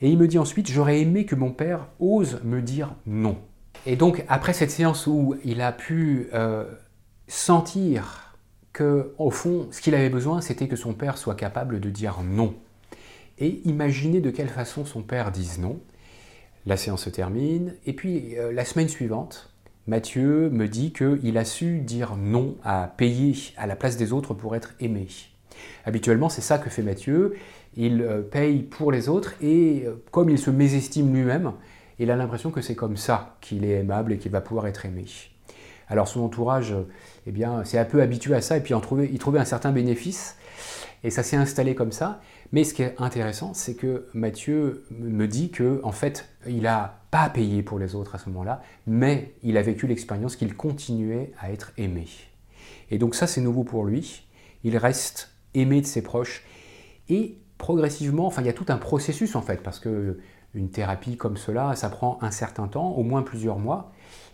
Et 0.00 0.10
il 0.10 0.18
me 0.18 0.26
dit 0.26 0.38
ensuite, 0.38 0.68
j'aurais 0.68 1.00
aimé 1.00 1.26
que 1.26 1.34
mon 1.34 1.52
père 1.52 1.88
ose 2.00 2.40
me 2.42 2.62
dire 2.62 2.94
non. 3.06 3.36
Et 3.84 3.96
donc, 3.96 4.24
après 4.28 4.52
cette 4.52 4.70
séance 4.70 5.06
où 5.06 5.36
il 5.44 5.60
a 5.60 5.72
pu 5.72 6.28
sentir 7.32 8.36
que, 8.74 9.12
au 9.16 9.30
fond, 9.30 9.66
ce 9.70 9.80
qu'il 9.80 9.94
avait 9.94 10.10
besoin, 10.10 10.42
c'était 10.42 10.68
que 10.68 10.76
son 10.76 10.92
père 10.92 11.16
soit 11.16 11.34
capable 11.34 11.80
de 11.80 11.88
dire 11.88 12.20
non. 12.22 12.54
Et 13.38 13.62
imaginer 13.64 14.20
de 14.20 14.30
quelle 14.30 14.48
façon 14.48 14.84
son 14.84 15.02
père 15.02 15.32
dise 15.32 15.58
non. 15.58 15.80
La 16.66 16.76
séance 16.76 17.04
se 17.04 17.10
termine, 17.10 17.74
et 17.86 17.94
puis 17.94 18.38
euh, 18.38 18.52
la 18.52 18.64
semaine 18.64 18.88
suivante, 18.88 19.50
Mathieu 19.86 20.50
me 20.50 20.68
dit 20.68 20.92
qu'il 20.92 21.38
a 21.38 21.44
su 21.44 21.80
dire 21.80 22.16
non 22.16 22.56
à 22.62 22.92
payer 22.96 23.34
à 23.56 23.66
la 23.66 23.76
place 23.76 23.96
des 23.96 24.12
autres 24.12 24.34
pour 24.34 24.54
être 24.54 24.74
aimé. 24.78 25.08
Habituellement, 25.86 26.28
c'est 26.28 26.42
ça 26.42 26.58
que 26.58 26.70
fait 26.70 26.82
Mathieu. 26.82 27.34
Il 27.76 28.02
euh, 28.02 28.20
paye 28.20 28.62
pour 28.62 28.92
les 28.92 29.08
autres 29.08 29.34
et 29.40 29.84
euh, 29.86 30.04
comme 30.10 30.28
il 30.28 30.38
se 30.38 30.50
mésestime 30.50 31.12
lui-même, 31.12 31.52
il 31.98 32.10
a 32.10 32.16
l'impression 32.16 32.50
que 32.50 32.60
c'est 32.60 32.76
comme 32.76 32.98
ça 32.98 33.36
qu'il 33.40 33.64
est 33.64 33.80
aimable 33.80 34.12
et 34.12 34.18
qu'il 34.18 34.30
va 34.30 34.42
pouvoir 34.42 34.66
être 34.66 34.84
aimé. 34.84 35.06
Alors 35.92 36.08
son 36.08 36.22
entourage, 36.22 36.74
eh 37.26 37.32
bien, 37.32 37.64
s'est 37.64 37.76
un 37.76 37.84
peu 37.84 38.00
habitué 38.00 38.34
à 38.34 38.40
ça 38.40 38.56
et 38.56 38.62
puis 38.62 38.72
il 38.74 39.18
trouvait 39.18 39.38
un 39.38 39.44
certain 39.44 39.72
bénéfice. 39.72 40.36
Et 41.04 41.10
ça 41.10 41.22
s'est 41.22 41.36
installé 41.36 41.74
comme 41.74 41.92
ça. 41.92 42.22
Mais 42.50 42.64
ce 42.64 42.72
qui 42.72 42.82
est 42.82 42.94
intéressant, 42.98 43.52
c'est 43.52 43.74
que 43.74 44.06
Mathieu 44.14 44.86
me 44.90 45.26
dit 45.26 45.50
que, 45.50 45.82
en 45.84 45.92
fait, 45.92 46.30
il 46.46 46.66
a 46.66 47.02
pas 47.10 47.28
payé 47.28 47.62
pour 47.62 47.78
les 47.78 47.94
autres 47.94 48.14
à 48.14 48.18
ce 48.18 48.30
moment-là, 48.30 48.62
mais 48.86 49.34
il 49.42 49.58
a 49.58 49.62
vécu 49.62 49.86
l'expérience 49.86 50.34
qu'il 50.34 50.56
continuait 50.56 51.34
à 51.38 51.52
être 51.52 51.72
aimé. 51.76 52.06
Et 52.90 52.96
donc 52.96 53.14
ça, 53.14 53.26
c'est 53.26 53.42
nouveau 53.42 53.62
pour 53.62 53.84
lui. 53.84 54.26
Il 54.64 54.78
reste 54.78 55.34
aimé 55.52 55.82
de 55.82 55.86
ses 55.86 56.00
proches. 56.00 56.42
Et 57.10 57.36
progressivement, 57.58 58.26
enfin, 58.26 58.40
il 58.40 58.46
y 58.46 58.50
a 58.50 58.54
tout 58.54 58.66
un 58.68 58.78
processus 58.78 59.36
en 59.36 59.42
fait, 59.42 59.62
parce 59.62 59.78
que 59.78 60.20
une 60.54 60.70
thérapie 60.70 61.18
comme 61.18 61.36
cela, 61.36 61.76
ça 61.76 61.90
prend 61.90 62.18
un 62.22 62.30
certain 62.30 62.66
temps, 62.66 62.92
au 62.92 63.02
moins 63.02 63.22
plusieurs 63.22 63.58
mois. 63.58 63.92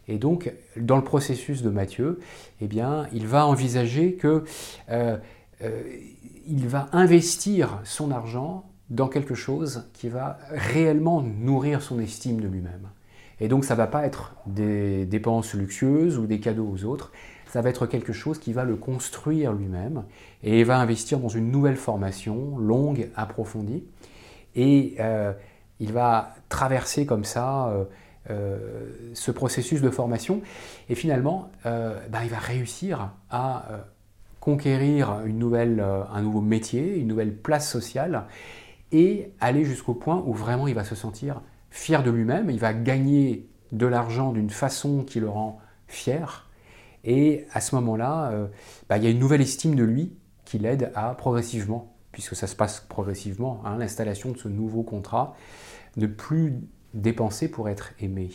Et 0.09 0.19
donc, 0.19 0.53
dans 0.77 0.97
le 0.97 1.05
processus 1.05 1.63
de 1.63 1.71
Mathieu, 1.71 2.19
eh 2.61 2.67
bien, 2.67 3.07
il 3.13 3.27
va 3.27 3.47
envisager 3.47 4.15
que 4.15 4.45
euh, 4.91 5.19
euh, 5.63 5.83
il 6.47 6.67
va 6.67 6.89
investir 6.93 7.81
son 7.85 8.11
argent 8.11 8.65
dans 8.89 9.09
quelque 9.09 9.35
chose 9.35 9.85
qui 9.93 10.09
va 10.09 10.39
réellement 10.51 11.21
nourrir 11.21 11.83
son 11.83 12.01
estime 12.01 12.41
de 12.41 12.49
lui-même. 12.49 12.89
Et 13.41 13.49
donc 13.49 13.65
ça 13.65 13.75
ne 13.75 13.79
va 13.79 13.87
pas 13.87 14.07
être 14.07 14.35
des 14.47 15.05
dépenses 15.05 15.55
luxueuses 15.55 16.19
ou 16.19 16.27
des 16.27 16.41
cadeaux 16.41 16.69
aux 16.69 16.85
autres, 16.85 17.13
ça 17.47 17.61
va 17.61 17.71
être 17.71 17.87
quelque 17.87 18.13
chose 18.13 18.39
qui 18.39 18.53
va 18.53 18.65
le 18.65 18.77
construire 18.77 19.53
lui-même 19.53 20.05
et 20.43 20.65
va 20.65 20.79
investir 20.79 21.19
dans 21.19 21.29
une 21.29 21.51
nouvelle 21.51 21.77
formation 21.77 22.59
longue, 22.59 23.11
approfondie. 23.15 23.85
Et 24.57 24.97
euh, 25.01 25.33
il 25.81 25.93
va 25.93 26.35
traverser 26.49 27.07
comme 27.07 27.25
ça 27.25 27.73
ce 28.29 29.31
processus 29.31 29.81
de 29.81 29.91
formation. 29.91 30.43
Et 30.89 30.95
finalement 30.95 31.51
ben, 31.65 32.21
il 32.23 32.31
va 32.31 32.39
réussir 32.39 33.11
à 33.31 33.85
conquérir 34.41 35.23
une 35.25 35.39
nouvelle, 35.39 35.81
un 35.81 36.23
nouveau 36.23 36.41
métier, 36.41 36.97
une 36.97 37.09
nouvelle 37.09 37.35
place 37.35 37.71
sociale 37.71 38.25
et 38.93 39.33
aller 39.41 39.65
jusqu'au 39.65 39.95
point 39.95 40.23
où 40.27 40.33
vraiment 40.33 40.67
il 40.69 40.75
va 40.75 40.85
se 40.85 40.95
sentir 40.95 41.43
fier 41.71 42.03
de 42.03 42.11
lui-même, 42.11 42.51
il 42.51 42.59
va 42.59 42.73
gagner 42.73 43.47
de 43.73 43.87
l'argent 43.87 44.33
d'une 44.33 44.51
façon 44.51 45.05
qui 45.05 45.21
le 45.21 45.29
rend 45.29 45.61
fier, 45.87 46.49
et 47.05 47.47
à 47.53 47.61
ce 47.61 47.75
moment-là, 47.77 48.31
euh, 48.33 48.47
bah, 48.89 48.99
il 48.99 49.05
y 49.05 49.07
a 49.07 49.11
une 49.11 49.19
nouvelle 49.19 49.41
estime 49.41 49.75
de 49.75 49.85
lui 49.85 50.13
qui 50.45 50.59
l'aide 50.59 50.91
à 50.95 51.15
progressivement, 51.15 51.95
puisque 52.13 52.35
ça 52.35 52.47
se 52.47 52.57
passe 52.57 52.81
progressivement, 52.81 53.63
hein, 53.65 53.77
l'installation 53.79 54.33
de 54.33 54.39
ce 54.39 54.49
nouveau 54.49 54.83
contrat, 54.83 55.35
ne 55.97 56.07
plus 56.07 56.55
dépenser 56.95 57.49
pour 57.49 57.69
être 57.69 57.93
aimé. 58.01 58.31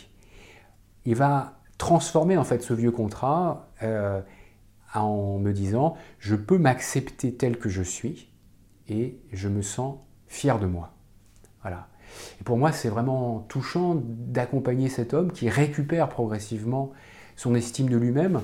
Il 1.05 1.15
va 1.15 1.59
transformer 1.77 2.37
en 2.37 2.43
fait 2.43 2.61
ce 2.61 2.73
vieux 2.73 2.91
contrat 2.91 3.67
euh, 3.81 4.21
en 4.93 5.37
me 5.39 5.51
disant 5.51 5.95
je 6.19 6.35
peux 6.35 6.57
m'accepter 6.57 7.33
tel 7.33 7.57
que 7.57 7.69
je 7.69 7.81
suis 7.81 8.29
et 8.87 9.17
je 9.31 9.47
me 9.47 9.61
sens 9.61 9.97
fier 10.27 10.59
de 10.59 10.65
moi. 10.65 10.91
Voilà. 11.61 11.87
Pour 12.45 12.57
moi, 12.57 12.71
c'est 12.71 12.89
vraiment 12.89 13.45
touchant 13.47 13.95
d'accompagner 14.05 14.89
cet 14.89 15.13
homme 15.13 15.31
qui 15.31 15.49
récupère 15.49 16.09
progressivement 16.09 16.91
son 17.35 17.55
estime 17.55 17.89
de 17.89 17.97
lui-même, 17.97 18.41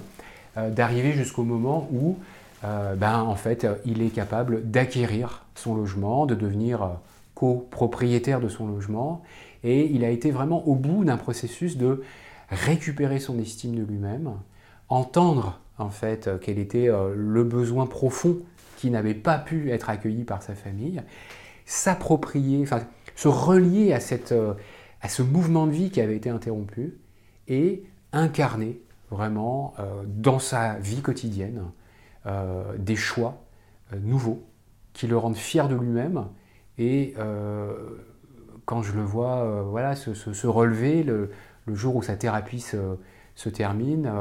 euh, 0.57 0.71
d'arriver 0.71 1.11
jusqu'au 1.11 1.43
moment 1.43 1.87
où, 1.91 2.17
euh, 2.63 2.95
ben, 2.95 3.21
en 3.21 3.35
fait, 3.35 3.67
il 3.85 4.01
est 4.01 4.09
capable 4.09 4.69
d'acquérir 4.69 5.45
son 5.55 5.75
logement, 5.75 6.25
de 6.25 6.33
devenir 6.33 6.99
copropriétaire 7.35 8.41
de 8.41 8.49
son 8.49 8.67
logement, 8.67 9.21
et 9.63 9.85
il 9.87 10.03
a 10.03 10.09
été 10.09 10.31
vraiment 10.31 10.67
au 10.67 10.75
bout 10.75 11.03
d'un 11.03 11.17
processus 11.17 11.77
de 11.77 12.03
récupérer 12.49 13.19
son 13.19 13.39
estime 13.39 13.75
de 13.75 13.83
lui-même, 13.83 14.33
entendre 14.87 15.59
en 15.77 15.89
fait 15.89 16.29
quel 16.41 16.59
était 16.59 16.89
le 17.15 17.43
besoin 17.43 17.85
profond 17.85 18.39
qui 18.77 18.89
n'avait 18.89 19.13
pas 19.13 19.37
pu 19.37 19.71
être 19.71 19.89
accueilli 19.89 20.23
par 20.23 20.41
sa 20.41 20.55
famille, 20.55 21.01
s'approprier, 21.65 22.63
enfin 22.63 22.81
se 23.15 23.27
relier 23.27 23.91
à, 23.91 23.99
cette, 23.99 24.31
euh, 24.31 24.53
à 25.01 25.09
ce 25.09 25.21
mouvement 25.21 25.67
de 25.67 25.71
vie 25.71 25.91
qui 25.91 25.99
avait 25.99 26.15
été 26.15 26.29
interrompu 26.29 26.97
et 27.49 27.83
incarner 28.13 28.81
vraiment 29.11 29.73
euh, 29.79 30.03
dans 30.05 30.39
sa 30.39 30.75
vie 30.79 31.01
quotidienne 31.01 31.65
euh, 32.25 32.63
des 32.77 32.95
choix 32.95 33.43
nouveaux 34.01 34.47
qui 34.93 35.07
le 35.07 35.17
rendent 35.17 35.35
fier 35.35 35.67
de 35.67 35.75
lui-même 35.75 36.27
et 36.77 37.15
quand 38.69 38.83
je 38.83 38.93
le 38.93 39.01
vois 39.01 39.63
voilà, 39.63 39.95
se, 39.95 40.45
relever 40.45 41.01
le, 41.01 41.31
jour 41.67 41.95
où 41.95 42.03
sa 42.03 42.15
thérapie 42.15 42.59
se, 42.59 43.49
termine, 43.49 44.11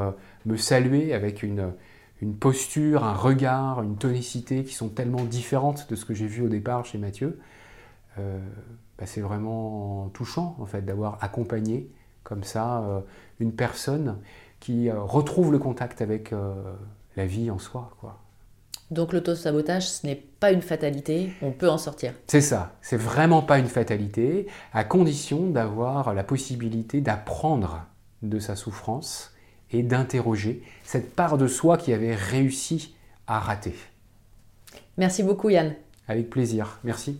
me 0.47 0.57
saluer 0.57 1.13
avec 1.13 1.43
une, 1.43 1.71
posture, 2.39 3.03
un 3.03 3.13
regard, 3.13 3.83
une 3.83 3.95
tonicité 3.95 4.63
qui 4.63 4.73
sont 4.73 4.89
tellement 4.89 5.23
différentes 5.23 5.87
de 5.91 5.95
ce 5.95 6.03
que 6.03 6.15
j'ai 6.15 6.25
vu 6.25 6.41
au 6.41 6.49
départ 6.49 6.83
chez 6.83 6.97
Mathieu, 6.97 7.39
euh, 8.17 8.39
bah, 8.97 9.05
c'est 9.05 9.21
vraiment 9.21 10.09
touchant 10.15 10.55
en 10.59 10.65
fait 10.65 10.81
d'avoir 10.81 11.19
accompagné 11.21 11.91
comme 12.23 12.43
ça 12.43 12.81
euh, 12.81 13.01
une 13.39 13.53
personne 13.53 14.17
qui 14.59 14.89
euh, 14.89 14.99
retrouve 14.99 15.51
le 15.51 15.59
contact 15.59 16.01
avec 16.01 16.33
la 17.15 17.25
vie 17.27 17.51
en 17.51 17.59
soi. 17.59 17.91
Quoi. 18.01 18.17
Donc 18.91 19.13
l'auto-sabotage, 19.13 19.87
ce 19.87 20.07
n'est 20.07 20.15
pas 20.15 20.51
une 20.51 20.63
fatalité, 20.63 21.31
on 21.41 21.51
peut 21.51 21.69
en 21.69 21.77
sortir. 21.77 22.13
C'est 22.27 22.41
ça, 22.41 22.75
c'est 22.81 22.97
vraiment 22.97 23.43
pas 23.43 23.59
une 23.59 23.67
fatalité, 23.67 24.47
à 24.73 24.83
condition 24.83 25.49
d'avoir 25.49 26.13
la 26.13 26.23
possibilité 26.23 26.99
d'apprendre 26.99 27.85
de 28.23 28.39
sa 28.39 28.55
souffrance 28.55 29.31
et 29.71 29.83
d'interroger 29.83 30.63
cette 30.83 31.15
part 31.15 31.37
de 31.37 31.47
soi 31.47 31.77
qui 31.77 31.93
avait 31.93 32.15
réussi 32.15 32.95
à 33.27 33.39
rater. 33.39 33.75
Merci 34.97 35.21
beaucoup 35.21 35.49
Yann. 35.49 35.75
Avec 36.07 36.31
plaisir, 36.31 36.79
merci. 36.83 37.19